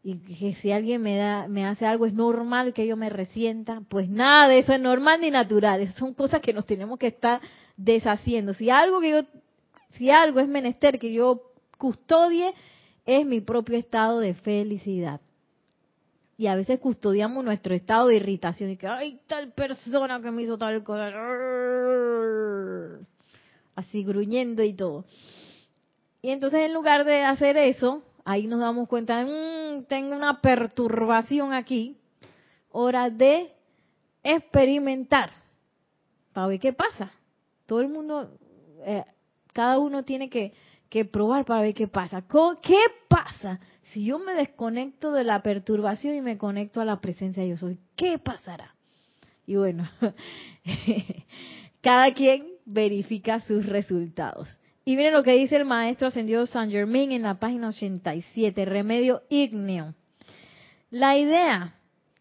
y 0.09 0.19
que 0.19 0.55
si 0.55 0.71
alguien 0.71 1.03
me 1.03 1.17
da 1.17 1.49
me 1.49 1.67
hace 1.67 1.85
algo 1.85 2.07
es 2.07 2.15
normal 2.15 2.73
que 2.73 2.87
yo 2.87 2.97
me 2.97 3.11
resienta. 3.11 3.83
Pues 3.89 4.09
nada 4.09 4.47
de 4.47 4.61
eso 4.61 4.73
es 4.73 4.81
normal 4.81 5.21
ni 5.21 5.33
natural. 5.33 5.81
Esas 5.81 5.97
son 5.97 6.15
cosas 6.15 6.41
que 6.41 6.53
nos 6.53 6.65
tenemos 6.65 6.97
que 6.97 7.09
estar 7.09 7.41
deshaciendo. 7.77 8.55
Si 8.55 8.71
algo 8.71 9.01
que 9.01 9.11
yo 9.11 9.23
si 9.95 10.11
algo 10.11 10.39
es 10.39 10.47
menester 10.47 11.01
que 11.01 11.13
yo 11.13 11.51
custodie 11.77 12.55
es 13.05 13.27
mi 13.27 13.41
propio 13.41 13.77
estado 13.77 14.21
de 14.21 14.35
felicidad 14.35 15.21
y 16.39 16.47
a 16.49 16.57
veces 16.57 16.81
custodiamos 16.81 17.45
nuestro 17.45 17.75
estado 17.75 18.09
de 18.09 18.17
irritación 18.17 18.71
y 18.71 18.77
que 18.77 18.87
ay 18.87 19.21
tal 19.27 19.53
persona 19.53 20.21
que 20.21 20.31
me 20.31 20.43
hizo 20.43 20.59
tal 20.59 20.83
cosa 20.83 21.13
así 23.75 24.05
gruñendo 24.05 24.63
y 24.63 24.75
todo 24.75 25.05
y 26.23 26.31
entonces 26.31 26.61
en 26.61 26.75
lugar 26.75 27.05
de 27.05 27.23
hacer 27.23 27.57
eso 27.57 28.03
ahí 28.27 28.49
nos 28.49 28.61
damos 28.61 28.89
cuenta, 28.89 29.25
mmm, 29.25 29.85
tengo 29.85 30.15
una 30.15 30.41
perturbación 30.43 31.55
aquí, 31.55 31.97
hora 32.71 33.09
de 33.09 33.53
experimentar, 34.23 35.31
para 36.35 36.49
ver 36.49 36.61
qué 36.61 36.73
pasa. 36.73 37.13
Todo 37.65 37.81
el 37.81 37.89
mundo, 37.89 38.37
eh, 38.85 39.05
cada 39.55 39.79
uno 39.79 40.03
tiene 40.03 40.29
que, 40.29 40.53
que 40.91 41.05
probar 41.05 41.45
para 41.45 41.63
ver 41.63 41.75
qué 41.75 41.87
pasa. 41.87 42.23
¿Qué 42.61 42.79
pasa 43.09 43.61
si 43.93 44.05
yo 44.05 44.19
me 44.19 44.35
desconecto 44.35 45.13
de 45.13 45.25
la 45.25 45.43
perturbación 45.43 46.17
y 46.17 46.21
me 46.21 46.39
conecto 46.39 46.81
a 46.81 46.85
la 46.85 47.01
presencia 47.01 47.43
de 47.43 47.51
yo 47.51 47.57
soy? 47.57 47.79
¿Qué 47.95 48.19
pasará? 48.19 48.75
Y 49.47 49.57
bueno, 49.57 49.89
cada 51.81 52.13
quien 52.15 52.49
verifica 52.65 53.41
sus 53.41 53.65
resultados. 53.65 54.49
Y 54.85 54.97
miren 54.97 55.13
lo 55.13 55.23
que 55.23 55.33
dice 55.33 55.57
el 55.57 55.65
maestro 55.65 56.09
ascendido 56.09 56.47
San 56.47 56.71
Germain 56.71 57.13
en 57.13 57.23
la 57.23 57.39
página 57.39 57.69
87, 57.69 58.65
remedio 58.65 59.23
ígneo. 59.29 59.95
La 60.91 61.17
idea 61.17 61.75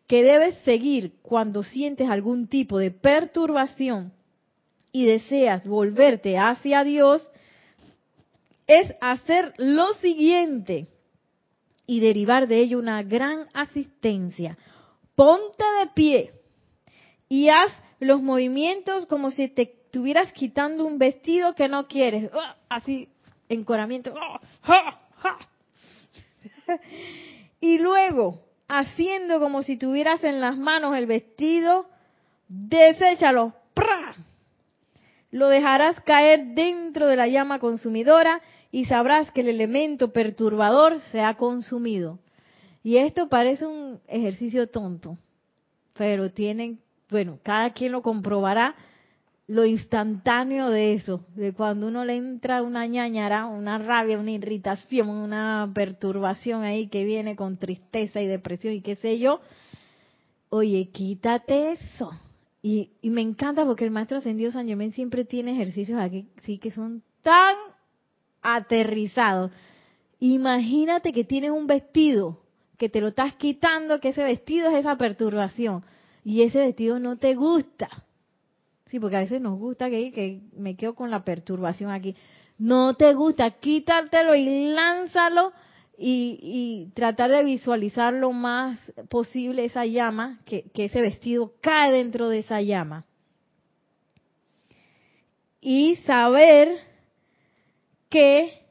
que 0.08 0.24
debes 0.24 0.56
seguir 0.60 1.14
cuando 1.22 1.64
sientes 1.64 2.10
algún 2.10 2.48
tipo 2.48 2.78
de 2.78 2.92
perturbación 2.92 4.14
y 4.92 5.06
deseas 5.06 5.68
volverte 5.68 6.38
hacia 6.38 6.84
Dios 6.84 7.28
es 8.68 8.94
hacer 9.02 9.54
lo 9.58 9.94
siguiente 9.96 10.88
y 11.88 12.00
derivar 12.00 12.48
de 12.48 12.60
ello 12.60 12.80
una 12.80 13.04
gran 13.04 13.48
asistencia. 13.54 14.58
Ponte 15.16 15.64
de 15.80 15.88
pie 15.94 16.34
y 17.30 17.50
haz 17.50 17.72
los 18.00 18.22
movimientos 18.22 19.06
como 19.06 19.32
si 19.32 19.48
te 19.48 19.64
estuvieras 19.64 20.32
quitando 20.34 20.86
un 20.86 20.98
vestido 20.98 21.56
que 21.56 21.70
no 21.70 21.88
quieres, 21.88 22.30
¡ah! 22.34 22.58
así, 22.70 23.08
encoramiento, 23.48 24.14
¡ah! 24.64 25.00
y 27.62 27.80
luego, 27.80 28.42
haciendo 28.68 29.40
como 29.40 29.64
si 29.64 29.78
tuvieras 29.78 30.24
en 30.24 30.42
las 30.42 30.58
manos 30.58 30.96
el 30.98 31.06
vestido, 31.06 31.86
deséchalo, 32.48 33.54
lo 35.36 35.50
dejarás 35.50 36.00
caer 36.00 36.56
dentro 36.56 37.08
de 37.08 37.18
la 37.18 37.28
llama 37.28 37.60
consumidora 37.60 38.42
y 38.76 38.84
sabrás 38.84 39.32
que 39.32 39.40
el 39.40 39.48
elemento 39.48 40.12
perturbador 40.12 41.00
se 41.00 41.22
ha 41.22 41.36
consumido. 41.36 42.20
Y 42.84 42.98
esto 42.98 43.30
parece 43.30 43.66
un 43.66 44.02
ejercicio 44.06 44.68
tonto, 44.68 45.18
pero 45.94 46.30
tienen, 46.30 46.82
bueno, 47.10 47.40
cada 47.42 47.72
quien 47.72 47.94
lo 47.94 48.02
comprobará 48.02 48.76
lo 49.48 49.66
instantáneo 49.66 50.70
de 50.72 50.94
eso, 50.94 51.26
de 51.36 51.54
cuando 51.54 51.88
uno 51.88 52.04
le 52.04 52.18
entra 52.18 52.64
una 52.64 52.86
ñañara, 52.86 53.46
una 53.46 53.78
rabia, 53.78 54.20
una 54.20 54.32
irritación, 54.32 55.08
una 55.08 55.72
perturbación 55.74 56.64
ahí 56.64 56.88
que 56.88 57.06
viene 57.06 57.38
con 57.38 57.56
tristeza 57.56 58.20
y 58.20 58.28
depresión 58.28 58.74
y 58.74 58.82
qué 58.82 58.98
sé 58.98 59.20
yo, 59.20 59.40
oye, 60.50 60.90
quítate 60.90 61.72
eso. 61.72 62.12
Y, 62.62 62.90
y 63.02 63.10
me 63.10 63.22
encanta 63.22 63.64
porque 63.64 63.86
el 63.86 63.92
maestro 63.92 64.18
ascendido 64.18 64.52
San 64.52 64.68
Germán 64.68 64.92
siempre 64.92 65.24
tiene 65.24 65.54
ejercicios 65.54 65.98
aquí, 65.98 66.28
sí, 66.44 66.58
que 66.58 66.72
son 66.72 67.04
tan 67.22 67.56
aterrizados. 68.46 69.52
Imagínate 70.20 71.12
que 71.12 71.24
tienes 71.24 71.52
un 71.52 71.68
vestido, 71.68 72.40
que 72.78 72.90
te 72.90 73.02
lo 73.02 73.10
estás 73.10 73.34
quitando, 73.36 74.00
que 74.00 74.10
ese 74.10 74.24
vestido 74.24 74.70
es 74.70 74.76
esa 74.78 74.98
perturbación, 74.98 75.84
y 76.24 76.44
ese 76.44 76.60
vestido 76.60 77.00
no 77.00 77.18
te 77.18 77.36
gusta 77.36 77.90
Sí, 78.88 79.00
porque 79.00 79.18
a 79.18 79.22
veces 79.22 79.42
nos 79.42 79.58
gusta 79.58 79.90
que, 79.90 80.12
que 80.12 80.42
me 80.56 80.76
quedo 80.76 80.94
con 80.94 81.10
la 81.10 81.24
perturbación 81.24 81.92
aquí. 81.92 82.16
No 82.58 82.96
te 82.96 83.14
gusta, 83.14 83.50
quítátelo 83.52 84.36
y 84.36 84.70
lánzalo 84.70 85.52
y, 85.98 86.92
tratar 86.94 87.32
de 87.32 87.44
visualizar 87.44 88.14
lo 88.14 88.32
más 88.32 88.80
posible 89.10 89.66
esa 89.66 89.86
llama, 89.86 90.40
que 90.46 90.72
ese 90.74 91.02
vestido 91.02 91.54
cae 91.62 91.92
dentro 91.92 92.30
de 92.30 92.40
esa 92.40 92.62
llama. 92.62 93.06
Y 95.60 95.96
saber 96.06 96.78
que 98.10 98.66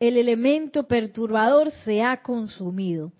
el 0.00 0.16
elemento 0.16 0.86
perturbador 0.86 1.70
se 1.84 2.02
ha 2.02 2.22
consumido. 2.22 3.12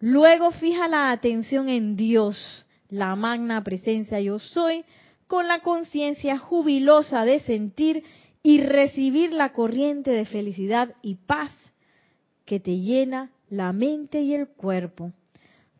Luego 0.00 0.50
fija 0.50 0.88
la 0.88 1.10
atención 1.10 1.68
en 1.68 1.96
Dios, 1.96 2.66
la 2.88 3.14
magna 3.16 3.62
presencia 3.64 4.20
yo 4.20 4.38
soy, 4.38 4.84
con 5.26 5.48
la 5.48 5.60
conciencia 5.60 6.38
jubilosa 6.38 7.24
de 7.24 7.40
sentir 7.40 8.04
y 8.42 8.60
recibir 8.60 9.32
la 9.32 9.52
corriente 9.52 10.10
de 10.10 10.24
felicidad 10.24 10.94
y 11.02 11.16
paz 11.16 11.52
que 12.44 12.60
te 12.60 12.78
llena 12.78 13.30
la 13.48 13.72
mente 13.72 14.20
y 14.20 14.34
el 14.34 14.48
cuerpo. 14.48 15.12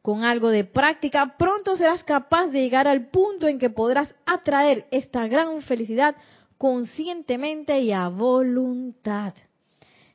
Con 0.02 0.24
algo 0.24 0.50
de 0.50 0.64
práctica, 0.64 1.36
pronto 1.36 1.76
serás 1.76 2.04
capaz 2.04 2.48
de 2.48 2.62
llegar 2.62 2.88
al 2.88 3.08
punto 3.08 3.48
en 3.48 3.58
que 3.58 3.70
podrás 3.70 4.14
atraer 4.24 4.86
esta 4.90 5.26
gran 5.26 5.62
felicidad 5.62 6.16
conscientemente 6.58 7.80
y 7.80 7.92
a 7.92 8.08
voluntad. 8.08 9.34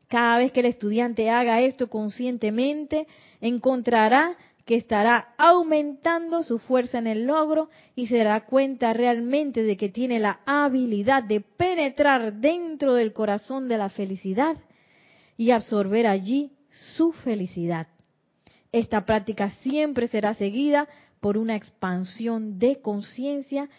Cada 0.08 0.38
vez 0.38 0.52
que 0.52 0.60
el 0.60 0.66
estudiante 0.66 1.30
haga 1.30 1.62
esto 1.62 1.90
conscientemente, 1.90 3.08
encontrará 3.40 4.36
que 4.66 4.76
estará 4.76 5.34
aumentando 5.38 6.44
su 6.44 6.60
fuerza 6.60 6.98
en 7.00 7.08
el 7.08 7.26
logro 7.26 7.70
y 7.96 8.08
se 8.08 8.18
dará 8.18 8.46
cuenta 8.46 8.94
realmente 8.94 9.64
de 9.64 9.78
que 9.78 9.90
tiene 9.90 10.20
la 10.20 10.42
habilidad 10.46 11.24
de 11.24 11.42
penetrar 11.42 12.34
dentro 12.34 12.94
del 12.94 13.14
corazón 13.14 13.68
de 13.68 13.78
la 13.78 13.90
felicidad 13.90 14.58
y 15.38 15.52
absorber 15.52 16.08
allí 16.08 16.52
su 16.96 17.12
felicidad. 17.12 17.88
Esta 18.72 19.06
práctica 19.06 19.50
siempre 19.62 20.08
será 20.08 20.34
seguida 20.34 20.88
por 21.20 21.38
una 21.38 21.56
expansión 21.56 22.60
de 22.60 22.82
conciencia 22.82 23.70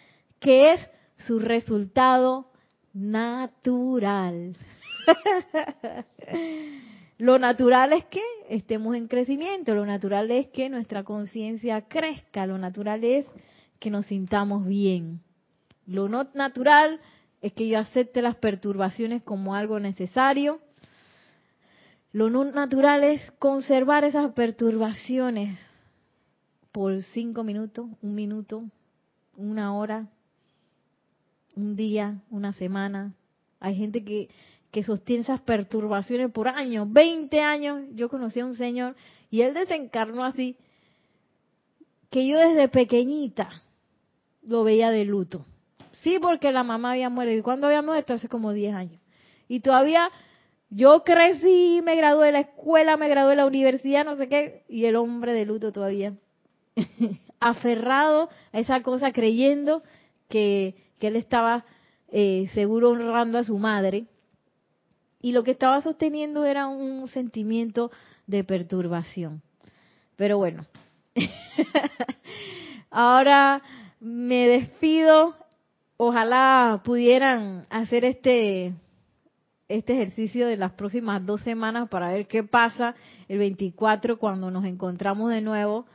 que 0.41 0.73
es 0.73 0.91
su 1.19 1.39
resultado 1.39 2.52
natural. 2.95 4.57
Lo 7.19 7.39
natural 7.39 7.93
es 7.93 8.05
que 8.07 8.23
estemos 8.49 8.97
en 8.97 9.07
crecimiento, 9.07 9.77
lo 9.77 9.87
natural 9.87 10.33
es 10.33 10.49
que 10.49 10.69
nuestra 10.69 11.05
conciencia 11.05 11.83
crezca, 11.83 12.49
lo 12.49 12.59
natural 12.59 13.05
es 13.05 13.27
que 13.79 13.91
nos 13.91 14.07
sintamos 14.07 14.67
bien. 14.67 15.21
Lo 15.87 16.09
no 16.09 16.27
natural 16.35 16.99
es 17.41 17.53
que 17.53 17.69
yo 17.69 17.79
acepte 17.79 18.23
las 18.23 18.35
perturbaciones 18.35 19.23
como 19.23 19.55
algo 19.55 19.79
necesario. 19.79 20.59
Lo 22.13 22.29
no 22.29 22.45
natural 22.45 23.05
es 23.05 23.31
conservar 23.39 24.03
esas 24.03 24.33
perturbaciones 24.33 25.57
por 26.73 27.03
cinco 27.03 27.45
minutos, 27.45 27.87
un 28.01 28.17
minuto, 28.17 28.65
una 29.37 29.77
hora, 29.77 30.09
un 31.55 31.77
día, 31.77 32.23
una 32.31 32.53
semana. 32.53 33.15
Hay 33.61 33.77
gente 33.77 34.05
que 34.05 34.29
que 34.73 34.83
sostiene 34.83 35.23
esas 35.23 35.41
perturbaciones 35.43 36.33
por 36.33 36.49
años, 36.49 36.91
20 36.91 37.41
años. 37.41 37.83
Yo 37.95 38.09
conocí 38.09 38.41
a 38.41 38.47
un 38.47 38.57
señor 38.57 38.97
y 39.31 39.43
él 39.43 39.53
desencarnó 39.55 40.25
así, 40.25 40.57
que 42.11 42.27
yo 42.27 42.39
desde 42.39 42.69
pequeñita 42.69 43.51
lo 44.43 44.65
veía 44.65 44.91
de 44.91 45.05
luto. 45.05 45.45
Sí, 45.93 46.19
porque 46.21 46.51
la 46.53 46.65
mamá 46.65 46.93
había 46.93 47.11
muerto. 47.11 47.33
¿Y 47.35 47.43
cuándo 47.43 47.67
había 47.67 47.83
muerto? 47.83 48.15
Hace 48.15 48.29
como 48.29 48.53
10 48.53 48.75
años. 48.75 49.01
Y 49.47 49.61
todavía 49.61 50.11
yo 50.71 51.05
crecí, 51.05 51.81
me 51.85 51.95
gradué 51.95 52.27
de 52.27 52.33
la 52.33 52.41
escuela, 52.41 52.97
me 52.97 53.09
gradué 53.09 53.31
de 53.31 53.37
la 53.37 53.47
universidad, 53.47 54.07
no 54.07 54.17
sé 54.17 54.27
qué, 54.29 54.65
y 54.69 54.87
el 54.87 54.97
hombre 54.97 55.35
de 55.35 55.45
luto 55.45 55.71
todavía. 55.71 56.15
aferrado 57.41 58.31
a 58.53 58.59
esa 58.59 58.83
cosa 58.83 59.13
creyendo 59.13 59.83
que, 60.29 60.77
que 61.03 61.09
él 61.09 61.17
estaba 61.17 61.65
eh, 62.13 62.49
seguro 62.55 62.91
honrando 62.91 63.37
a 63.37 63.43
su 63.43 63.59
madre. 63.59 64.07
Y 65.21 65.33
lo 65.33 65.43
que 65.43 65.51
estaba 65.51 65.81
sosteniendo 65.81 66.45
era 66.45 66.69
un 66.69 67.09
sentimiento 67.09 67.91
de 68.29 68.45
perturbación. 68.45 69.43
Pero 70.15 70.39
bueno, 70.39 70.65
ahora 72.91 73.63
me 73.99 74.47
despido. 74.47 75.35
Ojalá 75.97 76.83
pudieran 76.85 77.67
hacer 77.69 78.05
este 78.05 78.73
este 79.67 79.95
ejercicio 79.95 80.47
de 80.47 80.57
las 80.57 80.73
próximas 80.75 81.27
dos 81.27 81.41
semanas 81.41 81.89
para 81.89 82.13
ver 82.13 82.29
qué 82.29 82.45
pasa 82.45 82.95
el 83.27 83.39
24 83.39 84.19
cuando 84.19 84.53
nos 84.53 84.67
encontramos 84.67 85.31
de 85.31 85.41
nuevo, 85.41 85.87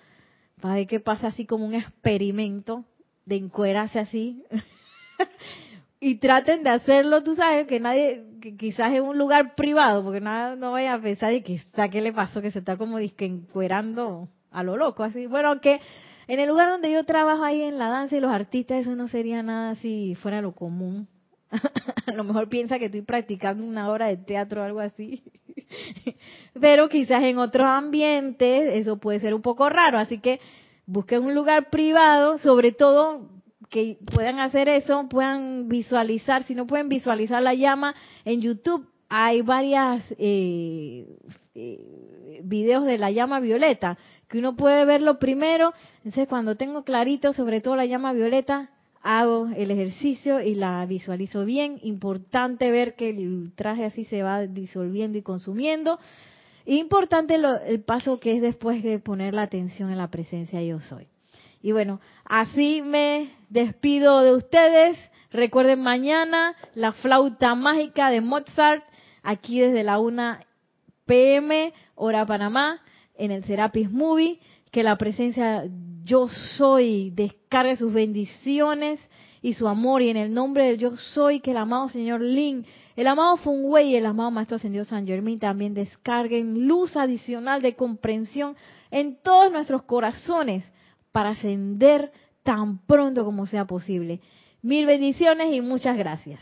para 0.60 0.76
ver 0.76 0.88
qué 0.88 1.00
pasa 1.00 1.28
así 1.28 1.46
como 1.46 1.66
un 1.66 1.76
experimento 1.76 2.84
de 3.26 3.38
encuerarse 3.38 4.00
así. 4.00 4.44
y 6.00 6.16
traten 6.16 6.64
de 6.64 6.70
hacerlo, 6.70 7.24
tú 7.24 7.36
sabes, 7.36 7.68
que 7.68 7.80
nadie, 7.80 8.24
que 8.42 8.56
quizás 8.56 8.94
en 8.94 9.04
un 9.04 9.18
lugar 9.18 9.56
privado, 9.56 10.04
porque 10.04 10.22
nada, 10.22 10.56
no 10.56 10.72
vaya 10.72 10.94
a 10.94 11.02
pensar 11.02 11.34
y 11.34 11.42
que 11.42 11.60
qué 11.92 12.02
le 12.02 12.14
pasó, 12.14 12.42
que 12.42 12.52
se 12.52 12.60
está 12.60 12.78
como 12.78 12.98
disque 12.98 13.26
encuerando 13.26 14.28
a 14.52 14.64
lo 14.64 14.78
loco, 14.78 15.04
así. 15.04 15.28
Bueno, 15.28 15.60
que 15.62 15.80
en 16.28 16.40
el 16.40 16.50
lugar 16.50 16.70
donde 16.70 16.92
yo 16.92 17.04
trabajo 17.04 17.44
ahí 17.44 17.62
en 17.62 17.78
la 17.78 17.90
danza 17.90 18.18
y 18.18 18.20
los 18.20 18.32
artistas, 18.32 18.82
eso 18.82 18.96
no 18.96 19.08
sería 19.08 19.42
nada 19.44 19.72
así 19.72 20.16
fuera 20.16 20.42
lo 20.42 20.54
común. 20.54 21.08
a 22.06 22.12
lo 22.12 22.24
mejor 22.24 22.50
piensa 22.50 22.78
que 22.78 22.86
estoy 22.86 23.02
practicando 23.02 23.64
una 23.64 23.90
obra 23.90 24.08
de 24.08 24.18
teatro 24.18 24.62
o 24.62 24.66
algo 24.66 24.80
así. 24.80 25.24
Pero 26.60 26.90
quizás 26.90 27.24
en 27.24 27.38
otros 27.38 27.68
ambientes 27.68 28.72
eso 28.74 28.98
puede 28.98 29.20
ser 29.20 29.34
un 29.34 29.42
poco 29.42 29.70
raro, 29.70 29.98
así 29.98 30.20
que 30.20 30.40
busquen 30.86 31.24
un 31.24 31.34
lugar 31.36 31.70
privado, 31.70 32.38
sobre 32.38 32.72
todo 32.72 33.30
que 33.70 33.98
puedan 34.14 34.40
hacer 34.40 34.70
eso, 34.70 35.08
puedan 35.10 35.68
visualizar, 35.68 36.44
si 36.44 36.56
no 36.56 36.68
pueden 36.68 36.90
visualizar 36.90 37.42
la 37.42 37.54
llama 37.54 37.96
en 38.26 38.42
YouTube, 38.42 38.88
hay 39.10 39.42
varias 39.42 40.04
eh, 40.18 41.18
eh, 41.56 42.42
videos 42.44 42.86
de 42.86 42.98
la 42.98 43.12
llama 43.12 43.40
violeta, 43.40 43.98
que 44.28 44.40
uno 44.40 44.56
puede 44.56 44.86
verlo 44.86 45.20
primero, 45.20 45.74
entonces 45.98 46.28
cuando 46.28 46.56
tengo 46.56 46.84
clarito 46.84 47.34
sobre 47.34 47.62
todo 47.62 47.76
la 47.76 47.86
llama 47.86 48.14
violeta, 48.14 48.70
hago 49.02 49.48
el 49.56 49.72
ejercicio 49.72 50.42
y 50.42 50.56
la 50.56 50.86
visualizo 50.86 51.46
bien. 51.46 51.80
Importante 51.84 52.70
ver 52.72 52.96
que 52.96 53.10
el 53.10 53.54
traje 53.56 53.86
así 53.86 54.04
se 54.04 54.22
va 54.22 54.46
disolviendo 54.48 55.18
y 55.18 55.22
consumiendo. 55.22 55.98
Importante 56.66 57.36
el 57.36 57.82
paso 57.84 58.20
que 58.20 58.36
es 58.36 58.42
después 58.42 58.84
de 58.84 59.00
poner 59.00 59.34
la 59.34 59.44
atención 59.44 59.92
en 59.92 59.98
la 59.98 60.10
presencia 60.10 60.62
yo 60.62 60.82
soy. 60.82 61.08
Y 61.62 61.72
bueno, 61.72 62.02
así 62.26 62.82
me 62.82 63.30
despido 63.50 64.22
de 64.22 64.36
ustedes. 64.36 64.98
Recuerden 65.32 65.82
mañana 65.82 66.56
la 66.74 66.92
flauta 66.94 67.56
mágica 67.56 68.10
de 68.10 68.22
Mozart, 68.22 68.84
aquí 69.24 69.60
desde 69.60 69.84
la 69.84 70.00
1 70.00 70.38
pm, 71.06 71.74
hora 71.96 72.26
Panamá, 72.26 72.82
en 73.16 73.32
el 73.32 73.44
Serapis 73.44 73.92
Movie. 73.92 74.40
Que 74.72 74.84
la 74.84 74.98
presencia 74.98 75.64
yo 76.04 76.28
soy 76.58 77.12
descargue 77.12 77.76
sus 77.76 77.92
bendiciones 77.92 79.00
y 79.42 79.54
su 79.54 79.68
amor 79.68 80.02
y 80.02 80.10
en 80.10 80.18
el 80.18 80.34
nombre 80.34 80.66
del 80.66 80.78
yo 80.78 80.98
soy 80.98 81.40
que 81.40 81.52
el 81.52 81.58
amado 81.58 81.90
señor 81.90 82.22
Lin, 82.22 82.66
el 82.96 83.08
amado 83.08 83.38
Wei 83.46 83.92
y 83.92 83.96
el 83.96 84.06
amado 84.06 84.32
maestro 84.32 84.56
ascendido 84.56 84.84
San 84.86 85.06
Germain 85.06 85.40
también 85.40 85.74
descarguen 85.74 86.68
luz 86.68 86.98
adicional 86.98 87.62
de 87.62 87.76
comprensión 87.76 88.56
en 88.92 89.18
todos 89.22 89.52
nuestros 89.52 89.84
corazones 89.84 90.66
para 91.12 91.30
ascender 91.30 92.12
tan 92.48 92.78
pronto 92.78 93.26
como 93.26 93.46
sea 93.46 93.66
posible. 93.66 94.22
Mil 94.62 94.86
bendiciones 94.86 95.54
y 95.54 95.60
muchas 95.60 95.98
gracias. 95.98 96.40